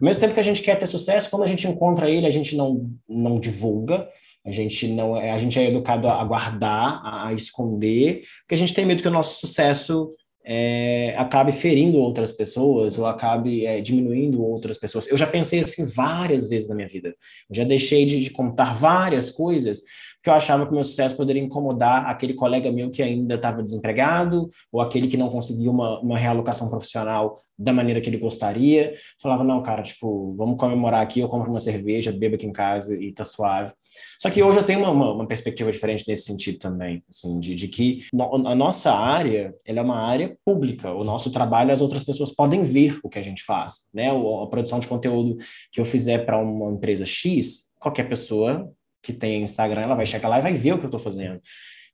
ao 0.00 0.04
mesmo 0.04 0.20
tempo 0.20 0.34
que 0.34 0.40
a 0.40 0.44
gente 0.44 0.62
quer 0.62 0.78
ter 0.78 0.86
sucesso, 0.86 1.30
quando 1.30 1.44
a 1.44 1.46
gente 1.46 1.66
encontra 1.66 2.10
ele, 2.10 2.26
a 2.26 2.30
gente 2.30 2.54
não, 2.54 2.90
não 3.08 3.40
divulga, 3.40 4.06
a 4.44 4.50
gente 4.50 4.86
não 4.88 5.16
é, 5.16 5.30
a 5.30 5.38
gente 5.38 5.58
é 5.58 5.66
educado 5.66 6.08
a 6.08 6.22
guardar, 6.24 7.00
a, 7.02 7.28
a 7.28 7.32
esconder, 7.32 8.22
porque 8.40 8.54
a 8.54 8.58
gente 8.58 8.74
tem 8.74 8.84
medo 8.84 9.02
que 9.02 9.08
o 9.08 9.12
nosso 9.12 9.40
sucesso 9.40 10.14
é, 10.50 11.14
acabe 11.18 11.52
ferindo 11.52 12.00
outras 12.00 12.32
pessoas 12.32 12.98
ou 12.98 13.06
acabe 13.06 13.66
é, 13.66 13.80
diminuindo 13.82 14.42
outras 14.42 14.78
pessoas. 14.78 15.06
Eu 15.06 15.16
já 15.16 15.26
pensei 15.26 15.60
assim 15.60 15.84
várias 15.84 16.48
vezes 16.48 16.68
na 16.68 16.74
minha 16.74 16.88
vida. 16.88 17.14
Eu 17.50 17.56
já 17.56 17.64
deixei 17.64 18.06
de, 18.06 18.24
de 18.24 18.30
contar 18.30 18.74
várias 18.74 19.28
coisas 19.28 19.82
porque 20.18 20.30
eu 20.30 20.34
achava 20.34 20.66
que 20.66 20.72
o 20.72 20.74
meu 20.74 20.84
sucesso 20.84 21.16
poderia 21.16 21.42
incomodar 21.42 22.06
aquele 22.06 22.34
colega 22.34 22.72
meu 22.72 22.90
que 22.90 23.02
ainda 23.02 23.36
estava 23.36 23.62
desempregado, 23.62 24.50
ou 24.72 24.80
aquele 24.80 25.06
que 25.06 25.16
não 25.16 25.28
conseguia 25.28 25.70
uma, 25.70 26.00
uma 26.00 26.18
realocação 26.18 26.68
profissional 26.68 27.36
da 27.56 27.72
maneira 27.72 28.00
que 28.00 28.10
ele 28.10 28.18
gostaria. 28.18 28.94
Falava, 29.22 29.44
não, 29.44 29.62
cara, 29.62 29.82
tipo, 29.82 30.34
vamos 30.36 30.58
comemorar 30.58 31.02
aqui, 31.02 31.20
eu 31.20 31.28
compro 31.28 31.50
uma 31.50 31.60
cerveja, 31.60 32.10
bebo 32.10 32.34
aqui 32.34 32.46
em 32.46 32.52
casa 32.52 33.00
e 33.00 33.12
tá 33.12 33.22
suave. 33.24 33.72
Só 34.20 34.28
que 34.28 34.42
hoje 34.42 34.58
eu 34.58 34.64
tenho 34.64 34.80
uma, 34.80 34.90
uma, 34.90 35.12
uma 35.12 35.26
perspectiva 35.26 35.70
diferente 35.70 36.04
nesse 36.06 36.24
sentido 36.24 36.58
também, 36.58 37.02
assim, 37.08 37.38
de, 37.38 37.54
de 37.54 37.68
que 37.68 38.00
no, 38.12 38.46
a 38.46 38.54
nossa 38.54 38.92
área, 38.92 39.54
ela 39.64 39.78
é 39.78 39.82
uma 39.82 40.00
área 40.00 40.36
pública, 40.44 40.92
o 40.92 41.04
nosso 41.04 41.30
trabalho, 41.30 41.72
as 41.72 41.80
outras 41.80 42.02
pessoas 42.02 42.34
podem 42.34 42.64
ver 42.64 42.98
o 43.04 43.08
que 43.08 43.18
a 43.18 43.22
gente 43.22 43.44
faz, 43.44 43.88
né? 43.94 44.10
A 44.10 44.46
produção 44.46 44.80
de 44.80 44.88
conteúdo 44.88 45.36
que 45.70 45.80
eu 45.80 45.84
fizer 45.84 46.26
para 46.26 46.38
uma 46.38 46.72
empresa 46.72 47.06
X, 47.06 47.70
qualquer 47.78 48.08
pessoa 48.08 48.68
que 49.02 49.12
tem 49.12 49.42
Instagram, 49.42 49.82
ela 49.82 49.94
vai 49.94 50.06
chegar 50.06 50.28
lá 50.28 50.38
e 50.38 50.42
vai 50.42 50.54
ver 50.54 50.72
o 50.72 50.78
que 50.78 50.84
eu 50.84 50.88
estou 50.88 51.00
fazendo. 51.00 51.40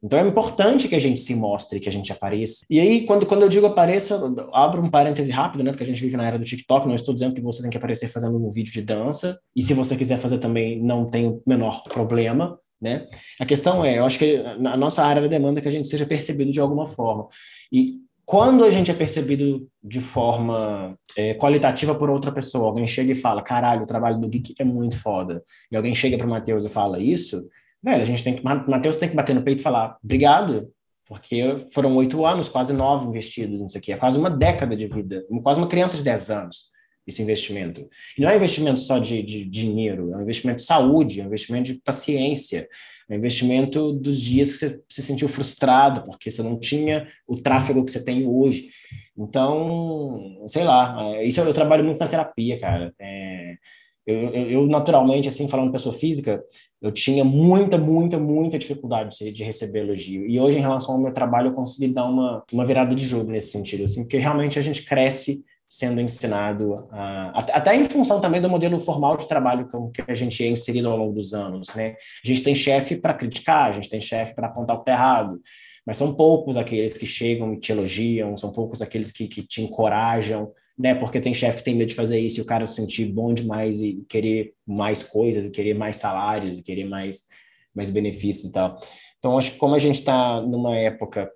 Então 0.05 0.19
é 0.19 0.29
importante 0.29 0.87
que 0.87 0.95
a 0.95 0.99
gente 0.99 1.19
se 1.19 1.35
mostre, 1.35 1.81
que 1.81 1.89
a 1.89 1.93
gente 1.93 2.13
apareça. 2.13 2.67
E 2.69 2.79
aí, 2.79 3.07
quando, 3.07 3.25
quando 3.25 3.41
eu 3.41 3.49
digo 3.49 3.65
apareça, 3.65 4.21
abro 4.53 4.83
um 4.83 4.91
parêntese 4.91 5.31
rápido, 5.31 5.65
né? 5.65 5.71
Porque 5.71 5.83
a 5.83 5.87
gente 5.87 6.03
vive 6.03 6.15
na 6.15 6.27
era 6.27 6.39
do 6.39 6.45
TikTok, 6.45 6.87
não 6.87 6.95
estou 6.95 7.15
dizendo 7.15 7.35
que 7.35 7.41
você 7.41 7.63
tem 7.63 7.71
que 7.71 7.79
aparecer 7.79 8.09
fazendo 8.09 8.37
um 8.37 8.51
vídeo 8.51 8.71
de 8.71 8.83
dança. 8.83 9.41
E 9.57 9.63
se 9.63 9.73
você 9.73 9.97
quiser 9.97 10.19
fazer 10.19 10.39
também, 10.39 10.83
não 10.83 11.07
tem 11.07 11.27
o 11.27 11.43
menor 11.47 11.83
problema, 11.85 12.59
né? 12.79 13.07
A 13.41 13.47
questão 13.47 13.83
é, 13.83 13.99
eu 13.99 14.05
acho 14.05 14.19
que 14.19 14.37
a 14.37 14.77
nossa 14.77 15.03
área 15.03 15.27
demanda 15.27 15.63
que 15.63 15.69
a 15.69 15.73
gente 15.73 15.89
seja 15.89 16.05
percebido 16.05 16.53
de 16.53 16.61
alguma 16.61 16.87
forma. 16.87 17.27
E 17.73 18.04
quando 18.25 18.65
a 18.65 18.71
gente 18.71 18.91
é 18.91 18.95
percebido 18.95 19.69
de 19.83 20.01
forma 20.01 20.97
é, 21.17 21.35
qualitativa 21.35 21.95
por 21.95 22.09
outra 22.09 22.33
pessoa, 22.33 22.67
alguém 22.67 22.87
chega 22.87 23.13
e 23.13 23.15
fala, 23.15 23.43
caralho, 23.43 23.83
o 23.83 23.87
trabalho 23.87 24.19
do 24.19 24.29
Geek 24.29 24.55
é 24.59 24.65
muito 24.65 24.99
foda, 24.99 25.43
e 25.71 25.77
alguém 25.77 25.95
chega 25.95 26.17
para 26.17 26.27
o 26.27 26.31
Matheus 26.31 26.65
e 26.65 26.69
fala 26.69 26.99
isso, 26.99 27.47
velho, 27.83 28.03
a 28.03 28.05
gente 28.05 28.25
tem 28.25 28.37
que, 28.37 28.43
Matheus 28.43 28.97
tem 28.97 29.09
que 29.09 29.17
bater 29.17 29.35
no 29.35 29.43
peito 29.43 29.61
e 29.61 29.63
falar, 29.63 29.99
obrigado, 30.03 30.71
porque 31.07 31.67
foram 31.73 31.95
oito 31.97 32.25
anos, 32.25 32.49
quase 32.49 32.73
nove 32.73 33.07
investidos 33.07 33.61
nisso 33.61 33.77
aqui, 33.77 33.93
é 33.93 33.97
quase 33.97 34.19
uma 34.19 34.31
década 34.31 34.75
de 34.75 34.87
vida, 34.87 35.25
quase 35.43 35.61
uma 35.61 35.69
criança 35.69 35.97
de 35.97 36.03
dez 36.03 36.31
anos, 36.31 36.71
esse 37.07 37.21
investimento. 37.21 37.87
E 38.17 38.23
não 38.23 38.31
é 38.31 38.37
investimento 38.37 38.81
só 38.81 38.99
de, 38.99 39.23
de, 39.23 39.45
dinheiro, 39.45 40.13
é 40.13 40.17
um 40.17 40.23
investimento 40.23 40.57
de 40.57 40.65
saúde, 40.65 41.21
é 41.21 41.25
um 41.25 41.27
investimento 41.27 41.73
de 41.73 41.81
paciência, 41.85 42.67
é 43.09 43.15
um 43.15 43.19
investimento 43.19 43.93
dos 43.93 44.21
dias 44.21 44.53
que 44.53 44.59
você 44.59 44.83
se 44.89 45.03
sentiu 45.03 45.29
frustrado 45.29 46.05
porque 46.05 46.31
você 46.31 46.43
não 46.43 46.59
tinha 46.59 47.07
o 47.27 47.37
tráfego 47.37 47.85
que 47.85 47.91
você 47.91 48.03
tem 48.03 48.27
hoje. 48.27 48.69
Então, 49.17 50.43
sei 50.47 50.65
lá, 50.65 50.97
é, 51.15 51.25
isso 51.25 51.41
eu, 51.41 51.47
eu 51.47 51.55
trabalho 51.55 51.85
muito 51.85 51.99
na 51.99 52.09
terapia, 52.09 52.59
cara. 52.59 52.93
É, 52.99 53.55
eu, 54.07 54.17
eu, 54.31 54.51
eu, 54.51 54.67
naturalmente, 54.67 55.29
assim, 55.29 55.49
falando 55.49 55.73
pessoa 55.73 55.95
física, 55.95 56.43
eu 56.83 56.93
tinha 56.93 57.25
muita, 57.25 57.79
muita, 57.79 58.19
muita 58.19 58.59
dificuldade 58.59 59.17
de 59.33 59.45
receber 59.45 59.81
elogio. 59.81 60.27
E 60.27 60.39
hoje, 60.39 60.59
em 60.59 60.61
relação 60.61 60.95
ao 60.95 61.01
meu 61.01 61.13
trabalho, 61.13 61.49
eu 61.49 61.55
consegui 61.55 61.89
dar 61.89 62.05
uma, 62.05 62.45
uma 62.53 62.67
virada 62.67 62.95
de 62.95 63.05
jogo 63.05 63.31
nesse 63.31 63.49
sentido, 63.49 63.85
assim, 63.85 64.03
porque 64.03 64.19
realmente 64.19 64.59
a 64.59 64.63
gente 64.63 64.83
cresce 64.83 65.43
sendo 65.75 66.01
ensinado, 66.01 66.87
até 67.33 67.75
em 67.75 67.85
função 67.85 68.21
também 68.21 68.41
do 68.41 68.49
modelo 68.49 68.79
formal 68.79 69.17
de 69.17 69.27
trabalho 69.27 69.67
que, 69.93 70.05
a 70.07 70.15
gente 70.15 70.41
é 70.45 70.47
inserido 70.47 70.89
ao 70.89 70.97
longo 70.97 71.15
dos 71.15 71.35
anos, 71.35 71.75
né? 71.75 71.97
A 72.25 72.29
gente 72.29 72.45
tem 72.45 72.55
chefe 72.55 72.95
para 72.95 73.13
criticar, 73.13 73.71
a 73.71 73.73
gente 73.73 73.89
tem 73.89 74.01
chefe 74.01 74.37
para 74.37 74.47
apontar 74.47 74.77
o 74.77 74.85
que 74.85 74.91
errado, 74.93 75.43
mas 75.85 75.97
são 75.97 76.15
poucos 76.15 76.57
aqueles 76.57 76.97
que 76.97 77.05
chegam 77.05 77.53
e 77.53 77.59
te 77.59 77.73
elogiam, 77.73 78.37
são 78.37 78.53
poucos 78.53 78.81
aqueles 78.81 79.11
que, 79.11 79.27
que 79.27 79.43
te 79.43 79.63
encorajam, 79.63 80.53
né? 80.79 80.95
Porque 80.95 81.21
tem 81.21 81.35
chefe 81.35 81.57
que 81.57 81.65
tem 81.65 81.75
medo 81.75 81.89
de 81.89 81.97
fazer 81.97 82.21
isso 82.21 82.39
e 82.39 82.43
o 82.43 82.47
cara 82.47 82.69
se 82.69 82.77
sentir 82.77 83.07
bom 83.07 83.35
demais 83.35 83.81
e 83.81 84.05
querer 84.09 84.55
mais 84.65 85.03
coisas, 85.03 85.45
e 85.45 85.51
querer 85.51 85.75
mais 85.75 85.97
salários, 85.97 86.57
e 86.57 86.63
querer 86.63 86.85
mais, 86.85 87.25
mais 87.75 87.91
benefícios 87.91 88.51
e 88.51 88.53
tal. 88.53 88.79
Então, 89.19 89.37
acho 89.37 89.51
que 89.51 89.59
como 89.59 89.75
a 89.75 89.81
gente 89.81 89.99
está 89.99 90.41
numa 90.41 90.79
época 90.79 91.29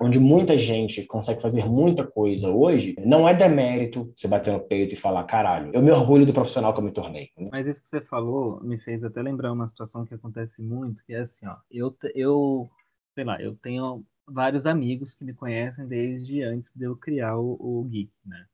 onde 0.00 0.18
muita 0.20 0.56
gente 0.56 1.04
consegue 1.04 1.42
fazer 1.42 1.66
muita 1.66 2.06
coisa 2.06 2.48
hoje, 2.48 2.94
não 3.04 3.28
é 3.28 3.34
demérito 3.34 4.12
você 4.16 4.28
bater 4.28 4.52
no 4.52 4.60
peito 4.60 4.94
e 4.94 4.96
falar, 4.96 5.24
caralho, 5.24 5.70
eu 5.74 5.82
me 5.82 5.90
orgulho 5.90 6.24
do 6.24 6.32
profissional 6.32 6.72
que 6.72 6.80
eu 6.80 6.84
me 6.84 6.92
tornei. 6.92 7.30
Mas 7.50 7.66
isso 7.66 7.82
que 7.82 7.88
você 7.88 8.00
falou 8.00 8.62
me 8.62 8.78
fez 8.78 9.02
até 9.02 9.20
lembrar 9.20 9.52
uma 9.52 9.66
situação 9.68 10.06
que 10.06 10.14
acontece 10.14 10.62
muito, 10.62 11.04
que 11.04 11.12
é 11.12 11.20
assim, 11.20 11.46
ó, 11.46 11.56
eu, 11.70 11.96
eu 12.14 12.70
sei 13.14 13.24
lá, 13.24 13.42
eu 13.42 13.56
tenho 13.56 14.04
vários 14.26 14.66
amigos 14.66 15.14
que 15.14 15.24
me 15.24 15.34
conhecem 15.34 15.86
desde 15.86 16.42
antes 16.42 16.72
de 16.74 16.84
eu 16.84 16.96
criar 16.96 17.36
o, 17.36 17.56
o 17.58 17.84
Geek, 17.84 18.12
né? 18.24 18.46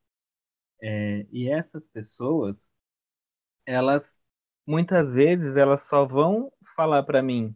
É, 0.82 1.26
e 1.30 1.48
essas 1.48 1.88
pessoas, 1.88 2.72
elas, 3.66 4.18
muitas 4.66 5.12
vezes, 5.12 5.56
elas 5.56 5.82
só 5.82 6.04
vão 6.04 6.52
falar 6.76 7.02
para 7.02 7.22
mim 7.22 7.54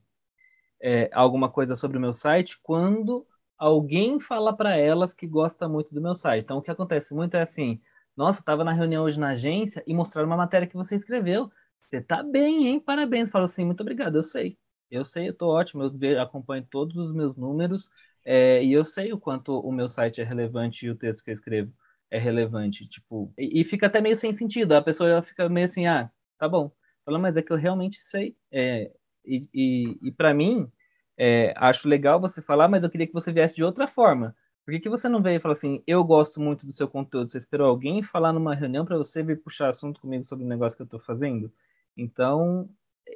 é, 0.81 1.11
alguma 1.13 1.51
coisa 1.51 1.77
sobre 1.77 1.99
o 1.99 2.01
meu 2.01 2.13
site 2.13 2.59
quando 2.63 3.27
alguém 3.59 4.21
fala 4.21 4.57
para 4.57 4.77
elas 4.77 5.15
que 5.15 5.27
gosta 5.27 5.69
muito 5.69 5.95
do 5.95 6.01
meu 6.01 6.15
site. 6.15 6.45
Então, 6.45 6.59
o 6.59 6.63
que 6.63 6.71
acontece 6.71 7.15
muito 7.15 7.37
é 7.37 7.43
assim: 7.43 7.81
nossa, 8.17 8.41
estava 8.41 8.65
na 8.65 8.73
reunião 8.73 9.05
hoje 9.05 9.19
na 9.19 9.31
agência 9.31 9.83
e 9.87 9.95
mostraram 9.95 10.29
uma 10.29 10.37
matéria 10.37 10.67
que 10.67 10.77
você 10.77 10.95
escreveu. 10.97 11.51
Você 11.87 12.01
tá 12.01 12.23
bem, 12.23 12.69
hein? 12.69 12.81
Parabéns. 12.81 13.31
Falo 13.31 13.45
assim, 13.47 13.65
muito 13.65 13.81
obrigado, 13.81 14.17
eu 14.17 14.23
sei. 14.23 14.59
Eu 14.91 15.05
sei, 15.05 15.29
eu 15.29 15.35
tô 15.35 15.49
ótimo, 15.49 15.83
eu 16.03 16.21
acompanho 16.23 16.67
todos 16.71 16.97
os 16.97 17.13
meus 17.15 17.37
números 17.37 17.91
é, 18.25 18.63
e 18.65 18.73
eu 18.73 18.85
sei 18.85 19.13
o 19.13 19.19
quanto 19.19 19.59
o 19.61 19.71
meu 19.73 19.89
site 19.89 20.21
é 20.21 20.25
relevante 20.25 20.87
e 20.87 20.91
o 20.91 20.95
texto 20.97 21.23
que 21.23 21.31
eu 21.31 21.35
escrevo 21.35 21.73
é 22.11 22.19
relevante. 22.19 22.87
Tipo, 22.89 23.33
e, 23.39 23.61
e 23.61 23.65
fica 23.65 23.87
até 23.87 24.01
meio 24.01 24.17
sem 24.17 24.33
sentido. 24.33 24.73
A 24.73 24.83
pessoa 24.83 25.23
fica 25.23 25.49
meio 25.49 25.67
assim, 25.67 25.87
ah, 25.87 26.11
tá 26.39 26.49
bom. 26.49 26.71
Fala, 27.05 27.19
mas 27.19 27.37
é 27.37 27.43
que 27.43 27.53
eu 27.53 27.57
realmente 27.57 27.99
sei. 28.03 28.37
É, 28.51 28.91
e 29.25 29.47
e, 29.53 29.99
e 30.03 30.13
para 30.13 30.33
mim, 30.35 30.71
é, 31.19 31.53
acho 31.57 31.89
legal 31.89 32.21
você 32.21 32.41
falar, 32.41 32.69
mas 32.69 32.85
eu 32.85 32.91
queria 32.91 33.07
que 33.07 33.13
você 33.13 33.33
viesse 33.33 33.55
de 33.55 33.65
outra 33.65 33.89
forma. 33.89 34.35
Por 34.65 34.73
que, 34.73 34.81
que 34.81 34.89
você 34.89 35.09
não 35.09 35.23
veio 35.23 35.39
e 35.39 35.41
falou 35.41 35.55
assim, 35.55 35.83
eu 35.87 36.05
gosto 36.05 36.41
muito 36.41 36.67
do 36.67 36.73
seu 36.73 36.87
conteúdo? 36.87 37.33
Você 37.33 37.39
esperou 37.39 37.69
alguém 37.69 38.03
falar 38.03 38.33
numa 38.33 38.55
reunião 38.55 38.85
para 38.85 38.99
você 38.99 39.23
vir 39.23 39.41
puxar 39.41 39.71
assunto 39.71 40.01
comigo 40.01 40.27
sobre 40.27 40.45
o 40.45 40.49
negócio 40.49 40.77
que 40.77 40.83
eu 40.83 40.85
estou 40.85 41.01
fazendo? 41.01 41.51
Então, 41.97 42.69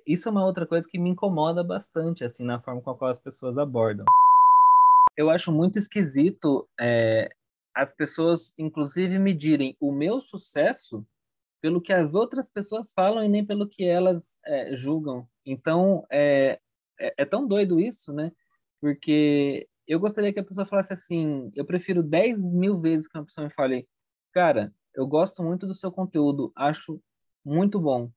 isso 0.07 0.29
é 0.29 0.33
uma 0.33 0.45
outra 0.45 0.67
coisa 0.67 0.89
que 0.89 0.99
me 0.99 1.11
incomoda 1.11 1.63
bastante, 1.63 2.25
assim, 2.25 2.43
na 2.43 2.59
forma 2.59 2.81
com 2.81 2.91
a 2.91 2.97
qual 2.97 3.11
as 3.11 3.19
pessoas 3.19 3.59
abordam. 3.59 4.07
Eu 5.17 5.29
acho 5.31 5.53
muito 5.53 5.79
esquisito 5.79 6.67
é, 6.81 7.29
as 7.75 7.95
pessoas, 7.95 8.53
inclusive, 8.59 9.19
medirem 9.19 9.77
o 9.79 9.93
meu 9.93 10.21
sucesso 10.21 11.07
pelo 11.61 11.81
que 11.81 11.93
as 11.93 12.15
outras 12.15 12.51
pessoas 12.51 12.93
falam 12.93 13.23
e 13.23 13.29
nem 13.29 13.45
pelo 13.45 13.69
que 13.69 13.85
elas 13.85 14.39
é, 14.45 14.75
julgam. 14.75 15.27
Então, 15.47 16.05
é, 16.11 16.59
é, 17.03 17.15
é, 17.19 17.25
tão 17.25 17.47
doido 17.47 17.81
isso, 17.81 18.13
né? 18.13 18.33
Porque 18.81 19.69
eu 19.87 19.99
gostaria 20.01 20.33
que 20.33 20.41
a 20.41 20.45
pessoa 20.45 20.67
falasse 20.67 20.93
assim: 20.93 21.51
eu 21.55 21.65
prefiro 21.65 22.03
10 22.03 22.43
mil 22.43 22.79
vezes 22.79 23.09
que 23.09 23.19
uma 23.19 23.25
pessoa 23.25 23.47
me 23.47 23.53
fale, 23.53 23.89
cara, 24.33 24.73
eu 24.95 25.07
gosto 25.07 25.43
muito 25.43 25.67
do 25.67 25.75
seu 25.75 25.91
conteúdo, 25.91 26.53
acho 26.57 27.01
muito 27.45 27.81
bom, 27.81 28.11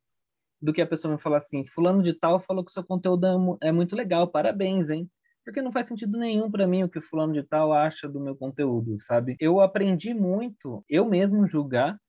do 0.62 0.74
que 0.74 0.82
a 0.82 0.88
pessoa 0.88 1.14
me 1.14 1.22
falar 1.22 1.38
assim: 1.38 1.66
Fulano 1.68 2.04
de 2.04 2.14
Tal 2.14 2.40
falou 2.40 2.64
que 2.64 2.72
seu 2.72 2.84
conteúdo 2.84 3.58
é, 3.62 3.70
é 3.70 3.72
muito 3.72 3.96
legal, 3.96 4.28
parabéns, 4.28 4.90
hein? 4.90 5.10
Porque 5.46 5.62
não 5.62 5.72
faz 5.72 5.88
sentido 5.88 6.18
nenhum 6.18 6.50
para 6.50 6.66
mim 6.68 6.84
o 6.84 6.90
que 6.90 6.98
o 6.98 7.02
fulano 7.02 7.32
de 7.32 7.44
tal 7.44 7.72
acha 7.72 8.10
do 8.10 8.20
meu 8.20 8.36
conteúdo, 8.36 9.00
sabe? 9.00 9.38
Eu 9.40 9.62
aprendi 9.62 10.12
muito, 10.12 10.84
eu 10.90 11.06
mesmo 11.06 11.48
julgar 11.48 12.00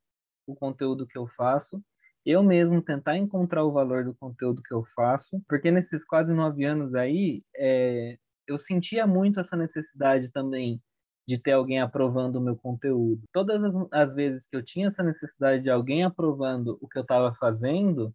o 0.47 0.55
conteúdo 0.55 1.07
que 1.07 1.19
eu 1.19 1.27
faço 1.29 1.83
eu 2.27 2.43
mesmo 2.43 2.83
tentar 2.83 3.17
encontrar 3.17 3.65
o 3.65 3.73
valor 3.73 4.05
do 4.05 4.15
conteúdo 4.15 4.61
que 4.63 4.75
eu 4.75 4.85
faço, 4.85 5.41
porque 5.49 5.71
nesses 5.71 6.05
quase 6.05 6.35
nove 6.35 6.65
anos 6.65 6.93
aí, 6.95 7.43
é, 7.57 8.19
eu 8.49 8.59
sentia 8.59 9.07
muito 9.07 9.39
essa 9.39 9.57
necessidade 9.57 10.29
também 10.31 10.83
de 11.27 11.39
ter 11.39 11.53
alguém 11.53 11.81
aprovando 11.81 12.37
o 12.37 12.41
meu 12.41 12.57
conteúdo. 12.57 13.23
Todas 13.33 13.63
as, 13.63 13.75
as 13.93 14.15
vezes 14.15 14.47
que 14.49 14.57
eu 14.57 14.65
tinha 14.65 14.89
essa 14.89 15.03
necessidade 15.05 15.63
de 15.63 15.71
alguém 15.71 16.05
aprovando 16.05 16.77
o 16.81 16.89
que 16.89 16.99
eu 16.99 17.03
estava 17.03 17.35
fazendo, 17.35 18.15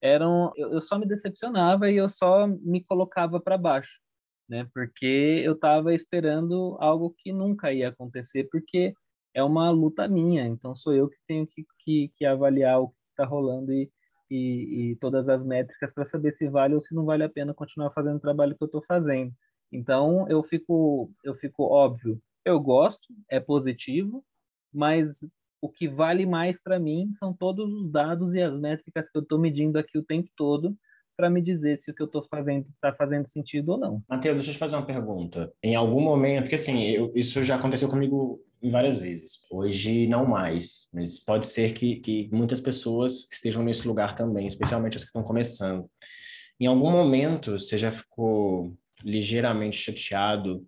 eram 0.00 0.52
eu, 0.56 0.72
eu, 0.72 0.80
só 0.80 0.98
me 0.98 1.06
decepcionava 1.06 1.90
e 1.90 1.96
eu 1.96 2.08
só 2.08 2.46
me 2.46 2.82
colocava 2.84 3.40
para 3.40 3.58
baixo, 3.58 4.00
né? 4.48 4.68
Porque 4.72 5.42
eu 5.44 5.54
estava 5.54 5.94
esperando 5.94 6.76
algo 6.80 7.14
que 7.18 7.32
nunca 7.32 7.72
ia 7.72 7.88
acontecer, 7.88 8.48
porque 8.50 8.94
é 9.34 9.42
uma 9.42 9.70
luta 9.70 10.08
minha. 10.08 10.46
Então 10.46 10.74
sou 10.76 10.94
eu 10.94 11.08
que 11.08 11.16
tenho 11.26 11.46
que, 11.46 11.64
que, 11.84 12.12
que 12.16 12.24
avaliar 12.24 12.80
o 12.80 12.92
está 13.18 13.24
rolando 13.24 13.72
e, 13.72 13.90
e, 14.30 14.92
e, 14.92 14.96
todas 14.96 15.28
as 15.28 15.44
métricas 15.44 15.92
para 15.92 16.04
saber 16.04 16.32
se 16.32 16.48
vale 16.48 16.74
ou 16.74 16.80
se 16.80 16.94
não 16.94 17.04
vale 17.04 17.24
a 17.24 17.28
pena 17.28 17.52
continuar 17.52 17.90
fazendo 17.90 18.16
o 18.16 18.20
trabalho 18.20 18.56
que 18.56 18.62
eu 18.62 18.66
estou 18.66 18.82
fazendo. 18.82 19.32
Então 19.72 20.28
eu 20.28 20.42
fico, 20.42 21.10
eu 21.24 21.34
fico 21.34 21.64
óbvio, 21.64 22.20
eu 22.44 22.60
gosto, 22.60 23.08
é 23.28 23.40
positivo, 23.40 24.24
mas 24.72 25.18
o 25.60 25.68
que 25.68 25.88
vale 25.88 26.24
mais 26.24 26.62
para 26.62 26.78
mim 26.78 27.12
são 27.12 27.34
todos 27.34 27.72
os 27.74 27.90
dados 27.90 28.34
e 28.34 28.40
as 28.40 28.58
métricas 28.58 29.10
que 29.10 29.18
eu 29.18 29.22
estou 29.22 29.38
medindo 29.38 29.78
aqui 29.78 29.98
o 29.98 30.04
tempo 30.04 30.30
todo 30.36 30.76
para 31.18 31.28
me 31.28 31.42
dizer 31.42 31.76
se 31.78 31.90
o 31.90 31.94
que 31.94 32.00
eu 32.00 32.06
estou 32.06 32.22
fazendo 32.22 32.64
está 32.72 32.92
fazendo 32.92 33.26
sentido 33.26 33.70
ou 33.70 33.78
não. 33.78 34.02
Matheus, 34.08 34.36
deixa 34.36 34.50
eu 34.50 34.54
te 34.54 34.58
fazer 34.58 34.76
uma 34.76 34.86
pergunta. 34.86 35.52
Em 35.60 35.74
algum 35.74 36.00
momento, 36.00 36.42
porque 36.42 36.54
assim, 36.54 36.84
eu, 36.84 37.10
isso 37.12 37.42
já 37.42 37.56
aconteceu 37.56 37.88
comigo 37.88 38.40
várias 38.62 38.98
vezes. 38.98 39.40
Hoje 39.50 40.06
não 40.06 40.24
mais, 40.24 40.88
mas 40.92 41.18
pode 41.18 41.48
ser 41.48 41.72
que, 41.72 41.96
que 41.96 42.30
muitas 42.32 42.60
pessoas 42.60 43.26
estejam 43.32 43.64
nesse 43.64 43.88
lugar 43.88 44.14
também, 44.14 44.46
especialmente 44.46 44.96
as 44.96 45.02
que 45.02 45.08
estão 45.08 45.24
começando. 45.24 45.90
Em 46.60 46.66
algum 46.66 46.90
momento 46.90 47.58
você 47.58 47.76
já 47.76 47.90
ficou 47.90 48.72
ligeiramente 49.02 49.76
chateado 49.76 50.64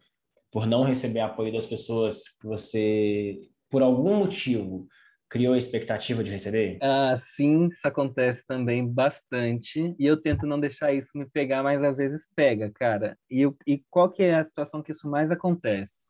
por 0.50 0.66
não 0.66 0.82
receber 0.82 1.20
apoio 1.20 1.52
das 1.52 1.64
pessoas 1.64 2.28
que 2.28 2.44
você, 2.44 3.40
por 3.70 3.82
algum 3.82 4.16
motivo, 4.16 4.88
criou 5.30 5.54
a 5.54 5.58
expectativa 5.58 6.22
de 6.24 6.32
receber? 6.32 6.78
Ah, 6.82 7.16
sim, 7.18 7.68
isso 7.68 7.86
acontece 7.86 8.44
também 8.46 8.86
bastante. 8.86 9.94
E 9.98 10.04
eu 10.06 10.20
tento 10.20 10.46
não 10.46 10.60
deixar 10.60 10.92
isso 10.92 11.16
me 11.16 11.24
pegar, 11.30 11.62
mas 11.62 11.82
às 11.82 11.96
vezes 11.96 12.26
pega, 12.34 12.70
cara. 12.70 13.16
E, 13.30 13.40
eu, 13.42 13.56
e 13.66 13.82
qual 13.88 14.10
que 14.10 14.22
é 14.22 14.34
a 14.34 14.44
situação 14.44 14.82
que 14.82 14.92
isso 14.92 15.08
mais 15.08 15.30
acontece? 15.30 16.00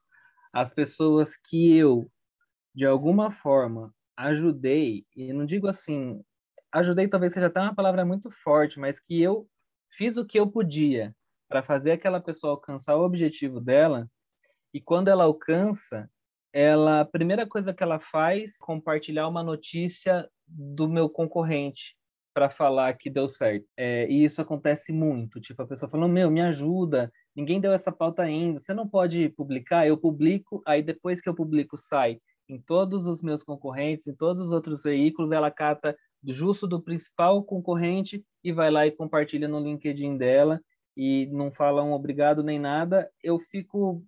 as 0.52 0.74
pessoas 0.74 1.36
que 1.36 1.76
eu, 1.76 2.10
de 2.74 2.86
alguma 2.86 3.30
forma, 3.30 3.94
ajudei, 4.16 5.06
e 5.16 5.32
não 5.32 5.46
digo 5.46 5.68
assim, 5.68 6.22
ajudei 6.72 7.08
talvez 7.08 7.32
seja 7.32 7.46
até 7.46 7.60
uma 7.60 7.74
palavra 7.74 8.04
muito 8.04 8.30
forte, 8.30 8.78
mas 8.78 9.00
que 9.00 9.20
eu 9.20 9.48
fiz 9.90 10.16
o 10.16 10.26
que 10.26 10.38
eu 10.38 10.50
podia 10.50 11.14
para 11.48 11.62
fazer 11.62 11.92
aquela 11.92 12.20
pessoa 12.20 12.52
alcançar 12.52 12.96
o 12.96 13.04
objetivo 13.04 13.60
dela, 13.60 14.08
e 14.72 14.80
quando 14.80 15.08
ela 15.08 15.24
alcança, 15.24 16.10
ela 16.52 17.00
a 17.00 17.04
primeira 17.04 17.46
coisa 17.46 17.72
que 17.72 17.82
ela 17.82 18.00
faz 18.00 18.58
compartilhar 18.58 19.28
uma 19.28 19.42
notícia 19.42 20.28
do 20.46 20.88
meu 20.88 21.08
concorrente 21.08 21.96
para 22.32 22.48
falar 22.48 22.94
que 22.94 23.10
deu 23.10 23.28
certo. 23.28 23.66
É, 23.76 24.08
e 24.08 24.24
isso 24.24 24.40
acontece 24.40 24.92
muito, 24.92 25.40
tipo 25.40 25.62
a 25.62 25.66
pessoa 25.66 25.90
falando, 25.90 26.12
meu, 26.12 26.30
me 26.30 26.40
ajuda, 26.40 27.12
ninguém 27.34 27.60
deu 27.60 27.72
essa 27.72 27.92
pauta 27.92 28.22
ainda, 28.22 28.60
você 28.60 28.72
não 28.72 28.88
pode 28.88 29.28
publicar, 29.30 29.86
eu 29.86 29.96
publico, 29.96 30.62
aí 30.66 30.82
depois 30.82 31.20
que 31.20 31.28
eu 31.28 31.34
publico 31.34 31.76
sai 31.76 32.18
em 32.48 32.60
todos 32.60 33.06
os 33.06 33.22
meus 33.22 33.44
concorrentes, 33.44 34.06
em 34.06 34.14
todos 34.14 34.46
os 34.46 34.52
outros 34.52 34.82
veículos, 34.82 35.30
ela 35.32 35.50
cata 35.50 35.96
justo 36.24 36.66
do 36.66 36.82
principal 36.82 37.42
concorrente 37.44 38.24
e 38.42 38.52
vai 38.52 38.70
lá 38.70 38.86
e 38.86 38.90
compartilha 38.90 39.48
no 39.48 39.60
LinkedIn 39.60 40.16
dela 40.16 40.60
e 40.96 41.26
não 41.26 41.52
fala 41.52 41.82
um 41.82 41.92
obrigado 41.92 42.42
nem 42.42 42.58
nada. 42.58 43.10
Eu 43.22 43.38
fico 43.38 44.04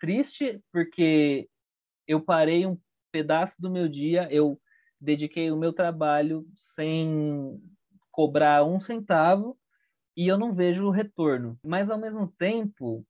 triste 0.00 0.60
porque 0.72 1.48
eu 2.06 2.20
parei 2.20 2.66
um 2.66 2.78
pedaço 3.10 3.60
do 3.60 3.70
meu 3.70 3.88
dia, 3.88 4.28
eu 4.30 4.60
dediquei 5.00 5.50
o 5.50 5.56
meu 5.56 5.72
trabalho 5.72 6.46
sem 6.56 7.60
cobrar 8.10 8.64
um 8.64 8.80
centavo 8.80 9.58
e 10.16 10.26
eu 10.26 10.38
não 10.38 10.52
vejo 10.52 10.86
o 10.86 10.90
retorno. 10.90 11.58
Mas 11.62 11.90
ao 11.90 11.98
mesmo 11.98 12.26
tempo, 12.38 13.04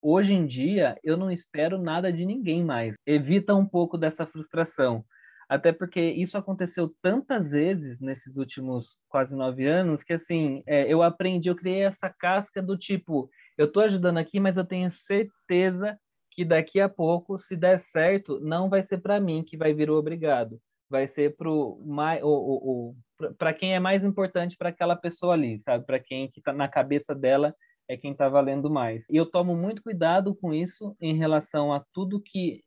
hoje 0.00 0.34
em 0.34 0.46
dia, 0.46 0.98
eu 1.02 1.16
não 1.16 1.30
espero 1.30 1.80
nada 1.80 2.12
de 2.12 2.24
ninguém 2.24 2.64
mais. 2.64 2.94
Evita 3.06 3.54
um 3.54 3.66
pouco 3.66 3.98
dessa 3.98 4.26
frustração. 4.26 5.04
Até 5.48 5.72
porque 5.72 6.00
isso 6.00 6.36
aconteceu 6.36 6.94
tantas 7.00 7.52
vezes 7.52 8.00
nesses 8.00 8.36
últimos 8.36 8.98
quase 9.08 9.34
nove 9.34 9.66
anos 9.66 10.04
que, 10.04 10.12
assim, 10.12 10.62
é, 10.66 10.92
eu 10.92 11.02
aprendi, 11.02 11.48
eu 11.48 11.56
criei 11.56 11.82
essa 11.82 12.10
casca 12.10 12.62
do 12.62 12.76
tipo, 12.76 13.30
eu 13.56 13.64
estou 13.66 13.82
ajudando 13.82 14.18
aqui, 14.18 14.38
mas 14.38 14.58
eu 14.58 14.64
tenho 14.64 14.90
certeza 14.90 15.98
que 16.38 16.44
daqui 16.44 16.80
a 16.80 16.88
pouco, 16.88 17.36
se 17.36 17.56
der 17.56 17.80
certo, 17.80 18.38
não 18.38 18.68
vai 18.68 18.80
ser 18.80 18.98
para 18.98 19.18
mim 19.18 19.42
que 19.42 19.56
vai 19.56 19.74
vir 19.74 19.90
o 19.90 19.96
obrigado, 19.96 20.60
vai 20.88 21.08
ser 21.08 21.36
para 23.36 23.52
quem 23.52 23.74
é 23.74 23.80
mais 23.80 24.04
importante 24.04 24.56
para 24.56 24.68
aquela 24.68 24.94
pessoa 24.94 25.34
ali, 25.34 25.58
sabe? 25.58 25.84
Para 25.84 25.98
quem 25.98 26.30
que 26.30 26.38
está 26.38 26.52
na 26.52 26.68
cabeça 26.68 27.12
dela 27.12 27.52
é 27.88 27.96
quem 27.96 28.12
está 28.12 28.28
valendo 28.28 28.70
mais. 28.70 29.04
E 29.10 29.16
eu 29.16 29.26
tomo 29.26 29.56
muito 29.56 29.82
cuidado 29.82 30.32
com 30.32 30.54
isso 30.54 30.94
em 31.00 31.16
relação 31.16 31.72
a 31.72 31.84
tudo 31.92 32.22
que 32.22 32.62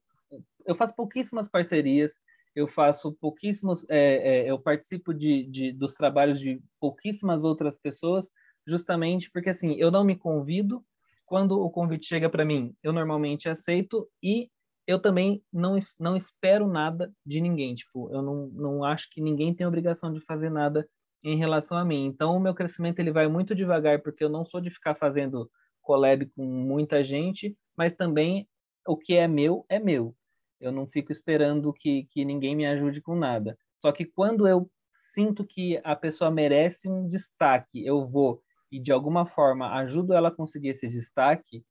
eu 0.65 0.75
faço 0.75 0.93
pouquíssimas 0.93 1.47
parcerias, 1.49 2.11
eu 2.53 2.67
faço 2.67 3.13
pouquíssimos, 3.21 3.85
é, 3.89 4.39
é, 4.47 4.51
eu 4.51 4.59
participo 4.59 5.13
de, 5.13 5.45
de, 5.45 5.71
dos 5.71 5.93
trabalhos 5.93 6.41
de 6.41 6.61
pouquíssimas 6.77 7.45
outras 7.45 7.79
pessoas, 7.79 8.29
justamente 8.67 9.31
porque 9.31 9.51
assim 9.51 9.75
eu 9.79 9.89
não 9.89 10.03
me 10.03 10.17
convido 10.17 10.83
quando 11.31 11.61
o 11.61 11.69
convite 11.69 12.07
chega 12.07 12.29
para 12.29 12.43
mim, 12.43 12.75
eu 12.83 12.91
normalmente 12.91 13.47
aceito 13.47 14.05
e 14.21 14.49
eu 14.85 15.01
também 15.01 15.41
não, 15.51 15.79
não 15.97 16.17
espero 16.17 16.67
nada 16.67 17.09
de 17.25 17.39
ninguém. 17.39 17.73
Tipo, 17.73 18.11
eu 18.11 18.21
não, 18.21 18.47
não 18.47 18.83
acho 18.83 19.09
que 19.09 19.21
ninguém 19.21 19.55
tem 19.55 19.65
obrigação 19.65 20.11
de 20.11 20.19
fazer 20.19 20.49
nada 20.49 20.85
em 21.23 21.37
relação 21.37 21.77
a 21.77 21.85
mim. 21.85 22.03
Então, 22.03 22.35
o 22.35 22.39
meu 22.41 22.53
crescimento 22.53 22.99
ele 22.99 23.13
vai 23.13 23.29
muito 23.29 23.55
devagar, 23.55 24.01
porque 24.01 24.25
eu 24.25 24.27
não 24.27 24.45
sou 24.45 24.59
de 24.59 24.69
ficar 24.69 24.93
fazendo 24.93 25.49
collab 25.79 26.25
com 26.35 26.43
muita 26.43 27.01
gente, 27.01 27.57
mas 27.77 27.95
também 27.95 28.45
o 28.85 28.97
que 28.97 29.13
é 29.13 29.25
meu 29.25 29.65
é 29.69 29.79
meu. 29.79 30.13
Eu 30.59 30.73
não 30.73 30.85
fico 30.85 31.13
esperando 31.13 31.71
que, 31.71 32.09
que 32.11 32.25
ninguém 32.25 32.57
me 32.57 32.65
ajude 32.65 32.99
com 33.01 33.15
nada. 33.15 33.57
Só 33.79 33.93
que 33.93 34.03
quando 34.03 34.45
eu 34.45 34.69
sinto 35.13 35.45
que 35.45 35.79
a 35.85 35.95
pessoa 35.95 36.29
merece 36.29 36.89
um 36.89 37.07
destaque, 37.07 37.85
eu 37.85 38.05
vou 38.05 38.41
e 38.71 38.79
de 38.79 38.91
alguma 38.91 39.25
forma 39.25 39.73
ajudo 39.75 40.13
ela 40.13 40.29
a 40.29 40.35
conseguir 40.35 40.69
esse 40.69 40.87
destaque, 40.87 41.63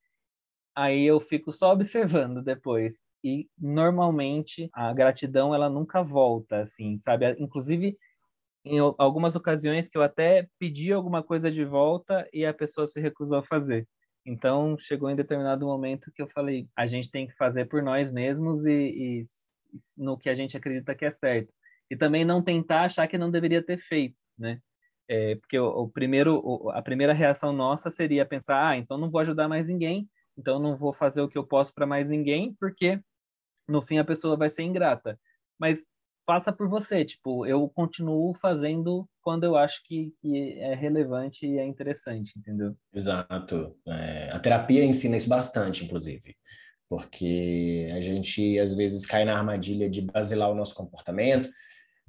aí 0.74 1.04
eu 1.04 1.20
fico 1.20 1.52
só 1.52 1.72
observando 1.72 2.42
depois. 2.42 3.02
E 3.22 3.48
normalmente 3.58 4.68
a 4.72 4.92
gratidão 4.92 5.54
ela 5.54 5.68
nunca 5.68 6.02
volta, 6.02 6.60
assim, 6.60 6.96
sabe? 6.98 7.36
Inclusive 7.38 7.96
em 8.64 8.78
algumas 8.98 9.36
ocasiões 9.36 9.88
que 9.88 9.96
eu 9.96 10.02
até 10.02 10.48
pedi 10.58 10.92
alguma 10.92 11.22
coisa 11.22 11.50
de 11.50 11.64
volta 11.64 12.28
e 12.32 12.44
a 12.44 12.52
pessoa 12.52 12.86
se 12.86 13.00
recusou 13.00 13.38
a 13.38 13.42
fazer. 13.42 13.88
Então 14.24 14.76
chegou 14.78 15.10
em 15.10 15.16
determinado 15.16 15.66
momento 15.66 16.12
que 16.12 16.20
eu 16.20 16.28
falei, 16.28 16.68
a 16.76 16.86
gente 16.86 17.10
tem 17.10 17.26
que 17.26 17.36
fazer 17.36 17.66
por 17.66 17.82
nós 17.82 18.12
mesmos 18.12 18.66
e, 18.66 18.72
e 18.72 19.24
no 19.96 20.18
que 20.18 20.28
a 20.28 20.34
gente 20.34 20.56
acredita 20.56 20.94
que 20.94 21.04
é 21.04 21.10
certo. 21.10 21.52
E 21.90 21.96
também 21.96 22.24
não 22.24 22.42
tentar 22.42 22.84
achar 22.84 23.08
que 23.08 23.18
não 23.18 23.30
deveria 23.30 23.62
ter 23.62 23.78
feito, 23.78 24.16
né? 24.38 24.60
É, 25.12 25.34
porque 25.34 25.58
o, 25.58 25.66
o 25.66 25.88
primeiro, 25.88 26.40
o, 26.44 26.70
a 26.70 26.80
primeira 26.80 27.12
reação 27.12 27.52
nossa 27.52 27.90
seria 27.90 28.24
pensar, 28.24 28.64
ah, 28.64 28.76
então 28.76 28.96
não 28.96 29.10
vou 29.10 29.20
ajudar 29.20 29.48
mais 29.48 29.66
ninguém, 29.66 30.08
então 30.38 30.60
não 30.60 30.76
vou 30.76 30.92
fazer 30.92 31.20
o 31.20 31.28
que 31.28 31.36
eu 31.36 31.44
posso 31.44 31.74
para 31.74 31.84
mais 31.84 32.08
ninguém, 32.08 32.54
porque 32.60 33.00
no 33.68 33.82
fim 33.82 33.98
a 33.98 34.04
pessoa 34.04 34.36
vai 34.36 34.48
ser 34.48 34.62
ingrata. 34.62 35.18
Mas 35.58 35.80
faça 36.24 36.52
por 36.52 36.68
você, 36.68 37.04
tipo, 37.04 37.44
eu 37.44 37.68
continuo 37.68 38.32
fazendo 38.34 39.04
quando 39.20 39.42
eu 39.42 39.56
acho 39.56 39.82
que, 39.84 40.14
que 40.20 40.52
é 40.60 40.76
relevante 40.76 41.44
e 41.44 41.58
é 41.58 41.66
interessante, 41.66 42.32
entendeu? 42.38 42.76
Exato. 42.94 43.76
É, 43.88 44.30
a 44.32 44.38
terapia 44.38 44.84
ensina 44.84 45.16
isso 45.16 45.28
bastante, 45.28 45.84
inclusive 45.84 46.36
porque 46.88 47.88
a 47.92 48.00
gente 48.00 48.58
às 48.58 48.74
vezes 48.74 49.06
cai 49.06 49.24
na 49.24 49.38
armadilha 49.38 49.88
de 49.88 50.00
basilar 50.00 50.50
o 50.50 50.56
nosso 50.56 50.74
comportamento 50.74 51.48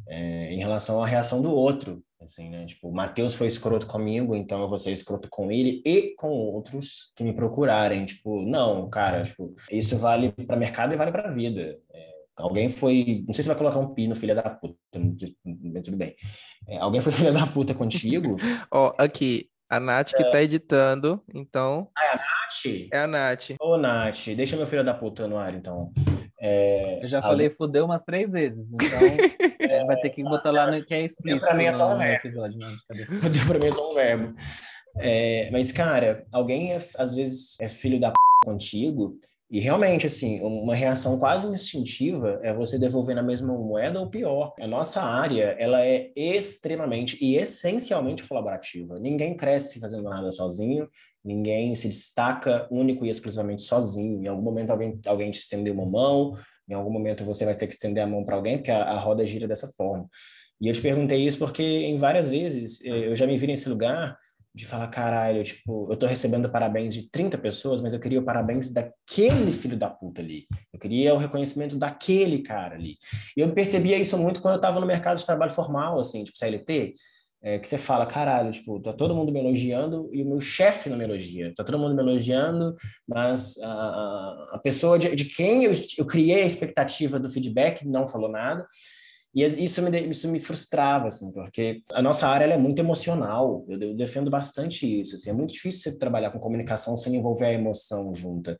é, 0.08 0.52
em 0.52 0.58
relação 0.58 1.04
à 1.04 1.06
reação 1.06 1.40
do 1.40 1.52
outro 1.52 2.04
assim, 2.24 2.50
né? 2.50 2.66
Tipo, 2.66 2.90
o 2.90 2.94
Matheus 2.94 3.34
foi 3.34 3.48
escroto 3.48 3.88
comigo, 3.88 4.36
então 4.36 4.62
eu 4.62 4.70
vou 4.70 4.78
ser 4.78 4.92
escroto 4.92 5.28
com 5.30 5.52
ele 5.52 5.82
e 5.86 6.16
com 6.16 6.30
outros 6.30 7.12
que 7.16 7.24
me 7.24 7.34
procurarem. 7.34 8.06
Tipo, 8.06 8.42
não, 8.44 8.90
cara, 8.90 9.24
tipo, 9.24 9.56
isso 9.72 9.98
vale 9.98 10.32
para 10.32 10.56
mercado 10.56 10.94
e 10.94 10.98
vale 10.98 11.12
para 11.12 11.32
vida. 11.32 11.78
É, 11.94 12.12
alguém 12.38 12.70
foi, 12.70 13.24
não 13.28 13.34
sei 13.34 13.44
se 13.44 13.48
vai 13.48 13.58
colocar 13.58 13.80
um 13.80 13.94
pino, 13.94 14.16
filha 14.16 14.36
da 14.36 14.50
puta, 14.50 14.76
tudo 14.92 15.98
bem. 15.98 16.16
É, 16.68 16.78
alguém 16.78 17.02
foi 17.02 17.12
filha 17.14 17.32
da 17.32 17.48
puta 17.48 17.74
contigo? 17.74 18.38
Ó, 18.72 18.90
oh, 18.90 19.02
aqui, 19.02 19.50
a 19.70 19.80
Nath 19.80 20.12
que 20.14 20.24
é. 20.24 20.32
tá 20.32 20.44
editando, 20.44 21.24
então. 21.34 21.90
Ah, 21.98 22.06
é 22.06 22.10
a 22.10 22.16
Nath? 22.18 22.88
É 22.94 22.98
a 23.00 23.08
Nath. 23.08 23.52
Ô, 23.60 23.78
Nath, 23.78 24.28
deixa 24.36 24.58
meu 24.58 24.68
filho 24.68 24.84
da 24.84 24.94
puta 24.94 25.28
no 25.28 25.38
ar, 25.38 25.56
então. 25.56 25.94
É, 26.44 27.04
eu 27.04 27.08
já 27.08 27.22
falei 27.22 27.48
as... 27.48 27.56
fudeu 27.56 27.86
umas 27.86 28.02
três 28.02 28.32
vezes, 28.32 28.66
então 28.74 29.00
é, 29.60 29.86
vai 29.86 29.96
ter 29.98 30.10
que 30.10 30.24
botar 30.24 30.50
lá 30.50 30.72
no 30.72 30.84
que 30.84 30.94
é 30.94 31.06
explícito. 31.06 31.46
Pra 31.46 31.54
mim 31.54 31.66
é 31.66 31.74
só 31.74 31.94
um 31.94 31.98
verbo. 31.98 32.28
Episódio, 32.28 32.60
fudeu 33.22 33.46
pra 33.48 33.60
mim 33.60 33.68
é 33.68 33.72
só 33.72 33.92
um 33.92 33.94
verbo. 33.94 34.36
É, 34.98 35.50
mas, 35.52 35.72
cara, 35.72 36.26
alguém 36.32 36.74
é, 36.74 36.82
às 36.98 37.14
vezes 37.14 37.60
é 37.60 37.70
filho 37.70 38.00
da 38.00 38.10
p 38.10 38.16
contigo, 38.44 39.20
e 39.52 39.60
realmente, 39.60 40.08
assim, 40.08 40.40
uma 40.40 40.74
reação 40.74 41.20
quase 41.20 41.46
instintiva 41.46 42.40
é 42.42 42.54
você 42.54 42.80
devolver 42.80 43.14
na 43.14 43.22
mesma 43.22 43.54
moeda 43.54 44.00
ou 44.00 44.10
pior. 44.10 44.54
A 44.58 44.66
nossa 44.66 45.02
área, 45.02 45.58
ela 45.60 45.86
é 45.86 46.10
extremamente 46.16 47.18
e 47.20 47.36
essencialmente 47.36 48.26
colaborativa. 48.26 48.98
Ninguém 48.98 49.36
cresce 49.36 49.78
fazendo 49.78 50.04
nada 50.04 50.32
sozinho, 50.32 50.88
ninguém 51.24 51.76
se 51.76 51.88
destaca 51.88 52.68
único 52.72 53.06
e 53.06 53.10
exclusivamente 53.10 53.64
sozinho. 53.64 54.24
Em 54.24 54.28
algum 54.28 54.42
momento 54.42 54.72
alguém, 54.72 55.00
alguém 55.06 55.32
te 55.32 55.40
estendeu 55.40 55.74
uma 55.74 55.86
mão, 55.86 56.38
em 56.68 56.74
algum 56.74 56.92
momento 56.92 57.24
você 57.24 57.46
vai 57.46 57.56
ter 57.56 57.68
que 57.68 57.74
estender 57.74 58.04
a 58.04 58.08
mão 58.08 58.24
para 58.24 58.36
alguém, 58.36 58.58
porque 58.58 58.72
a, 58.72 58.84
a 58.84 59.00
roda 59.00 59.26
gira 59.26 59.48
dessa 59.48 59.68
forma. 59.70 60.10
E 60.60 60.68
eu 60.68 60.74
te 60.74 60.82
perguntei 60.82 61.26
isso 61.26 61.40
porque 61.40 61.64
em 61.64 61.98
várias 61.98 62.28
vezes 62.28 62.84
eh, 62.84 63.08
eu 63.08 63.16
já 63.16 63.26
me 63.26 63.38
vi 63.38 63.48
nesse 63.48 63.68
lugar 63.68 64.18
de 64.54 64.66
falar, 64.66 64.88
caralho, 64.90 65.44
tipo, 65.44 65.88
eu 65.90 65.96
tô 65.96 66.06
recebendo 66.06 66.50
parabéns 66.50 66.94
de 66.94 67.10
30 67.10 67.38
pessoas, 67.38 67.82
mas 67.82 67.94
eu 67.94 68.00
queria 68.00 68.20
o 68.20 68.26
parabéns 68.26 68.70
daquele 68.70 69.52
filho 69.52 69.78
da 69.78 69.90
puta 69.90 70.22
ali. 70.22 70.46
Eu 70.74 70.80
queria 70.80 71.16
o 71.16 71.18
reconhecimento 71.18 71.78
daquele 71.78 72.40
cara 72.40 72.76
ali. 72.76 72.98
E 73.36 73.40
eu 73.40 73.54
percebia 73.54 73.98
isso 73.98 74.18
muito 74.18 74.42
quando 74.42 74.56
eu 74.56 74.62
tava 74.62 74.80
no 74.80 74.86
mercado 74.86 75.18
de 75.18 75.26
trabalho 75.26 75.52
formal, 75.52 76.00
assim, 76.00 76.26
tipo 76.26 76.38
CLT, 76.38 76.96
é, 77.44 77.58
que 77.58 77.68
você 77.68 77.78
fala, 77.78 78.06
caralho, 78.06 78.52
tipo, 78.52 78.80
tá 78.80 78.94
todo 78.94 79.16
mundo 79.16 79.32
me 79.32 79.40
elogiando 79.40 80.10
e 80.14 80.22
o 80.22 80.26
meu 80.28 80.40
chefe 80.40 80.90
não 80.90 80.98
me 80.98 81.04
elogia. 81.04 81.52
Tá 81.56 81.64
todo 81.64 81.80
mundo 81.80 81.96
me 81.96 82.02
elogiando, 82.02 82.76
mas 83.08 83.58
a, 83.60 84.50
a 84.54 84.60
pessoa 84.60 85.00
de, 85.00 85.16
de 85.16 85.26
quem 85.26 85.64
eu, 85.64 85.72
eu 85.98 86.06
criei 86.06 86.44
a 86.44 86.46
expectativa 86.46 87.20
do 87.20 87.30
feedback 87.30 87.86
não 87.88 88.08
falou 88.08 88.30
nada. 88.30 88.66
E 89.34 89.44
isso 89.44 89.82
me, 89.82 90.10
isso 90.10 90.28
me 90.28 90.40
frustrava, 90.40 91.08
assim, 91.08 91.32
porque 91.32 91.82
a 91.94 92.02
nossa 92.02 92.28
área 92.28 92.46
é 92.46 92.58
muito 92.58 92.80
emocional, 92.80 93.66
eu, 93.70 93.82
eu, 93.82 93.96
defendo 93.96 94.30
bastante 94.30 95.02
isso, 95.02 95.16
assim, 95.16 95.30
é 95.30 95.34
muito 95.34 95.54
difícil 95.54 95.90
você 95.90 95.98
trabalhar 95.98 96.32
com 96.32 96.40
comunicação 96.40 96.98
sem 96.98 97.16
envolver 97.16 97.46
a 97.46 97.54
emoção 97.54 98.14
junta, 98.14 98.58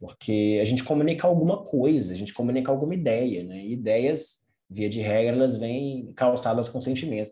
porque 0.00 0.58
a 0.62 0.64
gente 0.64 0.82
comunica 0.82 1.26
alguma 1.26 1.62
coisa, 1.62 2.14
a 2.14 2.16
gente 2.16 2.32
comunica 2.32 2.72
alguma 2.72 2.94
ideia, 2.94 3.44
né, 3.44 3.58
e 3.58 3.74
ideias, 3.74 4.44
via 4.70 4.88
de 4.88 5.02
regra, 5.02 5.36
elas 5.36 5.56
vêm 5.56 6.10
calçadas 6.16 6.70
com 6.70 6.80
sentimento. 6.80 7.30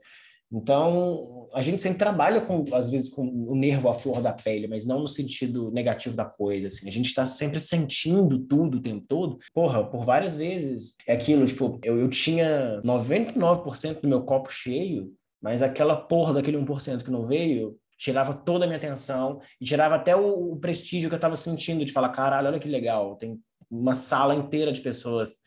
Então, 0.53 1.49
a 1.55 1.63
gente 1.63 1.81
sempre 1.81 1.99
trabalha 1.99 2.41
com, 2.41 2.65
às 2.75 2.91
vezes, 2.91 3.09
com 3.09 3.27
o 3.27 3.55
nervo 3.57 3.89
à 3.89 3.95
flor 3.95 4.21
da 4.21 4.33
pele, 4.33 4.69
mas 4.69 4.85
não 4.85 5.01
no 5.01 5.09
sentido 5.09 5.71
negativo 5.71 6.15
da 6.15 6.27
coisa, 6.27 6.67
assim. 6.67 6.89
A 6.89 6.93
gente 6.93 7.07
está 7.07 7.25
sempre 7.25 7.59
sentindo 7.59 8.39
tudo 8.39 8.77
o 8.77 8.83
tempo 8.83 9.05
todo. 9.09 9.39
Porra, 9.55 9.83
por 9.83 10.05
várias 10.05 10.37
vezes 10.37 10.95
é 11.07 11.15
aquilo, 11.15 11.47
tipo, 11.47 11.79
eu, 11.83 11.99
eu 11.99 12.11
tinha 12.11 12.83
99% 12.85 14.01
do 14.03 14.09
meu 14.09 14.23
copo 14.23 14.53
cheio, 14.53 15.15
mas 15.41 15.63
aquela 15.63 15.97
porra 15.97 16.35
daquele 16.35 16.59
1% 16.59 17.03
que 17.03 17.11
não 17.11 17.27
veio 17.27 17.79
tirava 18.03 18.35
toda 18.35 18.65
a 18.65 18.67
minha 18.67 18.79
atenção 18.79 19.41
e 19.61 19.65
tirava 19.65 19.95
até 19.95 20.17
o, 20.17 20.53
o 20.53 20.57
prestígio 20.57 21.09
que 21.09 21.15
eu 21.15 21.19
estava 21.19 21.37
sentindo 21.37 21.85
de 21.85 21.93
falar, 21.93 22.09
caralho, 22.09 22.49
olha 22.49 22.59
que 22.59 22.69
legal, 22.69 23.15
tem 23.15 23.41
uma 23.71 23.95
sala 23.95 24.35
inteira 24.35 24.73
de 24.73 24.81
pessoas 24.81 25.39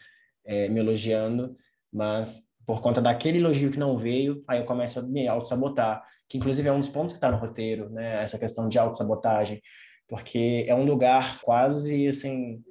é, 0.46 0.70
me 0.70 0.80
elogiando, 0.80 1.58
mas 1.92 2.44
por 2.66 2.82
conta 2.82 3.02
daquele 3.02 3.38
elogio 3.38 3.72
que 3.72 3.80
não 3.80 3.98
veio, 3.98 4.44
aí 4.48 4.60
eu 4.60 4.66
começo 4.66 5.00
a 5.00 5.02
me 5.04 5.28
auto-sabotar, 5.28 6.04
que 6.28 6.38
inclusive 6.38 6.68
é 6.68 6.72
um 6.72 6.80
dos 6.80 6.90
pontos 6.90 7.14
que 7.14 7.18
está 7.18 7.32
no 7.32 7.38
roteiro, 7.38 7.90
né? 7.90 8.24
Essa 8.24 8.40
questão 8.40 8.68
de 8.68 8.80
auto-sabotagem, 8.80 9.62
porque 10.08 10.66
é 10.68 10.76
um 10.76 10.86
lugar 10.86 11.40
quase 11.42 12.08
assim, 12.08 12.62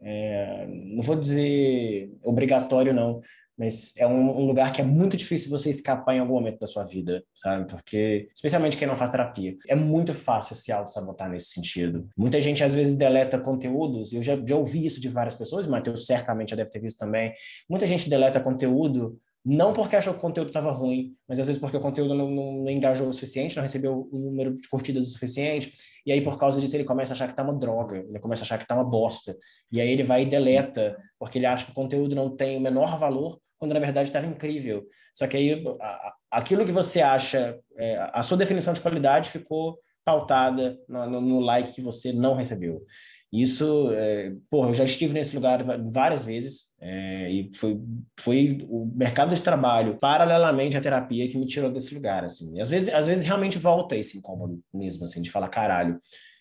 é, 0.00 0.66
não 0.66 1.02
vou 1.02 1.16
dizer 1.16 2.10
obrigatório, 2.22 2.94
não, 2.94 3.20
mas 3.56 3.94
é 3.98 4.06
um, 4.06 4.40
um, 4.40 4.46
lugar 4.46 4.72
que 4.72 4.80
é 4.80 4.84
muito 4.84 5.16
difícil 5.16 5.50
você 5.50 5.68
escapar 5.68 6.14
em 6.14 6.18
algum 6.18 6.34
momento 6.34 6.58
da 6.58 6.66
sua 6.66 6.84
vida, 6.84 7.22
sabe? 7.34 7.68
Porque, 7.68 8.28
especialmente 8.34 8.76
quem 8.76 8.88
não 8.88 8.96
faz 8.96 9.10
terapia, 9.10 9.54
é 9.68 9.74
muito 9.74 10.14
fácil 10.14 10.56
se 10.56 10.72
auto-sabotar 10.72 11.30
nesse 11.30 11.50
sentido. 11.50 12.08
Muita 12.16 12.40
gente, 12.40 12.64
às 12.64 12.74
vezes, 12.74 12.94
deleta 12.94 13.38
conteúdos, 13.38 14.12
eu 14.12 14.22
já, 14.22 14.36
já 14.44 14.56
ouvi 14.56 14.86
isso 14.86 15.00
de 15.00 15.08
várias 15.08 15.34
pessoas, 15.34 15.66
Matheus 15.66 16.06
certamente 16.06 16.50
já 16.50 16.56
deve 16.56 16.70
ter 16.70 16.80
visto 16.80 16.98
também. 16.98 17.32
Muita 17.68 17.86
gente 17.86 18.08
deleta 18.08 18.40
conteúdo 18.40 19.20
não 19.44 19.72
porque 19.72 19.96
achou 19.96 20.12
que 20.12 20.18
o 20.18 20.22
conteúdo 20.22 20.48
estava 20.48 20.70
ruim, 20.70 21.16
mas 21.28 21.40
às 21.40 21.46
vezes 21.46 21.60
porque 21.60 21.76
o 21.76 21.80
conteúdo 21.80 22.14
não, 22.14 22.30
não, 22.30 22.52
não, 22.52 22.70
engajou 22.70 23.08
o 23.08 23.12
suficiente, 23.12 23.56
não 23.56 23.62
recebeu 23.62 24.08
o 24.12 24.18
número 24.18 24.54
de 24.54 24.68
curtidas 24.68 25.08
o 25.08 25.10
suficiente, 25.10 25.72
e 26.06 26.12
aí 26.12 26.20
por 26.20 26.38
causa 26.38 26.60
disso 26.60 26.76
ele 26.76 26.84
começa 26.84 27.12
a 27.12 27.14
achar 27.14 27.28
que 27.28 27.34
tá 27.34 27.42
uma 27.42 27.52
droga, 27.52 27.98
ele 27.98 28.18
começa 28.20 28.42
a 28.42 28.44
achar 28.44 28.58
que 28.58 28.66
tá 28.66 28.74
uma 28.74 28.84
bosta, 28.84 29.36
e 29.70 29.80
aí 29.80 29.90
ele 29.90 30.04
vai 30.04 30.22
e 30.22 30.26
deleta, 30.26 30.96
porque 31.18 31.38
ele 31.38 31.46
acha 31.46 31.64
que 31.64 31.72
o 31.72 31.74
conteúdo 31.74 32.14
não 32.14 32.36
tem 32.36 32.56
o 32.56 32.60
menor 32.60 32.98
valor, 32.98 33.38
quando 33.58 33.74
na 33.74 33.80
verdade 33.80 34.08
estava 34.08 34.26
incrível. 34.26 34.84
Só 35.14 35.26
que 35.28 35.36
aí 35.36 35.64
a, 35.80 36.14
aquilo 36.32 36.64
que 36.64 36.72
você 36.72 37.00
acha, 37.00 37.56
é, 37.78 37.96
a 38.12 38.20
sua 38.22 38.36
definição 38.36 38.72
de 38.72 38.80
qualidade 38.80 39.30
ficou 39.30 39.78
pautada 40.04 40.76
no, 40.88 41.20
no, 41.20 41.40
like 41.40 41.72
que 41.72 41.80
você 41.80 42.12
não 42.12 42.34
recebeu. 42.34 42.84
Isso, 43.32 43.90
é, 43.92 44.34
porra, 44.50 44.68
eu 44.68 44.74
já 44.74 44.84
estive 44.84 45.14
nesse 45.14 45.34
lugar 45.34 45.64
várias 45.90 46.22
vezes 46.22 46.74
é, 46.78 47.30
e 47.30 47.50
foi, 47.54 47.80
foi 48.20 48.58
o 48.68 48.84
mercado 48.94 49.34
de 49.34 49.40
trabalho, 49.40 49.98
paralelamente 49.98 50.76
à 50.76 50.80
terapia, 50.82 51.26
que 51.26 51.38
me 51.38 51.46
tirou 51.46 51.72
desse 51.72 51.94
lugar, 51.94 52.24
assim. 52.24 52.54
E 52.56 52.60
às 52.60 52.68
vezes, 52.68 52.92
às 52.92 53.06
vezes 53.06 53.24
realmente 53.24 53.58
volta 53.58 53.96
esse 53.96 54.18
incômodo 54.18 54.60
mesmo, 54.72 55.04
assim, 55.04 55.22
de 55.22 55.30
falar, 55.30 55.48
caralho, 55.48 55.98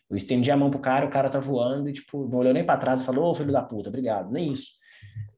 eu 0.10 0.18
estendi 0.18 0.52
a 0.52 0.58
mão 0.58 0.70
pro 0.70 0.82
cara, 0.82 1.06
o 1.06 1.10
cara 1.10 1.30
tá 1.30 1.40
voando 1.40 1.88
e, 1.88 1.94
tipo, 1.94 2.28
não 2.28 2.40
olhou 2.40 2.54
nem 2.54 2.66
para 2.66 2.78
trás 2.78 3.00
e 3.00 3.06
falou, 3.06 3.32
ô, 3.32 3.34
filho 3.34 3.54
da 3.54 3.64
puta, 3.64 3.88
obrigado, 3.88 4.30
nem 4.30 4.52
isso. 4.52 4.74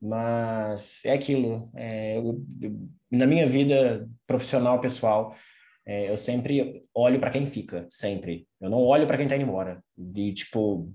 Mas 0.02 1.02
é 1.06 1.14
aquilo, 1.14 1.70
é, 1.76 2.18
eu, 2.18 2.44
eu, 2.60 2.90
na 3.12 3.28
minha 3.28 3.48
vida 3.48 4.10
profissional, 4.26 4.82
pessoal, 4.82 5.36
é, 5.86 6.10
eu 6.10 6.16
sempre 6.16 6.82
olho 6.96 7.20
para 7.20 7.30
quem 7.30 7.46
fica, 7.46 7.86
sempre. 7.90 8.48
Eu 8.62 8.70
não 8.70 8.80
olho 8.80 9.06
para 9.06 9.18
quem 9.18 9.28
tá 9.28 9.36
indo 9.36 9.44
embora. 9.44 9.84
E, 10.16 10.34
tipo, 10.34 10.90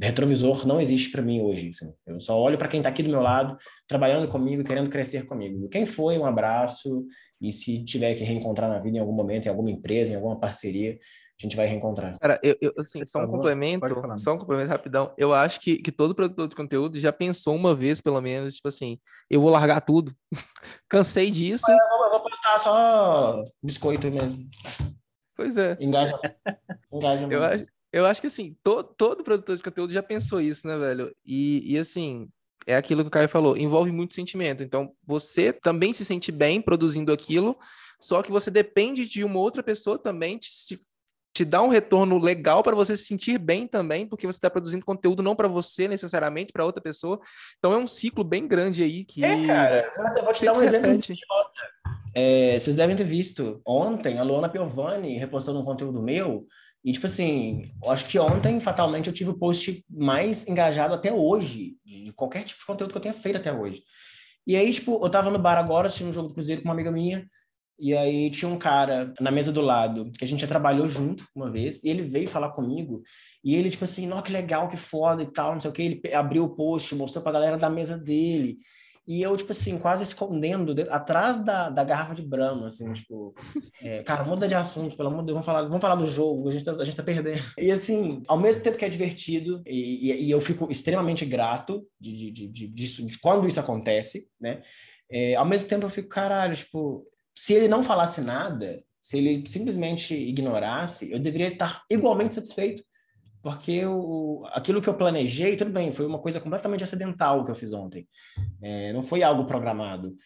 retrovisor 0.00 0.66
não 0.66 0.80
existe 0.80 1.10
para 1.10 1.22
mim 1.22 1.40
hoje. 1.40 1.70
Assim. 1.70 1.92
Eu 2.06 2.20
só 2.20 2.40
olho 2.40 2.56
para 2.56 2.68
quem 2.68 2.80
tá 2.80 2.88
aqui 2.88 3.02
do 3.02 3.08
meu 3.08 3.20
lado, 3.20 3.56
trabalhando 3.88 4.28
comigo, 4.28 4.62
querendo 4.62 4.90
crescer 4.90 5.26
comigo. 5.26 5.68
Quem 5.68 5.84
foi, 5.84 6.16
um 6.16 6.24
abraço. 6.24 7.04
E 7.40 7.52
se 7.52 7.84
tiver 7.84 8.14
que 8.14 8.22
reencontrar 8.22 8.68
na 8.68 8.78
vida 8.78 8.96
em 8.96 9.00
algum 9.00 9.12
momento, 9.12 9.46
em 9.46 9.48
alguma 9.48 9.70
empresa, 9.70 10.12
em 10.12 10.16
alguma 10.16 10.38
parceria, 10.38 10.96
a 11.40 11.46
gente 11.46 11.56
vai 11.56 11.66
reencontrar. 11.66 12.18
Cara, 12.18 12.40
eu, 12.42 12.56
eu 12.60 12.72
assim, 12.76 13.04
só 13.06 13.22
um 13.22 13.28
complemento, 13.28 13.86
só 14.18 14.34
um 14.34 14.38
complemento 14.38 14.70
rapidão. 14.70 15.12
Eu 15.16 15.32
acho 15.32 15.60
que, 15.60 15.76
que 15.76 15.92
todo 15.92 16.14
produtor 16.14 16.48
de 16.48 16.56
conteúdo 16.56 16.98
já 16.98 17.12
pensou 17.12 17.54
uma 17.54 17.74
vez, 17.74 18.00
pelo 18.00 18.20
menos, 18.20 18.56
tipo 18.56 18.68
assim, 18.68 18.98
eu 19.30 19.40
vou 19.40 19.50
largar 19.50 19.80
tudo. 19.80 20.12
Cansei 20.88 21.30
disso. 21.30 21.64
Eu, 21.70 22.10
vou 22.10 22.22
postar 22.22 22.58
só 22.58 23.44
biscoito 23.62 24.10
mesmo. 24.10 24.44
Pois 25.36 25.56
é. 25.56 25.76
Engaja. 25.80 26.18
Engaja 26.92 27.28
eu 27.30 27.44
acho, 27.44 27.66
eu 27.92 28.06
acho 28.06 28.20
que 28.20 28.26
assim, 28.26 28.56
to, 28.62 28.82
todo 28.82 29.22
produtor 29.22 29.56
de 29.56 29.62
conteúdo 29.62 29.92
já 29.92 30.02
pensou 30.02 30.40
isso, 30.40 30.66
né, 30.66 30.76
velho? 30.76 31.14
E, 31.24 31.72
e 31.72 31.78
assim, 31.78 32.28
é 32.66 32.76
aquilo 32.76 33.02
que 33.02 33.08
o 33.08 33.12
Caio 33.12 33.28
falou, 33.28 33.56
envolve 33.56 33.92
muito 33.92 34.14
sentimento. 34.14 34.64
Então, 34.64 34.92
você 35.06 35.52
também 35.52 35.92
se 35.92 36.04
sente 36.04 36.32
bem 36.32 36.60
produzindo 36.60 37.12
aquilo, 37.12 37.56
só 38.00 38.22
que 38.22 38.32
você 38.32 38.50
depende 38.50 39.08
de 39.08 39.22
uma 39.22 39.38
outra 39.38 39.62
pessoa 39.62 39.98
também 39.98 40.36
te, 40.36 40.78
te 41.38 41.44
dá 41.44 41.62
um 41.62 41.68
retorno 41.68 42.18
legal 42.18 42.64
para 42.64 42.74
você 42.74 42.96
se 42.96 43.04
sentir 43.04 43.38
bem 43.38 43.64
também, 43.64 44.04
porque 44.04 44.26
você 44.26 44.38
está 44.38 44.50
produzindo 44.50 44.84
conteúdo 44.84 45.22
não 45.22 45.36
para 45.36 45.46
você 45.46 45.86
necessariamente, 45.86 46.52
para 46.52 46.64
outra 46.64 46.82
pessoa. 46.82 47.20
Então 47.58 47.72
é 47.72 47.76
um 47.76 47.86
ciclo 47.86 48.24
bem 48.24 48.48
grande 48.48 48.82
aí 48.82 49.04
que. 49.04 49.24
É, 49.24 49.46
cara, 49.46 49.92
eu 50.16 50.24
vou 50.24 50.32
te 50.32 50.44
dar 50.44 50.54
um 50.54 50.62
exemplo. 50.62 51.00
É, 52.12 52.58
vocês 52.58 52.74
devem 52.74 52.96
ter 52.96 53.04
visto 53.04 53.60
ontem 53.64 54.18
a 54.18 54.24
Luana 54.24 54.48
Piovani 54.48 55.16
repostando 55.16 55.60
um 55.60 55.64
conteúdo 55.64 56.02
meu. 56.02 56.44
E, 56.84 56.92
tipo 56.92 57.06
assim, 57.06 57.72
acho 57.86 58.06
que 58.06 58.18
ontem, 58.18 58.60
fatalmente, 58.60 59.06
eu 59.06 59.12
tive 59.12 59.30
o 59.30 59.38
post 59.38 59.84
mais 59.88 60.46
engajado 60.48 60.94
até 60.94 61.12
hoje, 61.12 61.76
de 61.84 62.12
qualquer 62.14 62.42
tipo 62.42 62.58
de 62.58 62.66
conteúdo 62.66 62.90
que 62.90 62.96
eu 62.96 63.02
tenha 63.02 63.14
feito 63.14 63.36
até 63.36 63.52
hoje. 63.52 63.82
E 64.46 64.56
aí, 64.56 64.72
tipo, 64.72 65.04
eu 65.04 65.10
tava 65.10 65.30
no 65.30 65.38
bar 65.38 65.58
agora, 65.58 65.86
assistindo 65.86 66.08
um 66.08 66.12
jogo 66.12 66.28
do 66.28 66.34
Cruzeiro 66.34 66.62
com 66.62 66.68
uma 66.68 66.74
amiga 66.74 66.90
minha, 66.90 67.28
e 67.78 67.96
aí 67.96 68.30
tinha 68.30 68.48
um 68.48 68.58
cara 68.58 69.12
na 69.20 69.30
mesa 69.30 69.52
do 69.52 69.60
lado, 69.60 70.10
que 70.18 70.24
a 70.24 70.26
gente 70.28 70.40
já 70.40 70.46
trabalhou 70.46 70.88
junto 70.88 71.26
uma 71.34 71.50
vez, 71.50 71.84
e 71.84 71.88
ele 71.88 72.02
veio 72.02 72.28
falar 72.28 72.50
comigo, 72.50 73.02
e 73.44 73.54
ele, 73.54 73.70
tipo 73.70 73.84
assim, 73.84 74.06
nossa, 74.06 74.22
que 74.22 74.32
legal, 74.32 74.68
que 74.68 74.76
foda 74.76 75.22
e 75.22 75.30
tal, 75.30 75.52
não 75.52 75.60
sei 75.60 75.70
o 75.70 75.72
que, 75.72 75.82
ele 75.82 76.14
abriu 76.14 76.44
o 76.44 76.54
post, 76.54 76.94
mostrou 76.94 77.22
pra 77.22 77.32
galera 77.32 77.56
da 77.56 77.70
mesa 77.70 77.96
dele, 77.96 78.58
e 79.06 79.22
eu, 79.22 79.34
tipo 79.38 79.52
assim, 79.52 79.78
quase 79.78 80.02
escondendo, 80.02 80.74
atrás 80.90 81.42
da, 81.42 81.70
da 81.70 81.82
garrafa 81.82 82.14
de 82.14 82.20
Brahma, 82.20 82.66
assim, 82.66 82.92
tipo, 82.92 83.34
é, 83.82 84.02
cara, 84.02 84.22
muda 84.22 84.46
de 84.46 84.54
assunto, 84.54 84.98
pelo 84.98 85.08
amor 85.08 85.20
de 85.20 85.26
Deus, 85.28 85.34
vamos 85.36 85.46
falar, 85.46 85.62
vamos 85.62 85.80
falar 85.80 85.94
do 85.94 86.06
jogo, 86.06 86.46
a 86.48 86.52
gente, 86.52 86.64
tá, 86.64 86.72
a 86.72 86.84
gente 86.84 86.96
tá 86.96 87.02
perdendo. 87.02 87.40
E 87.56 87.70
assim, 87.70 88.22
ao 88.28 88.38
mesmo 88.38 88.62
tempo 88.62 88.76
que 88.76 88.84
é 88.84 88.88
divertido, 88.88 89.62
e, 89.66 90.10
e, 90.10 90.24
e 90.26 90.30
eu 90.30 90.40
fico 90.42 90.70
extremamente 90.70 91.24
grato 91.24 91.86
de, 91.98 92.12
de, 92.12 92.30
de, 92.30 92.48
de, 92.48 92.68
de, 92.68 93.06
de 93.06 93.18
quando 93.18 93.48
isso 93.48 93.58
acontece, 93.58 94.28
né? 94.38 94.62
É, 95.10 95.34
ao 95.36 95.46
mesmo 95.46 95.70
tempo 95.70 95.86
eu 95.86 95.90
fico, 95.90 96.08
caralho, 96.10 96.54
tipo, 96.54 97.06
se 97.38 97.54
ele 97.54 97.68
não 97.68 97.84
falasse 97.84 98.20
nada, 98.20 98.82
se 99.00 99.16
ele 99.16 99.48
simplesmente 99.48 100.12
ignorasse, 100.12 101.08
eu 101.12 101.20
deveria 101.20 101.46
estar 101.46 101.84
igualmente 101.88 102.34
satisfeito. 102.34 102.82
Porque 103.40 103.70
eu, 103.70 104.42
aquilo 104.46 104.82
que 104.82 104.88
eu 104.88 104.94
planejei, 104.94 105.56
tudo 105.56 105.70
bem, 105.70 105.92
foi 105.92 106.04
uma 106.04 106.18
coisa 106.18 106.40
completamente 106.40 106.82
acidental 106.82 107.44
que 107.44 107.50
eu 107.52 107.54
fiz 107.54 107.72
ontem. 107.72 108.08
É, 108.60 108.92
não 108.92 109.04
foi 109.04 109.22
algo 109.22 109.46
programado. 109.46 110.16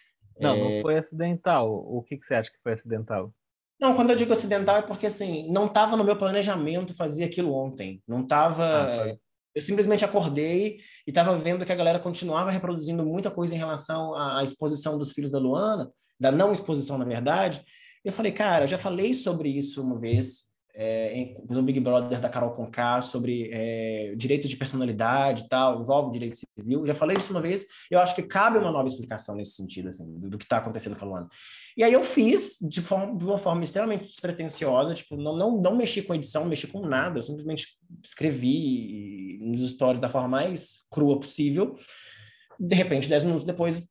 Não, 0.40 0.54
é... 0.54 0.58
não 0.76 0.80
foi 0.80 0.96
acidental. 0.96 1.70
O 1.70 2.02
que, 2.02 2.16
que 2.16 2.24
você 2.24 2.34
acha 2.34 2.50
que 2.50 2.62
foi 2.62 2.72
acidental? 2.72 3.30
Não, 3.78 3.94
quando 3.94 4.08
eu 4.08 4.16
digo 4.16 4.32
acidental 4.32 4.78
é 4.78 4.82
porque 4.82 5.06
assim, 5.06 5.52
não 5.52 5.66
estava 5.66 5.98
no 5.98 6.04
meu 6.04 6.16
planejamento 6.16 6.94
fazer 6.94 7.24
aquilo 7.24 7.52
ontem. 7.52 8.02
Não 8.08 8.22
estava. 8.22 8.64
Ah, 8.64 9.16
eu 9.54 9.62
simplesmente 9.62 10.04
acordei 10.04 10.78
e 11.06 11.10
estava 11.10 11.36
vendo 11.36 11.64
que 11.66 11.72
a 11.72 11.76
galera 11.76 11.98
continuava 11.98 12.50
reproduzindo 12.50 13.04
muita 13.04 13.30
coisa 13.30 13.54
em 13.54 13.58
relação 13.58 14.14
à 14.14 14.42
exposição 14.42 14.98
dos 14.98 15.12
filhos 15.12 15.32
da 15.32 15.38
Luana, 15.38 15.90
da 16.18 16.30
não 16.30 16.52
exposição, 16.52 16.96
na 16.96 17.04
verdade. 17.04 17.62
Eu 18.04 18.12
falei, 18.12 18.32
cara, 18.32 18.66
já 18.66 18.78
falei 18.78 19.14
sobre 19.14 19.48
isso 19.48 19.82
uma 19.82 19.98
vez 19.98 20.51
é, 20.74 21.34
no 21.48 21.62
Big 21.62 21.78
Brother 21.80 22.20
da 22.20 22.28
Carol 22.28 22.52
Conká 22.52 23.02
sobre 23.02 23.50
é, 23.52 24.14
de 24.16 24.56
personalidade 24.56 25.42
e 25.42 25.48
tal, 25.48 25.80
envolve 25.80 26.12
direito 26.12 26.38
civil. 26.38 26.86
Já 26.86 26.94
falei 26.94 27.16
isso 27.16 27.30
uma 27.30 27.42
vez, 27.42 27.66
eu 27.90 27.98
acho 27.98 28.14
que 28.14 28.22
cabe 28.22 28.58
uma 28.58 28.70
nova 28.70 28.86
explicação 28.86 29.34
nesse 29.34 29.52
sentido, 29.52 29.88
assim, 29.88 30.18
do, 30.18 30.30
do 30.30 30.38
que 30.38 30.44
está 30.44 30.56
acontecendo 30.56 30.96
com 30.96 31.04
a 31.04 31.08
Luana. 31.08 31.28
E 31.76 31.84
aí 31.84 31.92
eu 31.92 32.02
fiz 32.02 32.56
de, 32.60 32.80
forma, 32.80 33.16
de 33.16 33.24
uma 33.24 33.38
forma 33.38 33.62
extremamente 33.64 34.04
despretensiosa, 34.04 34.94
tipo, 34.94 35.16
não, 35.16 35.36
não, 35.36 35.60
não 35.60 35.76
mexi 35.76 36.02
com 36.02 36.14
edição, 36.14 36.42
não 36.42 36.48
mexi 36.48 36.66
com 36.66 36.80
nada, 36.86 37.18
eu 37.18 37.22
simplesmente 37.22 37.66
escrevi 38.02 39.38
nos 39.42 39.68
stories 39.70 40.00
da 40.00 40.08
forma 40.08 40.28
mais 40.28 40.84
crua 40.90 41.18
possível. 41.18 41.74
De 42.58 42.74
repente, 42.74 43.08
dez 43.08 43.24
minutos 43.24 43.44
depois, 43.44 43.82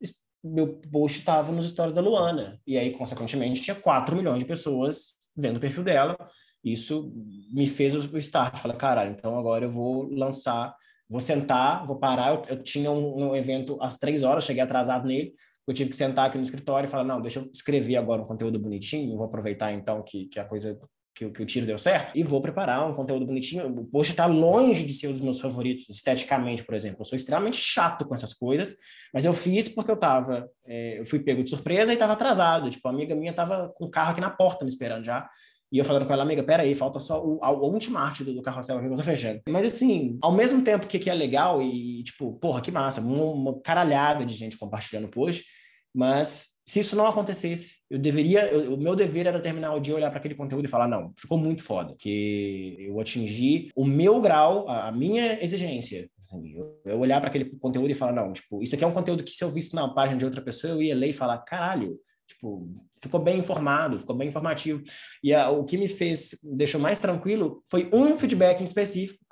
meu 0.44 0.80
post 0.92 1.20
estava 1.20 1.52
nos 1.52 1.70
stories 1.70 1.94
da 1.94 2.02
Luana. 2.02 2.60
E 2.66 2.78
aí, 2.78 2.92
consequentemente, 2.92 3.62
tinha 3.62 3.76
4 3.76 4.16
milhões 4.16 4.40
de 4.40 4.46
pessoas 4.46 5.20
vendo 5.36 5.58
o 5.58 5.60
perfil 5.60 5.84
dela 5.84 6.18
isso 6.64 7.12
me 7.52 7.68
fez 7.68 7.96
o 7.96 8.18
start. 8.18 8.58
Falei, 8.58 8.78
caralho, 8.78 9.12
então 9.12 9.38
agora 9.38 9.66
eu 9.66 9.72
vou 9.72 10.04
lançar, 10.12 10.76
vou 11.10 11.22
sentar, 11.22 11.86
vou 11.86 11.98
parar. 11.98 12.36
Eu, 12.36 12.42
eu 12.50 12.64
tinha 12.64 12.92
um, 12.92 13.30
um, 13.30 13.36
evento 13.36 13.78
às 13.82 13.98
três 13.98 14.24
horas, 14.24 14.44
cheguei 14.44 14.62
atrasado 14.62 15.08
nele. 15.08 15.34
Eu 15.68 15.74
tive 15.74 15.90
que 15.90 15.96
sentar 15.96 16.28
aqui 16.28 16.38
no 16.38 16.44
escritório 16.44 16.88
e 16.88 16.90
falar, 16.90 17.04
não, 17.04 17.22
deixa 17.22 17.40
eu 17.40 17.50
escrever 17.54 17.96
agora 17.96 18.22
um 18.22 18.26
conteúdo 18.26 18.60
bonitinho, 18.60 19.16
vou 19.16 19.26
aproveitar 19.26 19.72
então 19.72 20.04
que, 20.04 20.26
que 20.26 20.40
a 20.40 20.46
coisa 20.46 20.78
que, 21.16 21.30
que 21.30 21.44
o 21.44 21.46
tiro 21.46 21.66
deu 21.66 21.78
certo, 21.78 22.18
e 22.18 22.24
vou 22.24 22.42
preparar 22.42 22.90
um 22.90 22.94
conteúdo 22.94 23.26
bonitinho. 23.26 23.68
O 23.68 23.86
post 23.86 24.12
está 24.14 24.26
longe 24.26 24.84
de 24.84 24.94
ser 24.94 25.08
um 25.08 25.12
dos 25.12 25.22
meus 25.22 25.40
favoritos, 25.40 25.88
esteticamente, 25.90 26.64
por 26.64 26.74
exemplo. 26.74 27.02
Eu 27.02 27.06
sou 27.06 27.16
extremamente 27.16 27.58
chato 27.58 28.06
com 28.06 28.16
essas 28.16 28.34
coisas, 28.34 28.76
mas 29.14 29.26
eu 29.26 29.34
fiz 29.34 29.68
porque 29.68 29.92
eu 29.92 29.98
tava, 29.98 30.50
é, 30.66 31.00
eu 31.00 31.06
fui 31.06 31.20
pego 31.20 31.44
de 31.44 31.50
surpresa 31.50 31.92
e 31.92 31.96
estava 31.96 32.14
atrasado. 32.14 32.70
Tipo, 32.70 32.88
a 32.88 32.92
amiga 32.92 33.16
minha 33.16 33.32
estava 33.32 33.70
com 33.76 33.86
o 33.86 33.92
carro 33.92 34.12
aqui 34.12 34.22
na 34.22 34.30
porta 34.30 34.64
me 34.64 34.70
esperando 34.70 35.04
já. 35.04 35.30
E 35.72 35.78
eu 35.78 35.86
falando 35.86 36.06
com 36.06 36.12
ela, 36.12 36.24
amiga, 36.24 36.44
peraí, 36.44 36.76
falta 36.76 37.00
só 37.00 37.24
o, 37.26 37.40
a, 37.42 37.48
a 37.48 37.52
última 37.52 38.02
arte 38.02 38.24
do, 38.24 38.34
do 38.34 38.42
carrossel 38.42 38.80
que 38.80 38.86
eu 38.86 38.94
tô 38.94 39.04
fechando. 39.04 39.42
Mas 39.48 39.66
assim, 39.66 40.18
ao 40.22 40.34
mesmo 40.34 40.64
tempo 40.64 40.86
que, 40.86 41.00
que 41.00 41.10
é 41.10 41.14
legal 41.14 41.62
e, 41.62 42.04
tipo, 42.04 42.34
porra, 42.34 42.62
que 42.62 42.72
massa, 42.72 43.00
uma, 43.00 43.24
uma 43.26 43.62
caralhada 43.62 44.26
de 44.26 44.36
gente 44.36 44.58
compartilhando 44.58 45.06
o 45.06 45.10
post, 45.10 45.46
mas 45.94 46.52
se 46.66 46.80
isso 46.80 46.96
não 46.96 47.06
acontecesse, 47.06 47.76
eu 47.90 47.98
deveria, 47.98 48.46
eu, 48.48 48.76
o 48.76 48.78
meu 48.78 48.96
dever 48.96 49.28
era 49.28 49.42
terminar 49.42 49.74
o 49.74 49.80
dia, 49.80 49.96
olhar 49.96 50.10
para 50.10 50.20
aquele 50.20 50.36
conteúdo 50.36 50.66
e 50.66 50.70
falar, 50.70 50.88
não, 50.88 51.12
ficou 51.18 51.38
muito 51.38 51.64
foda, 51.64 51.96
que 51.98 52.76
eu 52.80 53.00
atingi 53.00 53.70
o 53.76 53.86
meu 53.86 54.22
grau, 54.22 54.68
a, 54.70 54.90
a 54.90 54.92
minha 54.92 55.44
exigência. 55.44 56.10
Assim, 56.20 56.54
eu, 56.56 56.82
eu 56.86 57.00
olhar 57.00 57.20
para 57.20 57.30
aquele 57.30 57.46
conteúdo 57.58 57.90
e 57.90 57.96
falar, 57.96 58.14
não, 58.14 58.32
tipo, 58.32 58.62
isso 58.62 58.76
aqui 58.76 58.84
é 58.84 58.88
um 58.88 58.94
conteúdo 58.94 59.24
que 59.24 59.36
se 59.36 59.44
eu 59.44 59.50
visse 59.50 59.74
na 59.74 59.88
página 59.90 60.18
de 60.18 60.26
outra 60.26 60.42
pessoa, 60.42 60.74
eu 60.74 60.82
ia 60.82 60.96
ler 60.96 61.10
e 61.10 61.14
falar, 61.14 61.40
caralho, 61.40 61.98
Tipo, 62.32 62.74
ficou 63.02 63.20
bem 63.20 63.40
informado, 63.40 64.00
ficou 64.00 64.16
bem 64.16 64.30
informativo. 64.30 64.82
E 65.22 65.34
a, 65.34 65.50
o 65.50 65.66
que 65.66 65.78
me 65.78 65.88
fez, 65.88 66.38
deixou 66.44 66.80
mais 66.80 66.98
tranquilo, 66.98 67.64
foi 67.70 67.90
um 67.94 68.18
feedback 68.18 68.62
em 68.62 68.66
específico, 68.66 69.24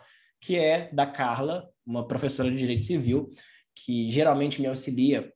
que 0.41 0.58
é 0.58 0.89
da 0.93 1.06
Carla, 1.06 1.70
uma 1.86 2.06
professora 2.08 2.52
de 2.52 2.58
Direito 2.58 2.86
Civil, 2.86 3.30
que 3.74 4.12
geralmente 4.12 4.62
me 4.62 4.68
auxilia 4.68 5.32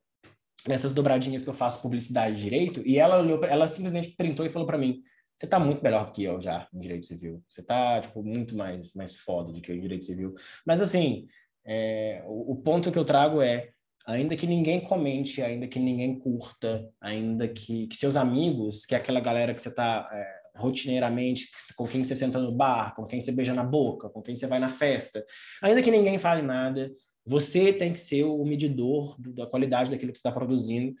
nessas 0.66 0.92
dobradinhas 0.92 1.42
que 1.42 1.48
eu 1.48 1.54
faço 1.54 1.80
publicidade 1.82 2.36
de 2.36 2.42
direito, 2.42 2.82
e 2.86 2.98
ela 2.98 3.20
olhou, 3.20 3.42
ela 3.44 3.68
simplesmente 3.68 4.10
printou 4.10 4.44
e 4.44 4.50
falou 4.50 4.66
para 4.66 4.78
mim: 4.78 5.02
"Você 5.36 5.46
tá 5.46 5.58
muito 5.58 5.82
melhor 5.82 6.06
do 6.06 6.12
que 6.12 6.22
eu 6.22 6.40
já 6.40 6.68
em 6.72 6.78
direito 6.78 7.06
civil. 7.06 7.42
Você 7.48 7.62
tá 7.62 8.00
tipo 8.00 8.22
muito 8.22 8.56
mais 8.56 8.94
mais 8.94 9.16
foda 9.16 9.52
do 9.52 9.60
que 9.60 9.70
eu 9.72 9.76
em 9.76 9.80
direito 9.80 10.04
civil". 10.04 10.34
Mas 10.66 10.80
assim, 10.80 11.26
é, 11.66 12.22
o, 12.26 12.52
o 12.52 12.56
ponto 12.56 12.90
que 12.92 12.98
eu 12.98 13.04
trago 13.04 13.40
é 13.42 13.70
ainda 14.06 14.36
que 14.36 14.46
ninguém 14.46 14.80
comente, 14.80 15.42
ainda 15.42 15.66
que 15.66 15.78
ninguém 15.78 16.18
curta, 16.18 16.88
ainda 17.00 17.48
que, 17.48 17.86
que 17.86 17.96
seus 17.96 18.16
amigos, 18.16 18.84
que 18.84 18.94
é 18.94 18.98
aquela 18.98 19.20
galera 19.20 19.54
que 19.54 19.62
você 19.62 19.68
está 19.68 20.08
é, 20.12 20.58
rotineiramente, 20.58 21.48
com 21.76 21.84
quem 21.84 22.04
você 22.04 22.14
senta 22.14 22.38
no 22.38 22.52
bar, 22.52 22.94
com 22.94 23.04
quem 23.04 23.20
você 23.20 23.32
beija 23.32 23.54
na 23.54 23.64
boca, 23.64 24.08
com 24.10 24.22
quem 24.22 24.36
você 24.36 24.46
vai 24.46 24.58
na 24.58 24.68
festa, 24.68 25.24
ainda 25.62 25.82
que 25.82 25.90
ninguém 25.90 26.18
fale 26.18 26.42
nada, 26.42 26.90
você 27.26 27.72
tem 27.72 27.92
que 27.92 27.98
ser 27.98 28.24
o 28.24 28.44
medidor 28.44 29.16
do, 29.18 29.32
da 29.32 29.46
qualidade 29.46 29.90
daquilo 29.90 30.12
que 30.12 30.18
você 30.18 30.28
está 30.28 30.32
produzindo, 30.32 30.94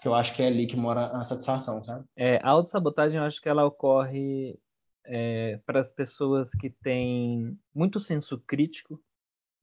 que 0.00 0.08
eu 0.08 0.14
acho 0.14 0.34
que 0.34 0.42
é 0.42 0.46
ali 0.46 0.66
que 0.66 0.76
mora 0.76 1.06
a 1.08 1.24
satisfação, 1.24 1.82
sabe? 1.82 2.04
É, 2.16 2.36
a 2.42 2.50
autossabotagem, 2.50 3.18
eu 3.18 3.24
acho 3.24 3.40
que 3.40 3.48
ela 3.48 3.64
ocorre 3.64 4.58
é, 5.04 5.58
para 5.64 5.80
as 5.80 5.92
pessoas 5.92 6.50
que 6.52 6.70
têm 6.70 7.58
muito 7.74 8.00
senso 8.00 8.38
crítico. 8.46 9.00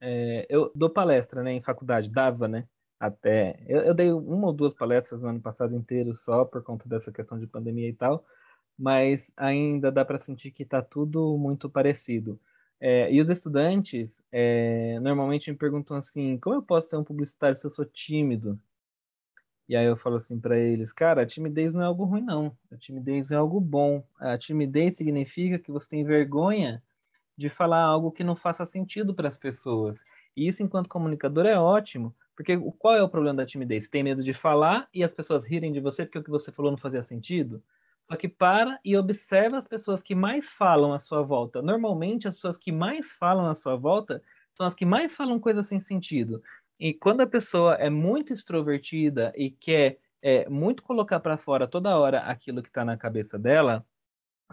É, 0.01 0.45
eu 0.49 0.71
dou 0.75 0.89
palestra 0.89 1.43
né, 1.43 1.53
em 1.53 1.61
faculdade, 1.61 2.09
dava, 2.09 2.47
né? 2.47 2.65
Até. 2.99 3.57
Eu, 3.67 3.81
eu, 3.81 3.93
dei 3.93 4.11
uma 4.11 4.47
ou 4.47 4.53
duas 4.53 4.73
palestras 4.73 5.21
no 5.21 5.29
ano 5.29 5.39
passado 5.41 5.73
inteiro 5.75 6.15
só 6.17 6.43
por 6.43 6.61
conta 6.63 6.87
dessa 6.89 7.11
questão 7.11 7.39
de 7.39 7.47
pandemia 7.47 7.87
e 7.87 7.93
tal, 7.93 8.25
mas 8.77 9.31
ainda 9.37 9.91
dá 9.91 10.03
para 10.03 10.19
sentir 10.19 10.51
que 10.51 10.63
está 10.63 10.81
tudo 10.81 11.37
muito 11.37 11.69
parecido. 11.69 12.39
É, 12.81 13.11
e 13.11 13.21
os 13.21 13.29
estudantes 13.29 14.23
é, 14.31 14.99
normalmente 15.01 15.51
me 15.51 15.57
perguntam 15.57 15.97
assim: 15.97 16.37
como 16.39 16.55
eu 16.55 16.61
posso 16.63 16.89
ser 16.89 16.97
um 16.97 17.03
publicitário 17.03 17.55
se 17.57 17.65
eu 17.65 17.69
sou 17.69 17.85
tímido? 17.85 18.59
E 19.67 19.75
aí 19.75 19.85
eu 19.85 19.95
falo 19.95 20.17
assim 20.17 20.39
para 20.39 20.57
eles: 20.57 20.91
cara, 20.91 21.21
a 21.21 21.25
timidez 21.25 21.73
não 21.73 21.81
é 21.81 21.85
algo 21.85 22.03
ruim, 22.03 22.21
não. 22.21 22.57
A 22.71 22.77
timidez 22.77 23.31
é 23.31 23.35
algo 23.35 23.61
bom. 23.61 24.03
A 24.19 24.37
timidez 24.37 24.97
significa 24.97 25.59
que 25.59 25.71
você 25.71 25.89
tem 25.89 26.03
vergonha 26.03 26.83
de 27.37 27.49
falar 27.49 27.81
algo 27.81 28.11
que 28.11 28.23
não 28.23 28.35
faça 28.35 28.65
sentido 28.65 29.13
para 29.13 29.27
as 29.29 29.37
pessoas. 29.37 30.03
E 30.35 30.47
isso, 30.47 30.63
enquanto 30.63 30.89
comunicador, 30.89 31.45
é 31.45 31.57
ótimo, 31.57 32.13
porque 32.39 32.57
qual 32.77 32.95
é 32.95 33.03
o 33.03 33.09
problema 33.09 33.35
da 33.35 33.45
timidez? 33.45 33.83
Você 33.83 33.91
tem 33.91 34.01
medo 34.01 34.23
de 34.23 34.31
falar 34.31 34.87
e 34.93 35.03
as 35.03 35.13
pessoas 35.13 35.43
rirem 35.43 35.73
de 35.73 35.81
você 35.81 36.05
porque 36.05 36.19
o 36.19 36.23
que 36.23 36.29
você 36.29 36.53
falou 36.53 36.71
não 36.71 36.77
fazia 36.77 37.03
sentido? 37.03 37.61
Só 38.07 38.15
que 38.15 38.29
para 38.29 38.79
e 38.81 38.95
observa 38.95 39.57
as 39.57 39.67
pessoas 39.67 40.01
que 40.01 40.15
mais 40.15 40.49
falam 40.49 40.93
à 40.93 41.01
sua 41.01 41.21
volta. 41.21 41.61
Normalmente, 41.61 42.29
as 42.29 42.35
pessoas 42.35 42.57
que 42.57 42.71
mais 42.71 43.11
falam 43.11 43.45
à 43.49 43.55
sua 43.55 43.75
volta 43.75 44.23
são 44.53 44.65
as 44.65 44.73
que 44.73 44.85
mais 44.85 45.13
falam 45.17 45.37
coisas 45.37 45.67
sem 45.67 45.81
sentido. 45.81 46.41
E 46.79 46.93
quando 46.93 47.19
a 47.19 47.27
pessoa 47.27 47.75
é 47.75 47.89
muito 47.89 48.31
extrovertida 48.31 49.33
e 49.35 49.51
quer 49.51 49.99
é, 50.21 50.47
muito 50.47 50.81
colocar 50.81 51.19
para 51.19 51.37
fora 51.37 51.67
toda 51.67 51.97
hora 51.97 52.19
aquilo 52.19 52.63
que 52.63 52.69
está 52.69 52.85
na 52.85 52.95
cabeça 52.95 53.37
dela, 53.37 53.85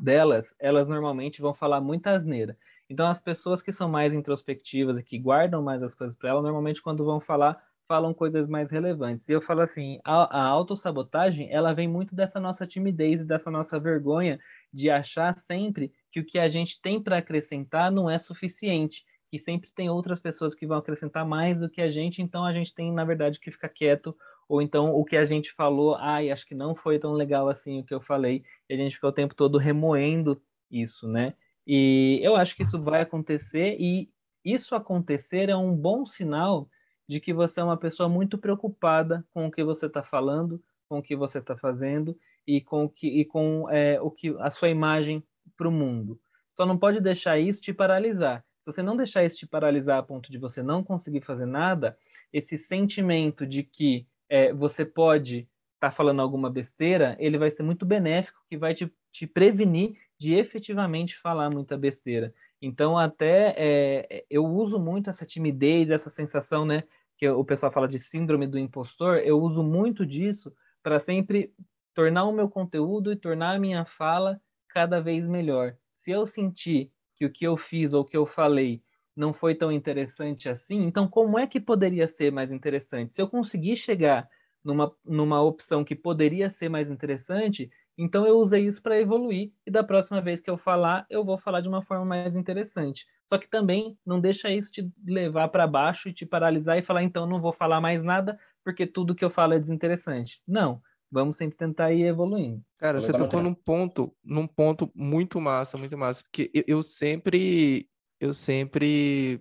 delas, 0.03 0.57
elas 0.59 0.89
normalmente 0.89 1.41
vão 1.41 1.55
falar 1.55 1.80
muita 1.80 2.11
asneira. 2.11 2.59
Então, 2.91 3.07
as 3.07 3.20
pessoas 3.20 3.62
que 3.62 3.70
são 3.70 3.89
mais 3.89 4.12
introspectivas 4.12 4.99
e 4.99 5.05
que 5.05 5.20
guardam 5.20 5.62
mais 5.62 5.84
as 5.84 5.95
coisas 5.95 6.16
para 6.16 6.30
ela, 6.30 6.43
normalmente, 6.43 6.82
quando 6.82 7.05
vão 7.05 7.20
falar, 7.20 7.64
falam 7.87 8.12
coisas 8.12 8.49
mais 8.49 8.70
relevantes. 8.70 9.28
E 9.28 9.32
eu 9.32 9.41
falo 9.41 9.61
assim, 9.61 9.99
a, 10.05 10.41
a 10.41 10.45
autossabotagem, 10.45 11.51
ela 11.53 11.72
vem 11.72 11.89
muito 11.89 12.14
dessa 12.14 12.41
nossa 12.41 12.66
timidez 12.66 13.20
e 13.20 13.24
dessa 13.24 13.51
nossa 13.51 13.78
vergonha 13.78 14.39
de 14.72 14.91
achar 14.91 15.37
sempre 15.37 15.93
que 16.11 16.20
o 16.20 16.24
que 16.24 16.39
a 16.39 16.49
gente 16.49 16.80
tem 16.80 17.03
para 17.03 17.18
acrescentar 17.18 17.91
não 17.91 18.11
é 18.11 18.18
suficiente, 18.18 19.05
que 19.30 19.39
sempre 19.39 19.70
tem 19.70 19.89
outras 19.91 20.20
pessoas 20.20 20.55
que 20.55 20.66
vão 20.66 20.78
acrescentar 20.78 21.26
mais 21.26 21.59
do 21.59 21.68
que 21.68 21.80
a 21.80 21.91
gente, 21.91 22.22
então 22.22 22.45
a 22.45 22.53
gente 22.53 22.74
tem, 22.74 22.93
na 22.93 23.05
verdade, 23.05 23.41
que 23.41 23.51
ficar 23.51 23.68
quieto, 23.68 24.16
ou 24.49 24.62
então 24.62 24.95
o 24.95 25.05
que 25.05 25.16
a 25.16 25.24
gente 25.24 25.53
falou, 25.53 25.97
ai, 25.97 26.30
acho 26.30 26.47
que 26.47 26.55
não 26.55 26.74
foi 26.74 26.99
tão 26.99 27.12
legal 27.12 27.49
assim 27.49 27.80
o 27.80 27.84
que 27.84 27.95
eu 27.95 28.01
falei, 28.01 28.45
e 28.68 28.74
a 28.74 28.76
gente 28.76 28.95
fica 28.95 29.09
o 29.09 29.12
tempo 29.12 29.34
todo 29.34 29.59
remoendo 29.59 30.41
isso, 30.70 31.09
né? 31.09 31.34
E 31.66 32.20
eu 32.22 32.37
acho 32.37 32.55
que 32.57 32.62
isso 32.62 32.80
vai 32.80 33.03
acontecer, 33.03 33.76
e 33.80 34.09
isso 34.45 34.74
acontecer 34.74 35.49
é 35.49 35.57
um 35.57 35.74
bom 35.74 36.07
sinal 36.07 36.68
de 37.09 37.20
que 37.20 37.32
você 37.32 37.61
é 37.61 37.64
uma 37.64 37.76
pessoa 37.76 38.09
muito 38.09 38.38
preocupada 38.38 39.24
com 39.32 39.46
o 39.46 39.50
que 39.50 39.62
você 39.62 39.86
está 39.86 40.02
falando, 40.02 40.62
com 40.88 40.98
o 40.98 41.02
que 41.02 41.16
você 41.16 41.38
está 41.38 41.57
fazendo 41.57 42.18
e 42.46 42.61
com 42.61 42.84
o 42.84 42.88
que, 42.88 43.09
e 43.09 43.24
com 43.24 43.68
é, 43.70 44.00
o 44.00 44.11
que 44.11 44.34
a 44.38 44.50
sua 44.50 44.68
imagem 44.68 45.22
para 45.57 45.68
o 45.68 45.72
mundo. 45.72 46.18
Só 46.54 46.64
não 46.64 46.78
pode 46.78 47.00
deixar 47.00 47.38
isso 47.38 47.61
te 47.61 47.72
paralisar. 47.72 48.44
Se 48.61 48.72
você 48.72 48.82
não 48.82 48.96
deixar 48.96 49.24
isso 49.24 49.36
te 49.36 49.46
paralisar 49.46 49.98
a 49.98 50.02
ponto 50.02 50.30
de 50.30 50.38
você 50.38 50.62
não 50.62 50.82
conseguir 50.82 51.20
fazer 51.20 51.46
nada, 51.46 51.96
esse 52.32 52.59
sentimento 52.59 53.46
de 53.46 53.62
que 53.62 54.07
é, 54.28 54.52
você 54.52 54.84
pode 54.84 55.48
estar 55.74 55.90
tá 55.90 55.92
falando 55.92 56.20
alguma 56.20 56.50
besteira, 56.50 57.16
ele 57.20 57.38
vai 57.38 57.50
ser 57.50 57.62
muito 57.62 57.86
benéfico, 57.86 58.42
que 58.48 58.57
vai 58.57 58.74
te, 58.74 58.92
te 59.12 59.26
prevenir 59.26 59.96
de 60.18 60.34
efetivamente 60.34 61.16
falar 61.16 61.50
muita 61.50 61.76
besteira. 61.76 62.34
Então, 62.61 62.96
até 62.98 63.54
é, 63.57 64.24
eu 64.30 64.44
uso 64.44 64.78
muito 64.78 65.11
essa 65.11 65.26
timidez, 65.26 65.90
essa 65.90 66.11
sensação, 66.11 66.64
né? 66.64 66.84
Que 67.18 67.28
o 67.28 67.44
pessoal 67.44 67.72
fala 67.72 67.88
de 67.88 67.98
síndrome 67.98 68.46
do 68.46 68.59
impostor, 68.59 69.18
eu 69.18 69.40
uso 69.40 69.62
muito 69.62 70.04
disso 70.04 70.52
para 70.82 71.00
sempre 71.00 71.52
tornar 71.94 72.24
o 72.24 72.32
meu 72.32 72.48
conteúdo 72.48 73.11
e 73.11 73.16
tornar 73.16 73.54
a 73.57 73.59
minha 73.59 73.84
fala 73.84 74.40
cada 74.68 75.00
vez 75.00 75.26
melhor. 75.26 75.76
Se 75.96 76.11
eu 76.11 76.26
sentir 76.26 76.92
que 77.14 77.24
o 77.24 77.32
que 77.32 77.46
eu 77.46 77.57
fiz 77.57 77.94
ou 77.94 78.02
o 78.02 78.04
que 78.04 78.16
eu 78.16 78.26
falei 78.26 78.82
não 79.16 79.32
foi 79.32 79.54
tão 79.54 79.72
interessante 79.72 80.48
assim, 80.48 80.82
então 80.82 81.09
como 81.09 81.38
é 81.38 81.46
que 81.46 81.59
poderia 81.59 82.07
ser 82.07 82.30
mais 82.30 82.52
interessante? 82.52 83.14
Se 83.14 83.22
eu 83.22 83.28
conseguir 83.28 83.74
chegar 83.76 84.28
numa, 84.62 84.94
numa 85.04 85.42
opção 85.42 85.82
que 85.82 85.94
poderia 85.94 86.50
ser 86.50 86.68
mais 86.68 86.90
interessante, 86.90 87.70
então 87.99 88.26
eu 88.26 88.38
usei 88.38 88.66
isso 88.66 88.82
para 88.82 89.01
evoluir 89.01 89.53
e 89.66 89.70
da 89.70 89.82
próxima 89.82 90.20
vez 90.20 90.40
que 90.40 90.51
eu 90.51 90.59
falar, 90.59 91.07
eu 91.09 91.24
vou 91.24 91.38
falar 91.38 91.61
de 91.61 91.68
uma 91.68 91.82
forma 91.82 92.05
mais 92.05 92.36
interessante. 92.36 93.07
Só 93.26 93.38
que 93.38 93.49
também 93.49 93.99
não 94.05 94.20
deixa 94.20 94.51
isso 94.51 94.70
te 94.70 94.88
levar 95.05 95.49
para 95.49 95.66
baixo 95.66 96.09
e 96.09 96.12
te 96.12 96.26
paralisar 96.26 96.78
e 96.78 96.82
falar 96.82 97.03
então 97.03 97.26
não 97.26 97.40
vou 97.40 97.53
falar 97.53 97.80
mais 97.80 98.05
nada 98.05 98.38
porque 98.62 98.86
tudo 98.86 99.14
que 99.14 99.24
eu 99.24 99.30
falo 99.30 99.55
é 99.55 99.59
desinteressante. 99.59 100.40
Não, 100.47 100.82
vamos 101.11 101.36
sempre 101.36 101.57
tentar 101.57 101.92
ir 101.92 102.03
evoluindo. 102.03 102.62
Cara, 102.78 103.01
você 103.01 103.12
tocou 103.12 103.42
num 103.42 103.55
ponto, 103.55 104.14
num 104.22 104.47
ponto 104.47 104.90
muito 104.94 105.40
massa, 105.40 105.78
muito 105.78 105.97
massa, 105.97 106.22
porque 106.22 106.51
eu, 106.53 106.64
eu 106.66 106.82
sempre 106.82 107.88
eu 108.20 108.34
sempre 108.34 109.40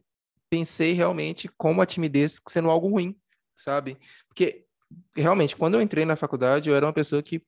pensei 0.50 0.94
realmente 0.94 1.50
como 1.58 1.82
a 1.82 1.86
timidez 1.86 2.40
sendo 2.48 2.70
algo 2.70 2.88
ruim, 2.88 3.16
sabe? 3.56 3.98
Porque 4.28 4.66
realmente 5.16 5.56
quando 5.56 5.74
eu 5.74 5.82
entrei 5.82 6.06
na 6.06 6.16
faculdade, 6.16 6.70
eu 6.70 6.76
era 6.76 6.86
uma 6.86 6.94
pessoa 6.94 7.22
que 7.22 7.42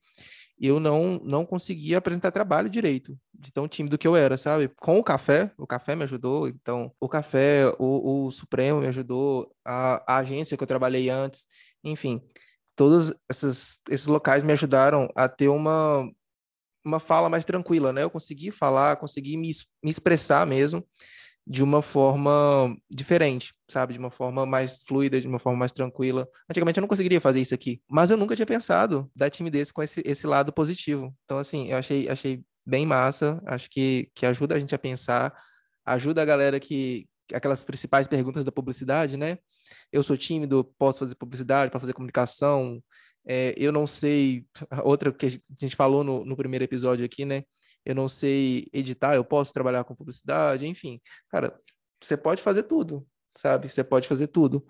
eu 0.60 0.80
não 0.80 1.20
não 1.24 1.44
conseguia 1.46 1.98
apresentar 1.98 2.30
trabalho 2.30 2.68
direito, 2.70 3.16
de 3.34 3.52
tão 3.52 3.68
tímido 3.68 3.98
que 3.98 4.06
eu 4.06 4.16
era, 4.16 4.36
sabe? 4.36 4.68
Com 4.80 4.98
o 4.98 5.04
café, 5.04 5.52
o 5.56 5.66
café 5.66 5.94
me 5.94 6.04
ajudou, 6.04 6.48
então 6.48 6.92
o 7.00 7.08
café, 7.08 7.66
o, 7.78 8.26
o 8.26 8.30
Supremo 8.30 8.80
me 8.80 8.88
ajudou, 8.88 9.52
a, 9.64 10.02
a 10.14 10.18
agência 10.18 10.56
que 10.56 10.62
eu 10.62 10.66
trabalhei 10.66 11.08
antes, 11.08 11.46
enfim, 11.84 12.20
todos 12.76 13.12
essas, 13.28 13.76
esses 13.90 14.06
locais 14.06 14.44
me 14.44 14.52
ajudaram 14.52 15.10
a 15.14 15.28
ter 15.28 15.48
uma, 15.48 16.08
uma 16.84 17.00
fala 17.00 17.28
mais 17.28 17.44
tranquila, 17.44 17.92
né? 17.92 18.02
Eu 18.04 18.10
consegui 18.10 18.50
falar, 18.50 18.96
consegui 18.96 19.36
me, 19.36 19.50
me 19.82 19.90
expressar 19.90 20.46
mesmo, 20.46 20.84
de 21.48 21.62
uma 21.62 21.80
forma 21.80 22.76
diferente, 22.90 23.54
sabe? 23.66 23.94
De 23.94 23.98
uma 23.98 24.10
forma 24.10 24.44
mais 24.44 24.82
fluida, 24.82 25.18
de 25.18 25.26
uma 25.26 25.38
forma 25.38 25.58
mais 25.58 25.72
tranquila. 25.72 26.28
Antigamente 26.48 26.78
eu 26.78 26.82
não 26.82 26.88
conseguiria 26.88 27.22
fazer 27.22 27.40
isso 27.40 27.54
aqui, 27.54 27.80
mas 27.88 28.10
eu 28.10 28.18
nunca 28.18 28.36
tinha 28.36 28.44
pensado 28.44 29.10
da 29.16 29.30
timidez 29.30 29.72
com 29.72 29.82
esse, 29.82 30.02
esse 30.04 30.26
lado 30.26 30.52
positivo. 30.52 31.14
Então, 31.24 31.38
assim, 31.38 31.68
eu 31.68 31.78
achei, 31.78 32.06
achei 32.06 32.44
bem 32.66 32.84
massa, 32.84 33.40
acho 33.46 33.70
que, 33.70 34.10
que 34.14 34.26
ajuda 34.26 34.56
a 34.56 34.58
gente 34.58 34.74
a 34.74 34.78
pensar, 34.78 35.34
ajuda 35.86 36.20
a 36.20 36.24
galera 36.26 36.60
que. 36.60 37.08
aquelas 37.32 37.64
principais 37.64 38.06
perguntas 38.06 38.44
da 38.44 38.52
publicidade, 38.52 39.16
né? 39.16 39.38
Eu 39.90 40.02
sou 40.02 40.18
tímido, 40.18 40.64
posso 40.78 40.98
fazer 40.98 41.14
publicidade, 41.14 41.70
para 41.70 41.80
fazer 41.80 41.94
comunicação. 41.94 42.82
É, 43.26 43.54
eu 43.56 43.72
não 43.72 43.86
sei, 43.86 44.44
outra 44.84 45.10
que 45.12 45.26
a 45.26 45.30
gente 45.58 45.76
falou 45.76 46.04
no, 46.04 46.26
no 46.26 46.36
primeiro 46.36 46.64
episódio 46.64 47.06
aqui, 47.06 47.24
né? 47.24 47.42
Eu 47.84 47.94
não 47.94 48.08
sei 48.08 48.68
editar, 48.72 49.14
eu 49.14 49.24
posso 49.24 49.52
trabalhar 49.52 49.84
com 49.84 49.94
publicidade, 49.94 50.66
enfim. 50.66 51.00
Cara, 51.30 51.58
você 52.00 52.16
pode 52.16 52.42
fazer 52.42 52.64
tudo, 52.64 53.06
sabe? 53.36 53.68
Você 53.68 53.82
pode 53.82 54.06
fazer 54.06 54.28
tudo. 54.28 54.66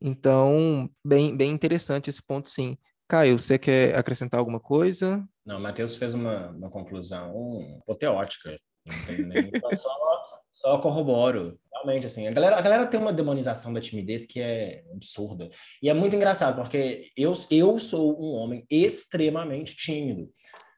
Então, 0.00 0.88
bem, 1.04 1.36
bem 1.36 1.50
interessante 1.50 2.08
esse 2.08 2.22
ponto, 2.22 2.48
sim. 2.48 2.78
Caio, 3.08 3.38
você 3.38 3.58
quer 3.58 3.96
acrescentar 3.96 4.38
alguma 4.38 4.60
coisa? 4.60 5.26
Não, 5.44 5.58
o 5.58 5.60
Matheus 5.60 5.96
fez 5.96 6.14
uma, 6.14 6.50
uma 6.50 6.70
conclusão 6.70 7.34
apoteótica. 7.82 8.56
Só, 9.76 9.90
só 10.52 10.78
corroboro. 10.78 11.58
Realmente, 11.72 12.06
assim, 12.06 12.26
a 12.26 12.30
galera, 12.30 12.56
a 12.56 12.60
galera 12.60 12.86
tem 12.86 13.00
uma 13.00 13.12
demonização 13.12 13.72
da 13.72 13.80
timidez 13.80 14.26
que 14.26 14.40
é 14.40 14.84
absurda. 14.94 15.48
E 15.82 15.90
é 15.90 15.94
muito 15.94 16.14
engraçado, 16.14 16.56
porque 16.56 17.10
eu, 17.16 17.34
eu 17.50 17.78
sou 17.78 18.20
um 18.20 18.34
homem 18.34 18.64
extremamente 18.70 19.76
tímido. 19.76 20.30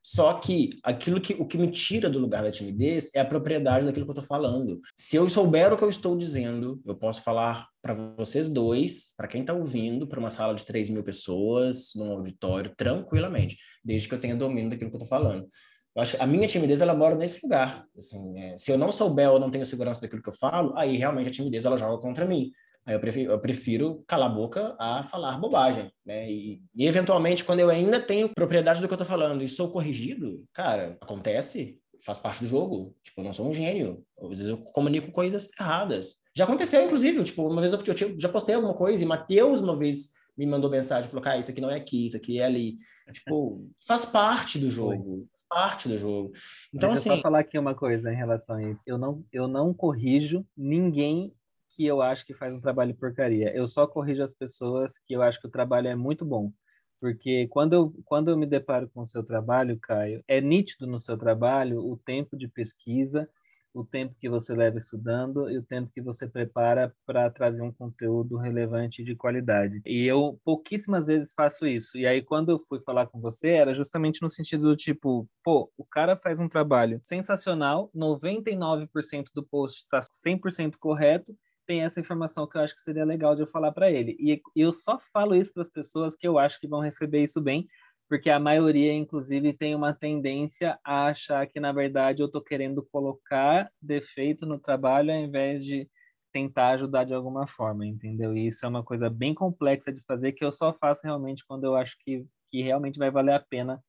Só 0.02 0.34
que 0.34 0.70
aquilo 0.82 1.20
que 1.20 1.34
o 1.34 1.46
que 1.46 1.56
me 1.56 1.70
tira 1.70 2.10
do 2.10 2.18
lugar 2.18 2.42
da 2.42 2.50
timidez 2.50 3.10
é 3.14 3.20
a 3.20 3.24
propriedade 3.24 3.86
daquilo 3.86 4.04
que 4.04 4.10
eu 4.10 4.20
estou 4.20 4.26
falando. 4.26 4.80
Se 4.96 5.16
eu 5.16 5.28
souber 5.30 5.72
o 5.72 5.76
que 5.76 5.84
eu 5.84 5.90
estou 5.90 6.16
dizendo, 6.16 6.82
eu 6.84 6.96
posso 6.96 7.22
falar 7.22 7.68
para 7.80 7.94
vocês 8.16 8.48
dois, 8.48 9.12
para 9.16 9.28
quem 9.28 9.42
está 9.42 9.52
ouvindo, 9.52 10.06
para 10.06 10.18
uma 10.18 10.30
sala 10.30 10.54
de 10.54 10.64
3 10.64 10.90
mil 10.90 11.04
pessoas, 11.04 11.92
num 11.94 12.12
auditório, 12.12 12.74
tranquilamente, 12.76 13.56
desde 13.84 14.08
que 14.08 14.14
eu 14.14 14.20
tenha 14.20 14.34
domínio 14.34 14.70
daquilo 14.70 14.90
que 14.90 14.96
eu 14.96 15.02
estou 15.02 15.18
falando. 15.18 15.48
Eu 15.94 16.00
acho 16.00 16.16
que 16.16 16.22
a 16.22 16.26
minha 16.26 16.48
timidez 16.48 16.80
ela 16.80 16.94
mora 16.94 17.14
nesse 17.14 17.38
lugar. 17.42 17.86
Assim, 17.96 18.38
é, 18.38 18.56
se 18.56 18.72
eu 18.72 18.78
não 18.78 18.90
souber 18.90 19.30
ou 19.30 19.38
não 19.38 19.50
tenho 19.50 19.66
segurança 19.66 20.00
daquilo 20.00 20.22
que 20.22 20.28
eu 20.28 20.34
falo, 20.34 20.72
aí 20.76 20.96
realmente 20.96 21.28
a 21.28 21.32
timidez 21.32 21.64
ela 21.64 21.76
joga 21.76 22.00
contra 22.00 22.26
mim. 22.26 22.50
Aí 22.84 22.94
eu 22.94 23.00
prefiro, 23.00 23.30
eu 23.30 23.38
prefiro 23.38 24.04
calar 24.06 24.30
a 24.30 24.34
boca 24.34 24.76
a 24.78 25.02
falar 25.04 25.38
bobagem, 25.38 25.92
né? 26.04 26.30
E, 26.30 26.60
e, 26.74 26.86
eventualmente, 26.86 27.44
quando 27.44 27.60
eu 27.60 27.70
ainda 27.70 28.00
tenho 28.00 28.28
propriedade 28.28 28.80
do 28.80 28.88
que 28.88 28.94
eu 28.94 28.98
tô 28.98 29.04
falando 29.04 29.42
e 29.42 29.48
sou 29.48 29.70
corrigido, 29.70 30.44
cara, 30.52 30.96
acontece, 31.00 31.78
faz 32.04 32.18
parte 32.18 32.40
do 32.40 32.46
jogo. 32.46 32.96
Tipo, 33.02 33.20
eu 33.20 33.24
não 33.24 33.32
sou 33.32 33.48
um 33.48 33.54
gênio. 33.54 34.04
Às 34.20 34.28
vezes 34.28 34.46
eu 34.48 34.58
comunico 34.58 35.12
coisas 35.12 35.48
erradas. 35.58 36.16
Já 36.36 36.44
aconteceu, 36.44 36.84
inclusive, 36.84 37.22
tipo, 37.22 37.46
uma 37.46 37.60
vez 37.60 37.72
eu, 37.72 37.78
eu 37.80 38.18
já 38.18 38.28
postei 38.28 38.54
alguma 38.54 38.74
coisa 38.74 39.02
e 39.02 39.06
Matheus 39.06 39.60
uma 39.60 39.76
vez 39.76 40.10
me 40.36 40.46
mandou 40.46 40.70
mensagem, 40.70 41.08
falou, 41.08 41.22
cara, 41.22 41.38
isso 41.38 41.50
aqui 41.50 41.60
não 41.60 41.70
é 41.70 41.76
aqui, 41.76 42.06
isso 42.06 42.16
aqui 42.16 42.40
é 42.40 42.44
ali. 42.44 42.78
Tipo, 43.12 43.68
faz 43.86 44.04
parte 44.04 44.58
do 44.58 44.70
jogo, 44.70 45.28
faz 45.30 45.44
parte 45.48 45.88
do 45.88 45.98
jogo. 45.98 46.32
Então, 46.72 46.88
Deixa 46.88 47.00
assim... 47.00 47.10
eu 47.10 47.16
só 47.16 47.22
falar 47.22 47.40
aqui 47.40 47.58
uma 47.58 47.74
coisa 47.74 48.12
em 48.12 48.16
relação 48.16 48.56
a 48.56 48.70
isso. 48.70 48.82
Eu 48.86 48.96
não, 48.96 49.24
eu 49.30 49.46
não 49.46 49.74
corrijo 49.74 50.44
ninguém 50.56 51.32
que 51.72 51.84
eu 51.86 52.02
acho 52.02 52.24
que 52.26 52.34
faz 52.34 52.52
um 52.52 52.60
trabalho 52.60 52.94
porcaria. 52.94 53.54
Eu 53.54 53.66
só 53.66 53.86
corrijo 53.86 54.22
as 54.22 54.34
pessoas 54.34 54.98
que 54.98 55.14
eu 55.14 55.22
acho 55.22 55.40
que 55.40 55.46
o 55.46 55.50
trabalho 55.50 55.88
é 55.88 55.96
muito 55.96 56.24
bom. 56.24 56.52
Porque 57.00 57.48
quando 57.48 57.72
eu, 57.72 57.94
quando 58.04 58.30
eu 58.30 58.36
me 58.36 58.46
deparo 58.46 58.88
com 58.90 59.00
o 59.00 59.06
seu 59.06 59.24
trabalho, 59.24 59.78
Caio, 59.80 60.22
é 60.28 60.40
nítido 60.40 60.86
no 60.86 61.00
seu 61.00 61.18
trabalho 61.18 61.84
o 61.84 61.96
tempo 61.96 62.36
de 62.36 62.46
pesquisa, 62.46 63.28
o 63.74 63.84
tempo 63.84 64.14
que 64.20 64.28
você 64.28 64.54
leva 64.54 64.78
estudando 64.78 65.50
e 65.50 65.58
o 65.58 65.62
tempo 65.62 65.90
que 65.92 66.00
você 66.00 66.28
prepara 66.28 66.94
para 67.06 67.30
trazer 67.30 67.62
um 67.62 67.72
conteúdo 67.72 68.36
relevante 68.36 69.02
de 69.02 69.16
qualidade. 69.16 69.80
E 69.84 70.04
eu 70.06 70.38
pouquíssimas 70.44 71.06
vezes 71.06 71.32
faço 71.34 71.66
isso. 71.66 71.96
E 71.96 72.06
aí, 72.06 72.22
quando 72.22 72.50
eu 72.50 72.58
fui 72.58 72.80
falar 72.80 73.06
com 73.06 73.20
você, 73.20 73.48
era 73.48 73.74
justamente 73.74 74.22
no 74.22 74.30
sentido 74.30 74.68
do 74.68 74.76
tipo, 74.76 75.28
pô, 75.42 75.72
o 75.76 75.84
cara 75.84 76.16
faz 76.16 76.38
um 76.38 76.48
trabalho 76.48 77.00
sensacional, 77.02 77.90
99% 77.94 79.32
do 79.34 79.42
post 79.42 79.82
está 79.82 80.00
100% 80.00 80.76
correto, 80.78 81.34
tem 81.66 81.82
essa 81.82 82.00
informação 82.00 82.46
que 82.46 82.56
eu 82.56 82.62
acho 82.62 82.74
que 82.74 82.82
seria 82.82 83.04
legal 83.04 83.34
de 83.34 83.42
eu 83.42 83.46
falar 83.46 83.72
para 83.72 83.90
ele. 83.90 84.16
E 84.18 84.40
eu 84.56 84.72
só 84.72 84.98
falo 85.12 85.34
isso 85.34 85.52
para 85.52 85.62
as 85.62 85.70
pessoas 85.70 86.16
que 86.16 86.26
eu 86.26 86.38
acho 86.38 86.60
que 86.60 86.68
vão 86.68 86.80
receber 86.80 87.22
isso 87.22 87.40
bem, 87.40 87.66
porque 88.08 88.28
a 88.30 88.38
maioria, 88.38 88.92
inclusive, 88.92 89.52
tem 89.52 89.74
uma 89.74 89.94
tendência 89.94 90.78
a 90.84 91.06
achar 91.06 91.46
que, 91.46 91.58
na 91.58 91.72
verdade, 91.72 92.22
eu 92.22 92.26
estou 92.26 92.42
querendo 92.42 92.82
colocar 92.92 93.70
defeito 93.80 94.44
no 94.44 94.58
trabalho 94.58 95.10
ao 95.12 95.18
invés 95.18 95.64
de 95.64 95.88
tentar 96.32 96.70
ajudar 96.70 97.04
de 97.04 97.14
alguma 97.14 97.46
forma, 97.46 97.86
entendeu? 97.86 98.36
E 98.36 98.48
isso 98.48 98.64
é 98.64 98.68
uma 98.68 98.82
coisa 98.82 99.08
bem 99.08 99.34
complexa 99.34 99.92
de 99.92 100.02
fazer 100.02 100.32
que 100.32 100.44
eu 100.44 100.52
só 100.52 100.72
faço 100.72 101.02
realmente 101.04 101.44
quando 101.46 101.64
eu 101.64 101.76
acho 101.76 101.96
que, 102.00 102.26
que 102.48 102.62
realmente 102.62 102.98
vai 102.98 103.10
valer 103.10 103.34
a 103.34 103.40
pena 103.40 103.82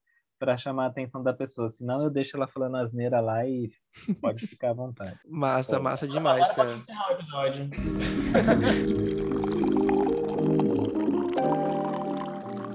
para 0.43 0.57
chamar 0.57 0.83
a 0.83 0.87
atenção 0.87 1.23
da 1.23 1.31
pessoa. 1.31 1.69
Senão 1.69 2.03
eu 2.03 2.09
deixo 2.09 2.35
ela 2.35 2.45
falando 2.45 2.75
asneira 2.75 3.21
lá 3.21 3.47
e 3.47 3.71
pode 4.19 4.45
ficar 4.45 4.71
à 4.71 4.73
vontade. 4.73 5.17
Massa, 5.25 5.77
Pô, 5.77 5.83
massa 5.83 6.05
demais, 6.05 6.45
cara. 6.47 6.67
Pode 6.67 6.73
encerrar 6.73 7.07
o 7.07 7.13
episódio. 7.13 7.69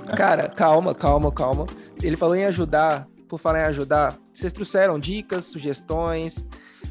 cara, 0.17 0.49
calma, 0.49 0.95
calma, 0.95 1.31
calma. 1.31 1.67
Ele 2.03 2.17
falou 2.17 2.35
em 2.35 2.47
ajudar. 2.47 3.07
Por 3.29 3.39
falar 3.39 3.61
em 3.61 3.65
ajudar, 3.65 4.17
vocês 4.33 4.55
trouxeram 4.55 4.99
dicas, 4.99 5.45
sugestões, 5.45 6.43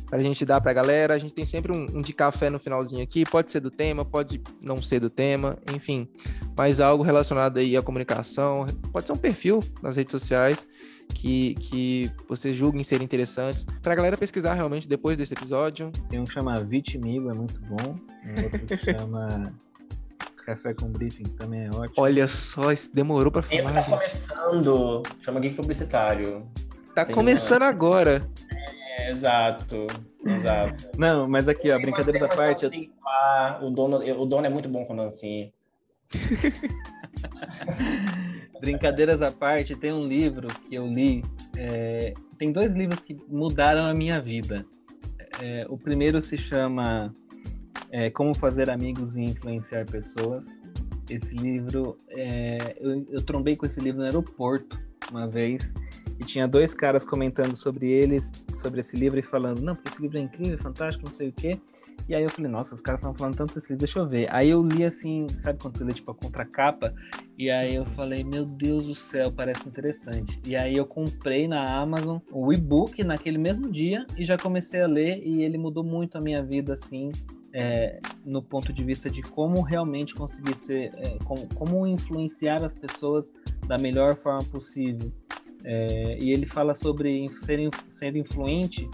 para 0.10 0.20
a 0.20 0.22
gente 0.22 0.46
dar 0.46 0.60
para 0.62 0.72
a 0.72 0.74
galera. 0.74 1.14
A 1.14 1.18
gente 1.18 1.34
tem 1.34 1.46
sempre 1.46 1.76
um, 1.76 1.98
um, 1.98 2.02
de 2.02 2.14
café 2.14 2.50
no 2.50 2.60
finalzinho 2.60 3.04
aqui. 3.04 3.24
Pode 3.26 3.52
ser 3.52 3.60
do 3.60 3.70
tema, 3.70 4.04
pode 4.04 4.42
não 4.64 4.78
ser 4.78 5.00
do 5.00 5.10
tema, 5.10 5.58
enfim. 5.74 6.08
Mas 6.58 6.80
algo 6.80 7.04
relacionado 7.04 7.58
aí 7.58 7.78
à 7.78 7.82
comunicação. 7.82 8.66
Pode 8.92 9.06
ser 9.06 9.14
um 9.14 9.18
perfil 9.18 9.60
nas 9.82 9.96
redes 9.98 10.12
sociais 10.12 10.68
que, 11.14 11.56
que 11.56 12.12
vocês 12.28 12.56
julguem 12.56 12.84
ser 12.84 13.02
interessantes. 13.02 13.66
Para 13.82 13.94
a 13.94 13.96
galera 13.96 14.18
pesquisar 14.18 14.54
realmente 14.54 14.88
depois 14.88 15.18
desse 15.18 15.34
episódio. 15.34 15.92
Tem 16.10 16.20
um 16.20 16.24
que 16.24 16.34
chama 16.34 16.60
Vitimigo, 16.62 17.30
é 17.30 17.34
muito 17.34 17.60
bom. 17.62 17.98
Um 18.26 18.44
outro 18.44 18.60
que 18.60 18.78
chama... 18.78 19.54
Café 20.46 20.74
com 20.74 20.88
Briefing 20.88 21.26
também 21.26 21.66
é 21.66 21.68
ótimo. 21.68 21.94
Olha 21.98 22.26
só, 22.26 22.72
isso 22.72 22.96
demorou 22.96 23.30
para 23.30 23.42
falar. 23.42 23.74
Tá 23.74 23.82
gente. 23.82 23.90
começando. 23.90 25.04
Chama 25.20 25.42
Geek 25.42 25.56
Publicitário. 25.56 26.48
Tá 26.96 27.04
Tem 27.04 27.14
começando 27.14 27.64
uma... 27.64 27.68
agora. 27.68 28.22
É, 28.50 28.87
exato, 29.10 29.88
exato. 30.26 30.92
Não, 30.98 31.28
mas 31.28 31.48
aqui, 31.48 31.72
ó, 31.72 31.80
brincadeira 31.80 32.20
da 32.20 32.28
parte. 32.28 32.66
Assim, 32.66 32.92
ah, 33.06 33.60
o, 33.62 33.70
dono, 33.70 33.98
o 33.98 34.26
dono 34.26 34.46
é 34.46 34.50
muito 34.50 34.70
bom 34.70 34.86
com 34.86 34.96
dancinha. 34.96 35.52
Brincadeiras 38.60 39.22
à 39.22 39.32
parte, 39.32 39.76
tem 39.76 39.94
um 39.94 40.08
livro 40.08 40.48
que 40.48 40.76
eu 40.76 40.88
li. 40.88 41.22
É, 41.56 42.14
tem 42.38 42.52
dois 42.52 42.74
livros 42.74 43.02
que 43.02 43.16
mudaram 43.28 43.88
a 43.88 43.94
minha 43.94 44.22
vida. 44.22 44.66
É, 45.42 45.66
o 45.70 45.78
primeiro 45.78 46.22
se 46.22 46.38
chama 46.38 47.14
é, 47.92 48.10
Como 48.10 48.34
Fazer 48.34 48.70
Amigos 48.70 49.16
e 49.16 49.22
Influenciar 49.22 49.86
Pessoas. 49.86 50.46
Esse 51.10 51.36
livro, 51.36 51.98
é, 52.10 52.76
eu, 52.80 53.06
eu 53.10 53.24
trombei 53.24 53.56
com 53.56 53.66
esse 53.66 53.80
livro 53.80 54.00
no 54.00 54.06
aeroporto 54.06 54.80
uma 55.12 55.28
vez 55.28 55.74
e 56.20 56.24
tinha 56.24 56.48
dois 56.48 56.74
caras 56.74 57.06
comentando 57.06 57.56
sobre 57.56 57.92
eles, 57.92 58.32
sobre 58.56 58.80
esse 58.80 58.98
livro 58.98 59.20
e 59.20 59.24
falando, 59.24 59.62
não, 59.62 59.76
porque 59.76 59.90
esse 59.90 60.02
livro 60.02 60.18
é 60.18 60.22
incrível, 60.22 60.58
fantástico, 60.58 61.08
não 61.08 61.16
sei 61.16 61.30
o 61.30 61.34
quê. 61.34 61.60
E 62.08 62.16
aí 62.16 62.24
eu 62.24 62.30
falei, 62.30 62.50
nossa, 62.50 62.74
os 62.74 62.82
caras 62.82 63.02
estão 63.02 63.14
falando 63.14 63.36
tanto 63.36 63.54
desse 63.54 63.68
livro, 63.68 63.80
deixa 63.80 64.00
eu 64.00 64.08
ver. 64.08 64.34
Aí 64.34 64.50
eu 64.50 64.64
li 64.64 64.84
assim, 64.84 65.28
sabe 65.30 65.60
quando 65.60 65.78
você 65.78 65.84
lê 65.84 65.94
tipo 65.94 66.10
a 66.10 66.16
contracapa? 66.16 66.94
E 67.38 67.50
aí 67.50 67.76
eu 67.76 67.86
falei, 67.86 68.24
meu 68.24 68.46
Deus 68.46 68.88
do 68.88 68.96
céu, 68.96 69.32
parece 69.32 69.68
interessante. 69.68 70.40
E 70.48 70.56
aí 70.56 70.76
eu 70.76 70.86
comprei 70.86 71.48
na 71.48 71.80
Amazon 71.80 72.20
o 72.32 72.54
e-book 72.54 73.04
naquele 73.04 73.38
mesmo 73.38 73.70
dia 73.70 74.06
e 74.18 74.26
já 74.26 74.38
comecei 74.38 74.82
a 74.82 74.88
ler 74.88 75.22
e 75.24 75.44
ele 75.44 75.58
mudou 75.58 75.84
muito 75.84 76.18
a 76.18 76.22
minha 76.22 76.42
vida, 76.42 76.74
assim, 76.74 77.12
é, 77.54 78.00
no 78.24 78.42
ponto 78.42 78.72
de 78.72 78.84
vista 78.84 79.10
de 79.10 79.22
como 79.22 79.62
realmente 79.62 80.16
conseguir 80.16 80.58
ser, 80.58 80.94
é, 80.96 81.18
como, 81.26 81.48
como 81.56 81.86
influenciar 81.88 82.64
as 82.64 82.74
pessoas 82.74 83.30
da 83.68 83.78
melhor 83.78 84.16
forma 84.16 84.44
possível. 84.46 85.12
É, 85.70 86.18
e 86.22 86.32
ele 86.32 86.46
fala 86.46 86.74
sobre 86.74 87.30
ser, 87.44 87.60
ser 87.90 88.16
influente 88.16 88.90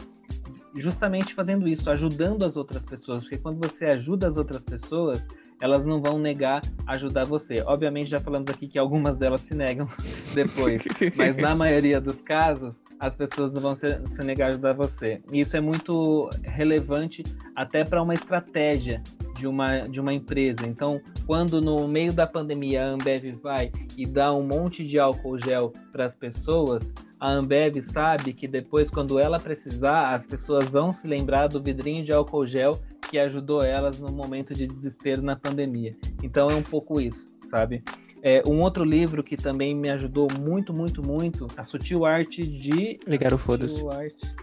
justamente 0.76 1.36
fazendo 1.36 1.67
isso, 1.67 1.88
ajudando 1.88 2.43
as 2.43 2.57
outras 2.57 2.84
pessoas, 2.84 3.21
porque 3.24 3.38
quando 3.38 3.59
você 3.59 3.86
ajuda 3.86 4.28
as 4.28 4.38
outras 4.38 4.63
pessoas, 4.63 5.28
elas 5.61 5.86
não 5.86 6.01
vão 6.01 6.17
negar 6.17 6.61
ajudar 6.88 7.26
você. 7.26 7.61
Obviamente, 7.67 8.09
já 8.09 8.19
falamos 8.19 8.49
aqui 8.49 8.67
que 8.67 8.80
algumas 8.80 9.15
delas 9.17 9.41
se 9.41 9.53
negam 9.53 9.88
depois, 10.34 10.82
mas 11.15 11.38
na 11.38 11.53
maioria 11.53 12.01
dos 12.01 12.19
casos, 12.21 12.82
as 13.00 13.16
pessoas 13.16 13.54
vão 13.54 13.76
se, 13.76 13.88
se 14.06 14.26
negar 14.26 14.46
a 14.46 14.50
ajudar 14.50 14.74
você. 14.74 15.22
E 15.32 15.41
isso 15.41 15.58
é 15.58 15.62
muito 15.62 16.30
relevante 16.44 17.24
até 17.56 17.84
para 17.84 18.02
uma 18.02 18.14
estratégia 18.14 19.02
de 19.38 19.48
uma, 19.48 19.88
de 19.88 20.00
uma 20.00 20.14
empresa. 20.14 20.66
Então, 20.66 21.02
quando 21.26 21.62
no 21.62 21.88
meio 21.88 22.14
da 22.14 22.26
pandemia 22.26 22.86
a 22.86 22.89
Ambev 22.89 23.36
vai 23.41 23.72
e 23.98 24.06
dá 24.06 24.34
um 24.34 24.44
monte 24.44 24.86
de 24.86 25.00
álcool 25.00 25.39
gel 25.39 25.74
para 25.91 26.06
as 26.06 26.16
pessoas, 26.16 26.94
a 27.20 27.32
Ambev 27.32 27.82
sabe 27.82 28.34
que 28.34 28.48
depois, 28.48 28.89
quando 28.89 29.20
ela 29.20 29.39
precisar, 29.39 30.14
as 30.14 30.28
pessoas 30.28 30.70
vão 30.70 30.91
se 30.91 31.08
lembrar 31.08 31.48
do 31.48 31.62
vidrinho 31.62 32.04
de 32.04 32.12
álcool 32.12 32.46
gel 32.46 32.80
que 33.10 33.18
ajudou 33.20 33.62
elas 33.62 34.00
no 34.00 34.12
momento 34.12 34.54
de 34.54 34.68
desespero 34.68 35.22
na 35.22 35.36
pandemia. 35.36 35.96
Então, 36.24 36.50
é 36.50 36.56
um 36.56 36.64
pouco 36.64 37.00
isso, 37.00 37.28
sabe? 37.54 37.84
É, 38.24 38.41
um 38.47 38.62
outro 38.62 38.84
livro 38.84 39.24
que 39.24 39.38
também 39.38 39.76
me 39.76 39.91
ajudou 39.91 40.28
muito, 40.39 40.74
muito, 40.74 41.06
muito, 41.06 41.45
A 41.56 41.64
Sutil 41.64 42.04
Arte 42.04 42.45
de. 42.45 42.99
Ligar 43.06 43.32
o 43.32 43.38
Foda-se. 43.38 43.84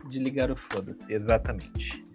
De 0.09 0.19
Ligar 0.19 0.51
o 0.51 0.57
Foda-se, 0.57 1.13
exatamente 1.13 2.09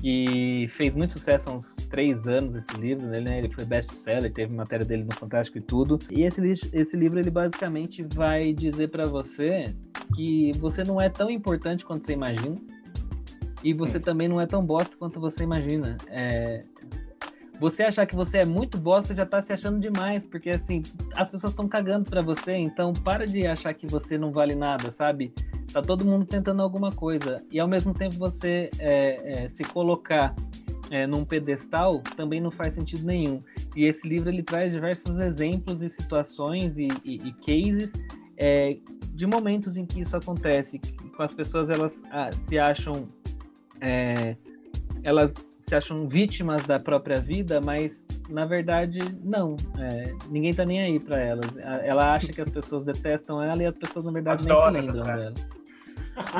que 0.00 0.66
fez 0.68 0.94
muito 0.94 1.14
sucesso 1.14 1.48
há 1.48 1.54
uns 1.54 1.76
três 1.88 2.26
anos 2.26 2.54
esse 2.54 2.76
livro, 2.76 3.06
né? 3.06 3.38
ele 3.38 3.48
foi 3.48 3.64
best-seller, 3.64 4.30
teve 4.30 4.52
matéria 4.52 4.84
dele 4.84 5.02
no 5.02 5.14
Fantástico 5.14 5.56
e 5.56 5.62
tudo. 5.62 5.98
E 6.10 6.24
esse, 6.24 6.42
esse 6.76 6.94
livro, 6.94 7.18
ele 7.18 7.30
basicamente 7.30 8.06
vai 8.14 8.52
dizer 8.52 8.88
para 8.88 9.04
você 9.04 9.74
que 10.14 10.52
você 10.58 10.84
não 10.84 11.00
é 11.00 11.08
tão 11.08 11.30
importante 11.30 11.86
quanto 11.86 12.04
você 12.04 12.12
imagina 12.12 12.60
e 13.62 13.72
você 13.72 13.98
também 13.98 14.28
não 14.28 14.38
é 14.38 14.46
tão 14.46 14.62
bosta 14.62 14.94
quanto 14.94 15.18
você 15.18 15.42
imagina. 15.42 15.96
É, 16.08 16.64
você 17.58 17.84
achar 17.84 18.06
que 18.06 18.14
você 18.14 18.38
é 18.38 18.44
muito 18.44 18.76
bosta 18.76 19.14
já 19.14 19.24
tá 19.24 19.40
se 19.42 19.52
achando 19.52 19.78
demais, 19.80 20.24
porque 20.24 20.50
assim, 20.50 20.82
as 21.14 21.30
pessoas 21.30 21.52
estão 21.52 21.68
cagando 21.68 22.08
para 22.08 22.22
você, 22.22 22.56
então 22.56 22.92
para 22.92 23.24
de 23.26 23.46
achar 23.46 23.72
que 23.74 23.86
você 23.86 24.18
não 24.18 24.32
vale 24.32 24.54
nada, 24.54 24.90
sabe? 24.90 25.32
Tá 25.72 25.82
todo 25.82 26.04
mundo 26.04 26.24
tentando 26.26 26.62
alguma 26.62 26.92
coisa. 26.92 27.44
E 27.50 27.58
ao 27.58 27.66
mesmo 27.66 27.92
tempo 27.92 28.16
você 28.16 28.70
é, 28.78 29.44
é, 29.44 29.48
se 29.48 29.64
colocar 29.64 30.34
é, 30.90 31.06
num 31.06 31.24
pedestal 31.24 32.00
também 32.16 32.40
não 32.40 32.50
faz 32.50 32.74
sentido 32.74 33.04
nenhum. 33.04 33.42
E 33.74 33.84
esse 33.84 34.06
livro 34.06 34.28
ele 34.28 34.42
traz 34.42 34.72
diversos 34.72 35.18
exemplos 35.18 35.82
e 35.82 35.90
situações 35.90 36.76
e, 36.76 36.88
e, 37.04 37.28
e 37.28 37.32
cases 37.32 37.92
é, 38.36 38.76
de 39.10 39.26
momentos 39.26 39.76
em 39.76 39.86
que 39.86 40.00
isso 40.00 40.16
acontece, 40.16 40.80
com 41.16 41.22
as 41.22 41.34
pessoas 41.34 41.70
elas 41.70 42.02
ah, 42.10 42.30
se 42.32 42.58
acham 42.58 43.06
é, 43.80 44.36
elas 45.02 45.34
se 45.66 45.74
acham 45.74 46.06
vítimas 46.06 46.64
da 46.64 46.78
própria 46.78 47.16
vida, 47.16 47.60
mas 47.60 48.06
na 48.28 48.44
verdade 48.44 48.98
não. 49.22 49.56
É, 49.78 50.14
ninguém 50.28 50.52
tá 50.52 50.64
nem 50.64 50.80
aí 50.80 51.00
para 51.00 51.18
elas. 51.18 51.56
Ela 51.82 52.12
acha 52.12 52.28
que 52.28 52.40
as 52.40 52.50
pessoas 52.50 52.84
detestam 52.84 53.42
ela 53.42 53.62
e 53.62 53.66
as 53.66 53.76
pessoas 53.76 54.04
na 54.04 54.12
verdade 54.12 54.42
Adoro 54.50 54.72
nem 54.72 54.82
se 54.82 54.90
lembram 54.90 55.16
dela. 55.16 55.34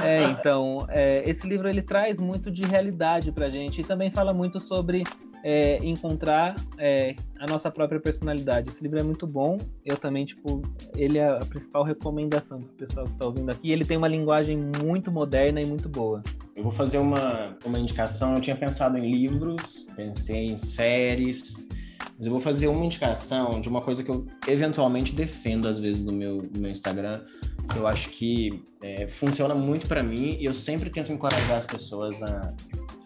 É, 0.04 0.24
então, 0.24 0.86
é, 0.88 1.28
esse 1.28 1.48
livro 1.48 1.68
ele 1.68 1.82
traz 1.82 2.18
muito 2.18 2.50
de 2.50 2.64
realidade 2.64 3.32
pra 3.32 3.48
gente 3.48 3.80
e 3.80 3.84
também 3.84 4.10
fala 4.10 4.32
muito 4.32 4.60
sobre 4.60 5.02
é, 5.44 5.76
encontrar 5.84 6.54
é, 6.78 7.14
a 7.38 7.46
nossa 7.46 7.70
própria 7.70 8.00
personalidade. 8.00 8.70
Esse 8.70 8.82
livro 8.82 8.98
é 8.98 9.02
muito 9.02 9.26
bom. 9.26 9.58
Eu 9.84 9.98
também, 9.98 10.24
tipo, 10.24 10.62
ele 10.96 11.18
é 11.18 11.28
a 11.28 11.40
principal 11.40 11.84
recomendação 11.84 12.62
para 12.62 12.72
o 12.72 12.76
pessoal 12.76 13.04
que 13.04 13.12
está 13.12 13.26
ouvindo 13.26 13.50
aqui. 13.50 13.70
Ele 13.70 13.84
tem 13.84 13.98
uma 13.98 14.08
linguagem 14.08 14.56
muito 14.82 15.12
moderna 15.12 15.60
e 15.60 15.66
muito 15.66 15.86
boa. 15.86 16.22
Eu 16.56 16.62
vou 16.62 16.72
fazer 16.72 16.96
uma, 16.96 17.54
uma 17.62 17.78
indicação. 17.78 18.34
Eu 18.34 18.40
tinha 18.40 18.56
pensado 18.56 18.96
em 18.96 19.02
livros, 19.02 19.86
pensei 19.94 20.46
em 20.46 20.58
séries, 20.58 21.66
mas 22.16 22.24
eu 22.24 22.32
vou 22.32 22.40
fazer 22.40 22.68
uma 22.68 22.82
indicação 22.82 23.60
de 23.60 23.68
uma 23.68 23.82
coisa 23.82 24.02
que 24.02 24.10
eu 24.10 24.26
eventualmente 24.48 25.14
defendo 25.14 25.68
às 25.68 25.78
vezes 25.78 26.02
no 26.02 26.12
meu, 26.12 26.38
no 26.38 26.58
meu 26.58 26.70
Instagram. 26.70 27.20
Eu 27.76 27.86
acho 27.86 28.08
que 28.08 28.64
é, 28.82 29.08
funciona 29.08 29.54
muito 29.54 29.86
para 29.86 30.02
mim 30.02 30.38
e 30.40 30.46
eu 30.46 30.54
sempre 30.54 30.88
tento 30.88 31.12
encorajar 31.12 31.58
as 31.58 31.66
pessoas 31.66 32.22
a, 32.22 32.54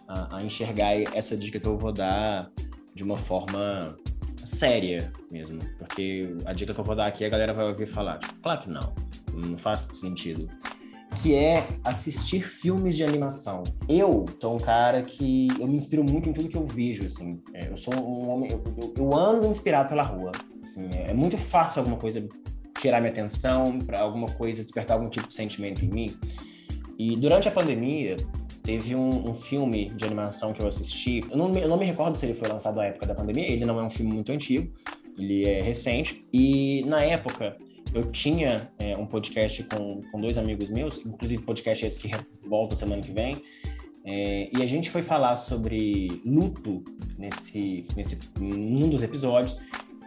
a, 0.09 0.37
a 0.37 0.43
enxergar 0.43 0.95
essa 1.15 1.37
dica 1.37 1.59
que 1.59 1.67
eu 1.67 1.77
vou 1.77 1.93
dar 1.93 2.51
de 2.95 3.03
uma 3.03 3.17
forma 3.17 3.95
séria 4.37 5.11
mesmo. 5.31 5.59
Porque 5.77 6.35
a 6.45 6.53
dica 6.53 6.73
que 6.73 6.79
eu 6.79 6.83
vou 6.83 6.95
dar 6.95 7.07
aqui 7.07 7.23
a 7.23 7.29
galera 7.29 7.53
vai 7.53 7.67
ouvir 7.67 7.85
falar, 7.85 8.17
tipo, 8.17 8.33
claro 8.41 8.61
que 8.61 8.69
não, 8.69 8.93
não 9.33 9.57
faz 9.57 9.87
sentido. 9.93 10.49
Que 11.21 11.35
é 11.35 11.67
assistir 11.83 12.43
filmes 12.43 12.95
de 12.95 13.03
animação. 13.03 13.63
Eu 13.87 14.25
sou 14.39 14.55
um 14.55 14.57
cara 14.57 15.03
que 15.03 15.47
eu 15.59 15.67
me 15.67 15.75
inspiro 15.75 16.03
muito 16.03 16.29
em 16.29 16.33
tudo 16.33 16.49
que 16.49 16.57
eu 16.57 16.65
vejo, 16.65 17.05
assim. 17.05 17.41
É, 17.53 17.67
eu 17.67 17.77
sou 17.77 17.93
um 17.93 18.29
homem, 18.29 18.51
eu, 18.51 18.63
eu, 18.81 18.93
eu 18.95 19.15
ando 19.15 19.47
inspirado 19.47 19.89
pela 19.89 20.03
rua. 20.03 20.31
Assim, 20.61 20.87
é, 20.95 21.11
é 21.11 21.13
muito 21.13 21.37
fácil 21.37 21.79
alguma 21.79 21.97
coisa 21.97 22.27
tirar 22.79 23.01
minha 23.01 23.11
atenção, 23.11 23.79
para 23.79 23.99
alguma 23.99 24.27
coisa 24.27 24.63
despertar 24.63 24.95
algum 24.95 25.09
tipo 25.09 25.27
de 25.27 25.33
sentimento 25.33 25.83
em 25.83 25.89
mim. 25.89 26.15
E 26.97 27.15
durante 27.15 27.47
a 27.47 27.51
pandemia, 27.51 28.15
Teve 28.69 28.93
um, 28.93 29.31
um, 29.31 29.33
filme 29.33 29.89
de 29.95 30.05
animação 30.05 30.53
que 30.53 30.61
eu 30.61 30.67
assisti, 30.67 31.21
eu 31.31 31.35
não, 31.35 31.51
eu 31.53 31.67
não 31.67 31.75
me 31.75 31.85
recordo 31.85 32.15
se 32.15 32.23
ele 32.27 32.35
foi 32.35 32.47
lançado 32.47 32.75
na 32.75 32.85
época 32.85 33.07
da 33.07 33.15
pandemia, 33.15 33.47
ele 33.47 33.65
não 33.65 33.79
é 33.79 33.83
um 33.83 33.89
filme 33.89 34.13
muito 34.13 34.31
antigo, 34.31 34.71
ele 35.17 35.43
é 35.43 35.59
recente, 35.59 36.23
e 36.31 36.83
na 36.85 37.03
época 37.03 37.57
eu 37.95 38.11
tinha 38.11 38.71
é, 38.77 38.95
um 38.95 39.07
podcast 39.07 39.63
com, 39.63 40.03
com 40.11 40.21
dois 40.21 40.37
amigos 40.37 40.69
meus, 40.69 41.03
inclusive 41.03 41.41
podcast 41.41 41.83
esse 41.83 41.99
que 41.99 42.11
volta 42.47 42.75
semana 42.75 43.01
que 43.01 43.11
vem, 43.11 43.41
é, 44.05 44.51
e 44.55 44.61
a 44.61 44.67
gente 44.67 44.91
foi 44.91 45.01
falar 45.01 45.35
sobre 45.35 46.21
luto 46.23 46.83
nesse, 47.17 47.87
nesse 47.97 48.19
um 48.39 48.87
dos 48.87 49.01
episódios, 49.01 49.57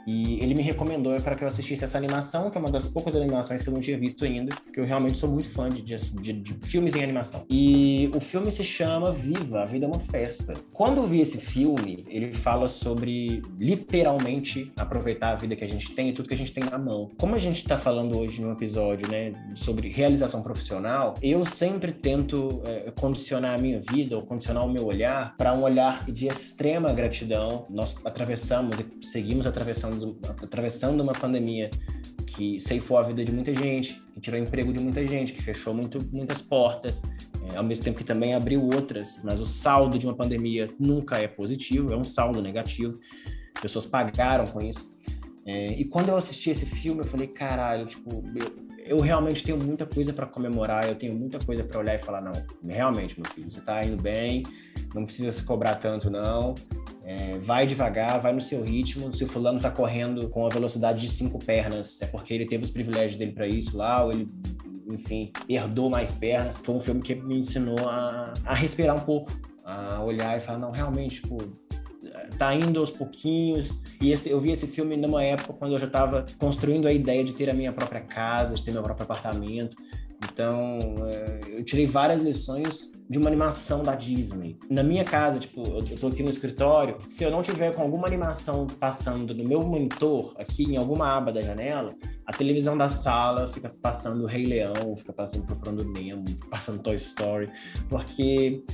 e 0.06 0.40
ele 0.40 0.54
me 0.54 0.62
recomendou 0.62 1.16
para 1.22 1.36
que 1.36 1.44
eu 1.44 1.48
assistisse 1.48 1.84
essa 1.84 1.98
animação, 1.98 2.50
que 2.50 2.58
é 2.58 2.60
uma 2.60 2.70
das 2.70 2.86
poucas 2.86 3.14
animações 3.14 3.62
que 3.62 3.68
eu 3.68 3.74
não 3.74 3.80
tinha 3.80 3.98
visto 3.98 4.24
ainda, 4.24 4.54
que 4.72 4.80
eu 4.80 4.84
realmente 4.84 5.18
sou 5.18 5.28
muito 5.28 5.48
fã 5.48 5.68
de, 5.68 5.82
de, 5.82 6.32
de, 6.32 6.54
filmes 6.66 6.94
em 6.94 7.02
animação. 7.02 7.44
E 7.50 8.10
o 8.14 8.20
filme 8.20 8.50
se 8.50 8.64
chama 8.64 9.12
Viva, 9.12 9.62
a 9.62 9.64
Vida 9.64 9.86
é 9.86 9.88
uma 9.88 9.98
Festa. 9.98 10.54
Quando 10.72 10.98
eu 10.98 11.06
vi 11.06 11.20
esse 11.20 11.38
filme, 11.38 12.04
ele 12.08 12.32
fala 12.32 12.66
sobre 12.68 13.42
literalmente 13.58 14.72
aproveitar 14.76 15.30
a 15.30 15.34
vida 15.34 15.54
que 15.54 15.64
a 15.64 15.68
gente 15.68 15.90
tem 15.92 16.10
e 16.10 16.12
tudo 16.12 16.28
que 16.28 16.34
a 16.34 16.36
gente 16.36 16.52
tem 16.52 16.64
na 16.64 16.78
mão. 16.78 17.10
Como 17.18 17.34
a 17.34 17.38
gente 17.38 17.56
está 17.56 17.78
falando 17.78 18.18
hoje 18.18 18.40
no 18.40 18.52
episódio, 18.52 19.08
né, 19.08 19.32
sobre 19.54 19.88
realização 19.88 20.42
profissional, 20.42 21.14
eu 21.22 21.44
sempre 21.44 21.92
tento 21.92 22.62
é, 22.64 22.90
condicionar 22.98 23.54
a 23.54 23.58
minha 23.58 23.80
vida 23.80 24.16
ou 24.16 24.22
condicionar 24.22 24.64
o 24.64 24.70
meu 24.70 24.86
olhar 24.86 25.36
para 25.36 25.52
um 25.54 25.62
olhar 25.62 26.04
de 26.10 26.26
extrema 26.26 26.92
gratidão. 26.92 27.66
Nós 27.70 27.94
atravessamos 28.04 28.76
e 28.78 29.06
seguimos 29.06 29.46
atravessando 29.46 29.91
atravessando, 29.92 30.18
atravessando 30.42 31.00
uma 31.00 31.12
pandemia 31.12 31.70
que 32.26 32.60
ceifou 32.60 32.96
a 32.96 33.02
vida 33.02 33.24
de 33.24 33.32
muita 33.32 33.54
gente, 33.54 34.02
que 34.14 34.20
tirou 34.20 34.40
emprego 34.40 34.72
de 34.72 34.80
muita 34.80 35.06
gente, 35.06 35.32
que 35.32 35.42
fechou 35.42 35.74
muito, 35.74 36.00
muitas 36.10 36.40
portas, 36.40 37.02
é, 37.50 37.56
ao 37.56 37.64
mesmo 37.64 37.84
tempo 37.84 37.98
que 37.98 38.04
também 38.04 38.34
abriu 38.34 38.62
outras, 38.62 39.20
mas 39.22 39.38
o 39.38 39.44
saldo 39.44 39.98
de 39.98 40.06
uma 40.06 40.14
pandemia 40.14 40.70
nunca 40.78 41.18
é 41.18 41.28
positivo, 41.28 41.92
é 41.92 41.96
um 41.96 42.04
saldo 42.04 42.40
negativo, 42.40 42.98
pessoas 43.60 43.84
pagaram 43.84 44.44
com 44.44 44.60
isso. 44.62 44.90
É, 45.44 45.72
e 45.72 45.84
quando 45.84 46.08
eu 46.08 46.16
assisti 46.16 46.50
esse 46.50 46.64
filme, 46.64 47.00
eu 47.00 47.04
falei, 47.04 47.26
caralho, 47.26 47.86
tipo, 47.86 48.24
eu, 48.34 48.61
eu 48.84 48.98
realmente 49.00 49.42
tenho 49.42 49.58
muita 49.58 49.86
coisa 49.86 50.12
para 50.12 50.26
comemorar, 50.26 50.86
eu 50.86 50.94
tenho 50.94 51.14
muita 51.14 51.38
coisa 51.38 51.64
para 51.64 51.78
olhar 51.78 51.94
e 51.94 51.98
falar, 51.98 52.20
não, 52.20 52.32
realmente, 52.66 53.20
meu 53.20 53.30
filho, 53.30 53.50
você 53.50 53.60
tá 53.60 53.82
indo 53.84 54.00
bem, 54.02 54.42
não 54.94 55.04
precisa 55.04 55.30
se 55.30 55.42
cobrar 55.44 55.76
tanto, 55.76 56.10
não. 56.10 56.54
É, 57.04 57.38
vai 57.38 57.66
devagar, 57.66 58.20
vai 58.20 58.32
no 58.32 58.40
seu 58.40 58.62
ritmo. 58.62 59.12
Se 59.14 59.24
o 59.24 59.26
fulano 59.26 59.58
tá 59.58 59.70
correndo 59.70 60.28
com 60.28 60.46
a 60.46 60.48
velocidade 60.48 61.02
de 61.02 61.08
cinco 61.08 61.38
pernas, 61.44 62.00
é 62.00 62.06
porque 62.06 62.32
ele 62.32 62.46
teve 62.46 62.64
os 62.64 62.70
privilégios 62.70 63.16
dele 63.16 63.32
para 63.32 63.46
isso 63.46 63.76
lá, 63.76 64.04
ou 64.04 64.12
ele, 64.12 64.28
enfim, 64.88 65.32
herdou 65.48 65.90
mais 65.90 66.12
pernas. 66.12 66.56
Foi 66.56 66.74
um 66.74 66.80
filme 66.80 67.02
que 67.02 67.14
me 67.14 67.38
ensinou 67.38 67.78
a, 67.88 68.32
a 68.44 68.54
respirar 68.54 68.96
um 68.96 69.00
pouco, 69.00 69.32
a 69.64 70.02
olhar 70.02 70.36
e 70.36 70.40
falar, 70.40 70.58
não, 70.58 70.70
realmente, 70.70 71.22
tipo, 71.22 71.38
tá 72.38 72.54
indo 72.54 72.80
aos 72.80 72.90
pouquinhos. 72.90 73.78
E 74.00 74.12
esse, 74.12 74.30
eu 74.30 74.40
vi 74.40 74.52
esse 74.52 74.66
filme 74.66 74.96
numa 74.96 75.22
época 75.22 75.52
quando 75.52 75.72
eu 75.72 75.78
já 75.78 75.86
estava 75.86 76.24
construindo 76.38 76.86
a 76.86 76.92
ideia 76.92 77.22
de 77.24 77.32
ter 77.32 77.50
a 77.50 77.54
minha 77.54 77.72
própria 77.72 78.00
casa, 78.00 78.54
de 78.54 78.64
ter 78.64 78.72
meu 78.72 78.82
próprio 78.82 79.04
apartamento. 79.04 79.76
Então, 80.24 80.78
é, 81.12 81.58
eu 81.58 81.64
tirei 81.64 81.86
várias 81.86 82.22
lições 82.22 82.92
de 83.10 83.18
uma 83.18 83.28
animação 83.28 83.82
da 83.82 83.94
Disney. 83.94 84.56
Na 84.70 84.82
minha 84.82 85.04
casa, 85.04 85.38
tipo, 85.38 85.62
eu 85.68 85.96
tô 85.98 86.08
aqui 86.08 86.22
no 86.22 86.30
escritório, 86.30 86.96
se 87.08 87.24
eu 87.24 87.30
não 87.30 87.42
tiver 87.42 87.74
com 87.74 87.82
alguma 87.82 88.06
animação 88.06 88.66
passando 88.78 89.34
no 89.34 89.44
meu 89.44 89.60
monitor, 89.62 90.32
aqui 90.38 90.62
em 90.64 90.76
alguma 90.76 91.08
aba 91.08 91.32
da 91.32 91.42
janela, 91.42 91.94
a 92.24 92.32
televisão 92.32 92.76
da 92.78 92.88
sala 92.88 93.48
fica 93.48 93.68
passando 93.82 94.24
Rei 94.24 94.46
Leão, 94.46 94.96
fica 94.96 95.12
passando 95.12 95.44
Procurando 95.44 95.84
Nemo, 95.84 96.24
fica 96.26 96.46
passando 96.48 96.82
Toy 96.82 96.96
Story, 96.96 97.50
porque 97.88 98.64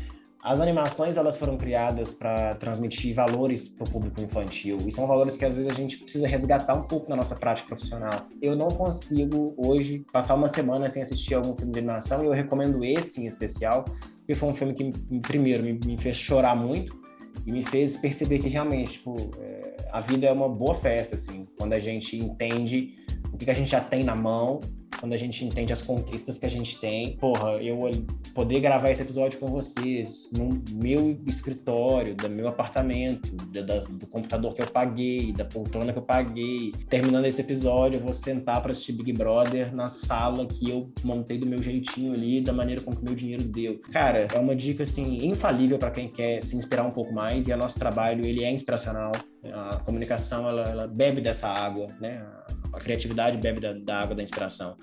as 0.42 0.60
animações 0.60 1.16
elas 1.16 1.36
foram 1.36 1.56
criadas 1.56 2.12
para 2.12 2.54
transmitir 2.54 3.14
valores 3.14 3.66
para 3.66 3.88
o 3.88 3.90
público 3.90 4.20
infantil 4.20 4.76
e 4.86 4.92
são 4.92 5.06
valores 5.06 5.36
que 5.36 5.44
às 5.44 5.52
vezes 5.52 5.70
a 5.70 5.74
gente 5.74 5.98
precisa 5.98 6.28
resgatar 6.28 6.74
um 6.74 6.82
pouco 6.82 7.10
na 7.10 7.16
nossa 7.16 7.34
prática 7.34 7.68
profissional. 7.68 8.26
Eu 8.40 8.54
não 8.54 8.68
consigo 8.68 9.54
hoje 9.56 10.04
passar 10.12 10.34
uma 10.34 10.48
semana 10.48 10.88
sem 10.88 11.02
assistir 11.02 11.34
algum 11.34 11.56
filme 11.56 11.72
de 11.72 11.80
animação 11.80 12.22
e 12.22 12.26
eu 12.26 12.32
recomendo 12.32 12.84
esse 12.84 13.20
em 13.20 13.26
especial, 13.26 13.84
porque 14.18 14.34
foi 14.34 14.48
um 14.48 14.54
filme 14.54 14.74
que 14.74 14.92
primeiro 15.20 15.64
me, 15.64 15.72
me 15.84 15.98
fez 15.98 16.16
chorar 16.16 16.54
muito 16.54 16.96
e 17.44 17.50
me 17.50 17.64
fez 17.64 17.96
perceber 17.96 18.38
que 18.38 18.48
realmente 18.48 18.92
tipo, 18.92 19.16
é, 19.40 19.76
a 19.90 20.00
vida 20.00 20.28
é 20.28 20.32
uma 20.32 20.48
boa 20.48 20.74
festa 20.74 21.16
assim, 21.16 21.48
quando 21.58 21.72
a 21.72 21.80
gente 21.80 22.16
entende 22.16 22.94
o 23.32 23.36
que, 23.36 23.44
que 23.44 23.50
a 23.50 23.54
gente 23.54 23.70
já 23.70 23.80
tem 23.80 24.04
na 24.04 24.14
mão 24.14 24.60
quando 24.98 25.12
a 25.12 25.16
gente 25.16 25.44
entende 25.44 25.72
as 25.72 25.80
conquistas 25.80 26.38
que 26.38 26.46
a 26.46 26.50
gente 26.50 26.78
tem. 26.78 27.16
Porra, 27.16 27.52
eu 27.62 27.90
poder 28.34 28.60
gravar 28.60 28.90
esse 28.90 29.02
episódio 29.02 29.38
com 29.38 29.46
vocês 29.46 30.30
no 30.36 30.48
meu 30.72 31.20
escritório, 31.26 32.14
do 32.14 32.28
meu 32.28 32.48
apartamento, 32.48 33.30
do, 33.34 33.98
do 33.98 34.06
computador 34.06 34.54
que 34.54 34.62
eu 34.62 34.66
paguei, 34.66 35.32
da 35.32 35.44
poltrona 35.44 35.92
que 35.92 35.98
eu 35.98 36.02
paguei. 36.02 36.72
Terminando 36.88 37.24
esse 37.26 37.40
episódio, 37.40 37.98
eu 37.98 38.02
vou 38.02 38.12
sentar 38.12 38.60
para 38.60 38.72
assistir 38.72 38.92
Big 38.92 39.12
Brother 39.12 39.74
na 39.74 39.88
sala 39.88 40.46
que 40.46 40.68
eu 40.70 40.90
montei 41.04 41.38
do 41.38 41.46
meu 41.46 41.62
jeitinho 41.62 42.12
ali, 42.12 42.40
da 42.40 42.52
maneira 42.52 42.82
como 42.82 42.96
que 42.96 43.04
meu 43.04 43.14
dinheiro 43.14 43.44
deu. 43.44 43.78
Cara, 43.92 44.28
é 44.32 44.38
uma 44.38 44.54
dica 44.54 44.82
assim 44.82 45.18
infalível 45.22 45.78
para 45.78 45.90
quem 45.90 46.08
quer 46.08 46.42
se 46.42 46.56
inspirar 46.56 46.84
um 46.84 46.90
pouco 46.90 47.12
mais 47.12 47.46
e 47.46 47.52
o 47.52 47.56
nosso 47.56 47.78
trabalho 47.78 48.26
ele 48.26 48.44
é 48.44 48.50
inspiracional. 48.50 49.12
A 49.44 49.76
comunicação 49.78 50.48
ela, 50.48 50.62
ela 50.62 50.86
bebe 50.86 51.20
dessa 51.20 51.48
água, 51.48 51.88
né? 52.00 52.24
A 52.72 52.78
criatividade 52.78 53.38
bebe 53.38 53.60
da, 53.60 53.72
da 53.72 54.00
água 54.00 54.16
da 54.16 54.22
inspiração. 54.22 54.76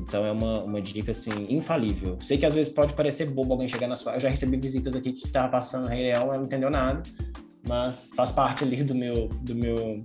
Então 0.00 0.24
é 0.24 0.32
uma, 0.32 0.64
uma 0.64 0.82
dica 0.82 1.12
assim 1.12 1.46
infalível. 1.48 2.18
Sei 2.20 2.36
que 2.36 2.44
às 2.44 2.54
vezes 2.54 2.72
pode 2.72 2.92
parecer 2.92 3.26
bobo 3.26 3.52
alguém 3.52 3.68
chegar 3.68 3.88
na 3.88 3.96
sua. 3.96 4.14
Eu 4.14 4.20
já 4.20 4.28
recebi 4.28 4.56
visitas 4.56 4.94
aqui 4.94 5.12
que 5.12 5.28
tava 5.30 5.48
passando 5.48 5.88
Rei 5.88 6.12
Leão, 6.12 6.24
ela 6.24 6.36
não 6.36 6.44
entendeu 6.44 6.70
nada, 6.70 7.02
mas 7.68 8.10
faz 8.14 8.30
parte 8.30 8.64
ali 8.64 8.82
do 8.82 8.94
meu 8.94 9.28
do 9.42 9.54
meu 9.54 10.04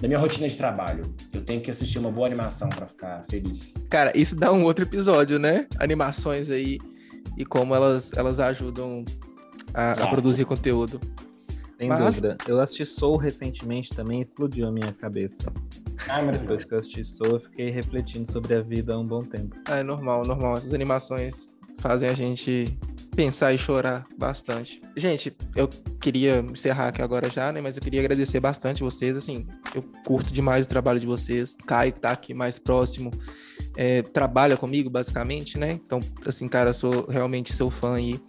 da 0.00 0.08
minha 0.08 0.18
rotina 0.18 0.48
de 0.48 0.56
trabalho. 0.56 1.02
Eu 1.32 1.44
tenho 1.44 1.60
que 1.60 1.70
assistir 1.70 1.98
uma 1.98 2.10
boa 2.10 2.26
animação 2.26 2.68
para 2.68 2.86
ficar 2.86 3.24
feliz. 3.28 3.74
Cara, 3.88 4.12
isso 4.16 4.36
dá 4.36 4.52
um 4.52 4.64
outro 4.64 4.84
episódio, 4.84 5.38
né? 5.38 5.66
Animações 5.78 6.50
aí 6.50 6.78
e 7.36 7.44
como 7.44 7.74
elas 7.74 8.12
elas 8.16 8.38
ajudam 8.38 9.04
a, 9.72 9.92
a 9.92 10.06
produzir 10.08 10.44
conteúdo. 10.44 11.00
Sem 11.78 11.88
Mas... 11.88 12.16
dúvida. 12.16 12.36
Eu 12.46 12.60
assisti 12.60 12.84
Soul 12.84 13.16
recentemente 13.16 13.90
também, 13.90 14.20
explodiu 14.20 14.68
a 14.68 14.72
minha 14.72 14.92
cabeça. 14.92 15.52
Ai, 16.08 16.30
Depois 16.30 16.64
que 16.64 16.72
eu 16.72 16.78
assisti 16.78 17.04
Soul, 17.04 17.32
eu 17.32 17.40
fiquei 17.40 17.70
refletindo 17.70 18.30
sobre 18.30 18.54
a 18.54 18.60
vida 18.60 18.94
há 18.94 18.98
um 18.98 19.06
bom 19.06 19.22
tempo. 19.22 19.56
É 19.68 19.82
normal, 19.82 20.24
normal. 20.24 20.54
Essas 20.54 20.74
animações 20.74 21.52
fazem 21.78 22.08
a 22.08 22.14
gente 22.14 22.76
pensar 23.14 23.52
e 23.52 23.58
chorar 23.58 24.06
bastante. 24.18 24.82
Gente, 24.96 25.34
eu 25.54 25.68
queria 26.00 26.38
encerrar 26.38 26.88
aqui 26.88 27.00
agora 27.00 27.30
já, 27.30 27.52
né? 27.52 27.60
Mas 27.60 27.76
eu 27.76 27.82
queria 27.82 28.00
agradecer 28.00 28.40
bastante 28.40 28.82
vocês. 28.82 29.16
Assim, 29.16 29.46
eu 29.74 29.84
curto 30.04 30.32
demais 30.32 30.66
o 30.66 30.68
trabalho 30.68 31.00
de 31.00 31.06
vocês. 31.06 31.56
Caio 31.66 31.92
tá 31.92 32.10
aqui 32.10 32.34
mais 32.34 32.58
próximo, 32.58 33.10
é, 33.76 34.02
trabalha 34.02 34.56
comigo, 34.56 34.90
basicamente, 34.90 35.58
né? 35.58 35.72
Então, 35.72 36.00
assim, 36.26 36.48
cara, 36.48 36.72
sou 36.72 37.06
realmente 37.06 37.52
seu 37.52 37.70
fã 37.70 37.94
aí. 37.94 38.20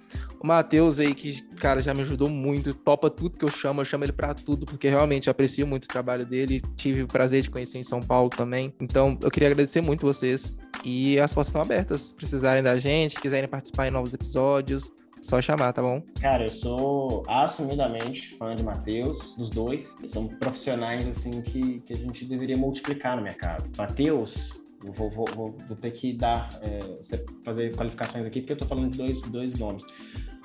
Matheus 0.46 1.00
aí, 1.00 1.14
que, 1.14 1.42
cara, 1.56 1.82
já 1.82 1.94
me 1.94 2.02
ajudou 2.02 2.30
muito, 2.30 2.74
topa 2.74 3.10
tudo 3.10 3.38
que 3.38 3.44
eu 3.44 3.50
chamo, 3.50 3.82
eu 3.82 3.86
chamo 3.86 4.04
ele 4.04 4.12
para 4.12 4.34
tudo, 4.34 4.66
porque 4.66 4.88
realmente 4.88 5.28
eu 5.28 5.32
aprecio 5.32 5.66
muito 5.66 5.86
o 5.86 5.88
trabalho 5.88 6.26
dele, 6.26 6.62
tive 6.76 7.04
o 7.04 7.08
prazer 7.08 7.42
de 7.42 7.50
conhecer 7.50 7.78
em 7.78 7.84
São 7.84 8.02
Paulo 8.02 8.30
também. 8.30 8.74
Então, 8.80 9.18
eu 9.22 9.32
queria 9.32 9.50
agradecer 9.50 9.82
muito 9.82 10.06
vocês. 10.06 10.58
E 10.84 11.20
as 11.20 11.34
portas 11.34 11.48
estão 11.48 11.62
abertas, 11.62 12.02
se 12.02 12.14
precisarem 12.14 12.62
da 12.62 12.78
gente, 12.78 13.20
quiserem 13.20 13.50
participar 13.50 13.88
em 13.88 13.92
novos 13.92 14.14
episódios, 14.14 14.92
Só 15.22 15.42
chamar, 15.42 15.74
tá 15.74 15.82
bom? 15.82 16.04
Cara, 16.22 16.44
eu 16.44 16.50
sou 16.50 17.26
assumidamente 17.28 18.36
fã 18.36 18.56
de 18.56 18.64
Matheus, 18.64 19.34
dos 19.36 19.50
dois. 19.50 19.96
São 20.08 20.28
profissionais, 20.28 21.08
assim, 21.08 21.42
que, 21.42 21.80
que 21.80 21.94
a 21.94 21.96
gente 21.96 22.26
deveria 22.26 22.56
multiplicar 22.56 23.18
no 23.18 23.24
mercado. 23.24 23.68
Matheus, 23.76 24.54
vou, 24.84 25.10
vou, 25.10 25.26
vou, 25.34 25.58
vou, 25.68 25.76
ter 25.78 25.90
que 25.92 26.14
dar, 26.14 26.48
é, 26.62 26.80
fazer 27.44 27.76
qualificações 27.76 28.24
aqui, 28.24 28.42
porque 28.42 28.54
eu 28.54 28.58
tô 28.58 28.68
falando 28.68 28.92
de 28.92 29.00
dois, 29.00 29.22
dois 29.22 29.58
nomes. 29.58 29.84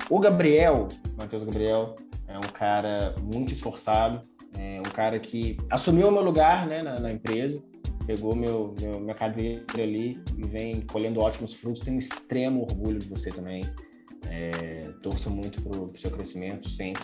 O 0.08 0.18
Gabriel, 0.18 0.88
Matheus 1.16 1.42
Gabriel, 1.42 1.96
é 2.26 2.36
um 2.36 2.52
cara 2.52 3.14
muito 3.20 3.52
esforçado, 3.52 4.22
é 4.56 4.80
um 4.80 4.90
cara 4.90 5.18
que 5.18 5.56
assumiu 5.70 6.10
meu 6.10 6.22
lugar 6.22 6.66
né, 6.66 6.82
na, 6.82 6.98
na 6.98 7.12
empresa, 7.12 7.62
pegou 8.06 8.34
meu, 8.34 8.74
meu, 8.80 8.98
minha 8.98 9.14
cadeira 9.14 9.64
ali 9.78 10.20
e 10.36 10.46
vem 10.46 10.80
colhendo 10.80 11.20
ótimos 11.20 11.54
frutos. 11.54 11.80
Tenho 11.82 11.96
um 11.96 12.00
extremo 12.00 12.62
orgulho 12.62 12.98
de 12.98 13.08
você 13.08 13.30
também. 13.30 13.62
É, 14.28 14.90
torço 15.02 15.30
muito 15.30 15.62
pro, 15.62 15.88
pro 15.88 16.00
seu 16.00 16.10
crescimento 16.10 16.68
sempre. 16.68 17.02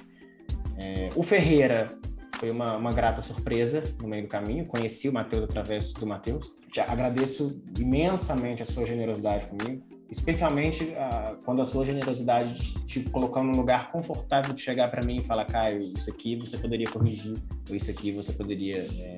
É, 0.78 1.09
o 1.14 1.22
Ferreira 1.22 1.97
foi 2.36 2.51
uma, 2.51 2.76
uma, 2.76 2.90
grata 2.90 3.22
surpresa 3.22 3.82
no 4.01 4.09
meio 4.09 4.24
do 4.24 4.28
caminho. 4.28 4.66
Conheci 4.66 5.09
o 5.09 5.12
Matheus 5.12 5.44
através 5.44 5.92
do 5.92 6.07
Matheus. 6.07 6.53
Agradeço 6.86 7.62
imensamente 7.78 8.62
a 8.62 8.66
sua 8.66 8.84
generosidade 8.84 9.47
comigo, 9.47 9.82
especialmente 10.11 10.94
a, 10.94 11.36
quando 11.44 11.62
a 11.62 11.64
sua 11.64 11.84
generosidade 11.84 12.54
te, 12.54 12.86
te 12.86 13.00
colocou 13.11 13.42
num 13.42 13.52
lugar 13.52 13.90
confortável 13.90 14.54
de 14.54 14.62
chegar 14.62 14.88
para 14.90 15.04
mim 15.04 15.16
e 15.16 15.20
falar, 15.20 15.44
Caio, 15.44 15.80
isso 15.80 16.11
aqui 16.11 16.36
você 16.36 16.57
poderia 16.59 16.86
corrigir, 16.86 17.36
ou 17.68 17.76
isso 17.76 17.90
aqui 17.90 18.12
você 18.12 18.32
poderia 18.32 18.78
é, 18.78 19.16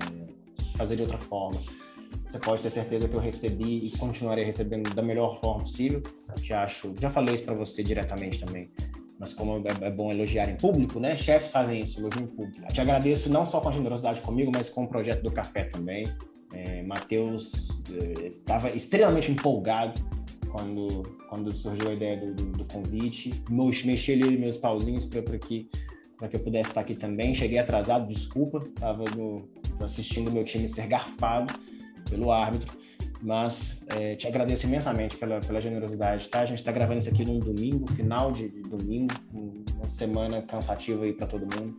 fazer 0.77 0.97
de 0.97 1.03
outra 1.03 1.19
forma. 1.19 1.61
Você 2.27 2.39
pode 2.39 2.63
ter 2.63 2.71
certeza 2.71 3.09
que 3.09 3.15
eu 3.15 3.21
recebi 3.21 3.85
e 3.85 3.91
continuarei 3.99 4.45
recebendo 4.45 4.95
da 4.95 5.03
melhor 5.03 5.41
forma 5.41 5.63
possível. 5.63 6.03
Te 6.37 6.53
acho, 6.53 6.95
já 6.99 7.11
falei 7.11 7.35
isso 7.35 7.45
para 7.45 7.55
você 7.55 7.83
diretamente 7.83 8.45
também 8.45 8.71
mas 9.19 9.33
como 9.33 9.57
é, 9.67 9.87
é 9.87 9.91
bom 9.91 10.13
elogiar 10.13 10.49
em 10.49 10.57
público, 10.57 11.01
né? 11.01 11.17
Chefes 11.17 11.51
fazem 11.51 11.81
isso, 11.81 12.01
elogio 12.01 12.23
em 12.23 12.27
público. 12.27 12.61
Eu 12.63 12.73
te 12.73 12.81
agradeço 12.81 13.29
não 13.29 13.45
só 13.45 13.61
com 13.61 13.69
a 13.69 13.73
generosidade 13.73 14.23
comigo, 14.23 14.53
mas 14.55 14.69
com 14.69 14.85
o 14.85 14.89
projeto 14.89 15.23
do 15.23 15.33
café 15.33 15.65
também. 15.65 16.05
É, 16.53 16.83
Matheus 16.83 17.83
estava 18.25 18.71
é, 18.71 18.77
extremamente 18.77 19.31
empolgado 19.31 20.01
quando, 20.51 20.89
quando 21.29 21.53
surgiu 21.55 21.91
a 21.91 21.95
ideia 21.95 22.17
do, 22.17 22.35
do, 22.35 22.65
convite. 22.65 23.31
Mexi 23.85 24.13
ali 24.13 24.37
meus 24.37 24.57
pauzinhos 24.57 25.07
para 25.07 25.39
que, 25.39 25.69
que 26.29 26.37
eu 26.37 26.41
pudesse 26.41 26.71
estar 26.71 26.81
aqui 26.81 26.95
também. 26.95 27.35
Cheguei 27.35 27.59
atrasado, 27.59 28.07
desculpa, 28.07 28.63
estava 28.67 29.05
assistindo 29.83 30.31
meu 30.31 30.45
time 30.45 30.69
ser 30.69 30.87
garfado 30.87 31.53
pelo 32.09 32.33
árbitro. 32.33 32.77
Mas 33.21 33.81
é, 33.89 34.15
te 34.15 34.29
agradeço 34.29 34.67
imensamente 34.67 35.17
pela, 35.17 35.41
pela 35.41 35.61
generosidade, 35.61 36.29
tá? 36.29 36.41
A 36.41 36.47
gente 36.47 36.59
está 36.59 36.71
gravando 36.71 37.01
isso 37.01 37.09
aqui 37.09 37.25
num 37.25 37.41
domingo, 37.41 37.87
final 37.93 38.31
de, 38.31 38.49
de 38.49 38.63
domingo, 38.63 39.13
uma 39.33 39.89
semana 39.89 40.41
cansativa 40.41 41.05
aí 41.05 41.13
para 41.13 41.27
todo 41.27 41.43
mundo. 41.43 41.77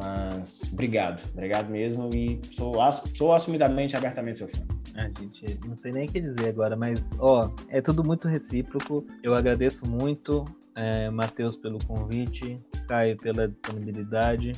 Mas 0.00 0.62
obrigado, 0.72 1.28
obrigado 1.32 1.68
mesmo. 1.68 2.08
E 2.14 2.40
sou, 2.52 2.74
sou 3.14 3.32
assumidamente, 3.32 3.96
abertamente 3.96 4.38
seu 4.38 4.48
fã. 4.48 4.62
Ah, 4.96 5.10
gente, 5.18 5.58
não 5.66 5.76
sei 5.76 5.92
nem 5.92 6.08
o 6.08 6.12
que 6.12 6.20
dizer 6.20 6.50
agora, 6.50 6.76
mas 6.76 7.08
ó, 7.18 7.50
é 7.68 7.80
tudo 7.80 8.04
muito 8.04 8.28
recíproco. 8.28 9.04
Eu 9.22 9.34
agradeço 9.34 9.86
muito, 9.86 10.44
é, 10.74 11.10
Matheus, 11.10 11.56
pelo 11.56 11.78
convite, 11.84 12.60
Caio 12.86 13.16
pela 13.18 13.48
disponibilidade. 13.48 14.52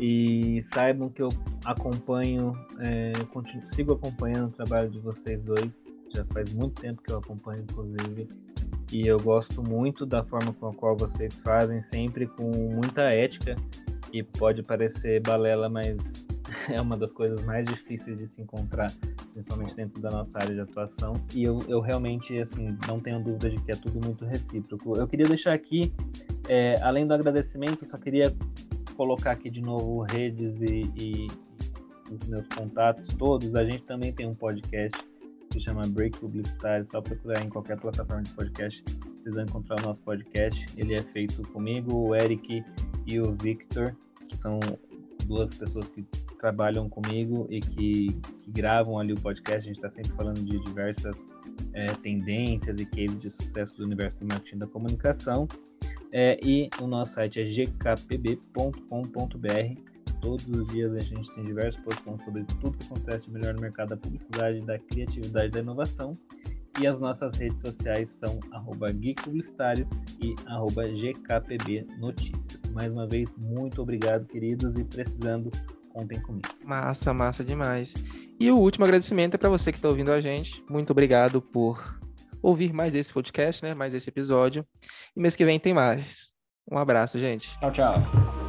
E 0.00 0.60
saibam 0.62 1.08
que 1.08 1.22
eu 1.22 1.28
acompanho, 1.64 2.52
é, 2.80 3.12
continuo, 3.32 3.66
sigo 3.68 3.92
acompanhando 3.92 4.48
o 4.48 4.52
trabalho 4.52 4.90
de 4.90 4.98
vocês 4.98 5.40
dois. 5.42 5.70
Já 6.14 6.24
faz 6.32 6.52
muito 6.54 6.80
tempo 6.80 7.02
que 7.02 7.12
eu 7.12 7.18
acompanho, 7.18 7.62
inclusive. 7.62 8.28
E 8.92 9.06
eu 9.06 9.18
gosto 9.18 9.62
muito 9.62 10.06
da 10.06 10.24
forma 10.24 10.52
com 10.52 10.68
a 10.68 10.74
qual 10.74 10.96
vocês 10.96 11.34
fazem, 11.34 11.82
sempre 11.82 12.26
com 12.26 12.50
muita 12.50 13.02
ética. 13.02 13.54
E 14.14 14.22
pode 14.22 14.62
parecer 14.62 15.20
balela, 15.20 15.68
mas 15.68 16.24
é 16.70 16.80
uma 16.80 16.96
das 16.96 17.10
coisas 17.10 17.42
mais 17.42 17.64
difíceis 17.64 18.16
de 18.16 18.28
se 18.28 18.40
encontrar, 18.40 18.86
principalmente 19.32 19.74
dentro 19.74 20.00
da 20.00 20.08
nossa 20.08 20.38
área 20.38 20.54
de 20.54 20.60
atuação. 20.60 21.14
E 21.34 21.42
eu, 21.42 21.58
eu 21.66 21.80
realmente, 21.80 22.38
assim, 22.38 22.78
não 22.86 23.00
tenho 23.00 23.18
dúvida 23.18 23.50
de 23.50 23.60
que 23.60 23.72
é 23.72 23.74
tudo 23.74 24.00
muito 24.06 24.24
recíproco. 24.24 24.96
Eu 24.96 25.08
queria 25.08 25.26
deixar 25.26 25.52
aqui, 25.52 25.92
é, 26.48 26.76
além 26.82 27.04
do 27.04 27.12
agradecimento, 27.12 27.84
só 27.84 27.98
queria 27.98 28.32
colocar 28.96 29.32
aqui 29.32 29.50
de 29.50 29.60
novo 29.60 30.02
redes 30.02 30.60
e, 30.60 30.82
e, 30.96 31.26
os 32.08 32.24
meus 32.28 32.46
contatos 32.54 33.12
todos. 33.16 33.52
A 33.56 33.64
gente 33.64 33.82
também 33.82 34.12
tem 34.12 34.28
um 34.28 34.34
podcast 34.36 34.96
que 35.50 35.58
chama 35.58 35.82
Break 35.88 36.20
Publicitário, 36.20 36.84
só 36.84 37.00
procurar 37.00 37.44
em 37.44 37.48
qualquer 37.48 37.80
plataforma 37.80 38.22
de 38.22 38.30
podcast, 38.30 38.80
vocês 39.24 39.34
vão 39.34 39.42
encontrar 39.42 39.80
o 39.80 39.82
nosso 39.82 40.02
podcast. 40.02 40.66
Ele 40.76 40.94
é 40.94 41.02
feito 41.02 41.42
comigo, 41.48 41.96
o 41.96 42.14
Eric 42.14 42.64
e 43.06 43.20
o 43.20 43.32
Victor, 43.32 43.94
que 44.26 44.36
são 44.36 44.58
duas 45.26 45.54
pessoas 45.54 45.88
que 45.90 46.04
trabalham 46.38 46.88
comigo 46.88 47.46
e 47.50 47.60
que, 47.60 48.12
que 48.12 48.50
gravam 48.50 48.98
ali 48.98 49.12
o 49.12 49.20
podcast. 49.20 49.60
A 49.60 49.66
gente 49.66 49.76
está 49.76 49.90
sempre 49.90 50.12
falando 50.12 50.44
de 50.44 50.58
diversas 50.58 51.28
é, 51.72 51.86
tendências 51.86 52.80
e 52.80 52.86
cases 52.86 53.20
de 53.20 53.30
sucesso 53.30 53.76
do 53.76 53.84
universo 53.84 54.20
do 54.20 54.26
marketing 54.26 54.58
da 54.58 54.66
comunicação. 54.66 55.48
É, 56.12 56.38
e 56.42 56.68
o 56.80 56.86
nosso 56.86 57.14
site 57.14 57.40
é 57.40 57.44
gkpb.com.br. 57.44 58.84
Todos 60.20 60.48
os 60.48 60.68
dias 60.68 60.94
a 60.94 61.00
gente 61.00 61.34
tem 61.34 61.44
diversos 61.44 61.82
posts 61.82 62.24
sobre 62.24 62.44
tudo 62.44 62.76
que 62.78 62.86
acontece 62.86 63.26
de 63.26 63.32
melhor 63.32 63.54
no 63.54 63.60
mercado 63.60 63.90
da 63.90 63.96
publicidade, 63.96 64.60
da 64.60 64.78
criatividade, 64.78 65.50
da 65.50 65.60
inovação. 65.60 66.16
E 66.80 66.86
as 66.86 67.00
nossas 67.00 67.36
redes 67.36 67.60
sociais 67.60 68.10
são 68.10 68.38
arroba 68.52 68.88
Publicitário 69.22 69.88
e 70.20 70.34
arroba 70.46 70.88
GKPB 70.88 71.86
Notícias. 71.98 72.62
Mais 72.72 72.92
uma 72.92 73.06
vez, 73.06 73.32
muito 73.38 73.80
obrigado, 73.80 74.26
queridos, 74.26 74.76
e 74.76 74.84
precisando, 74.84 75.50
contem 75.92 76.20
comigo. 76.20 76.48
Massa, 76.64 77.14
massa 77.14 77.44
demais. 77.44 77.94
E 78.38 78.50
o 78.50 78.58
último 78.58 78.84
agradecimento 78.84 79.34
é 79.34 79.38
para 79.38 79.48
você 79.48 79.70
que 79.70 79.78
está 79.78 79.88
ouvindo 79.88 80.10
a 80.10 80.20
gente. 80.20 80.64
Muito 80.68 80.90
obrigado 80.90 81.40
por 81.40 81.98
ouvir 82.42 82.72
mais 82.72 82.94
esse 82.94 83.12
podcast, 83.12 83.64
né? 83.64 83.74
Mais 83.74 83.94
esse 83.94 84.10
episódio. 84.10 84.66
E 85.16 85.20
mês 85.20 85.36
que 85.36 85.44
vem 85.44 85.58
tem 85.60 85.72
mais. 85.72 86.34
Um 86.70 86.76
abraço, 86.76 87.18
gente. 87.18 87.56
Tchau, 87.60 87.70
tchau. 87.70 88.43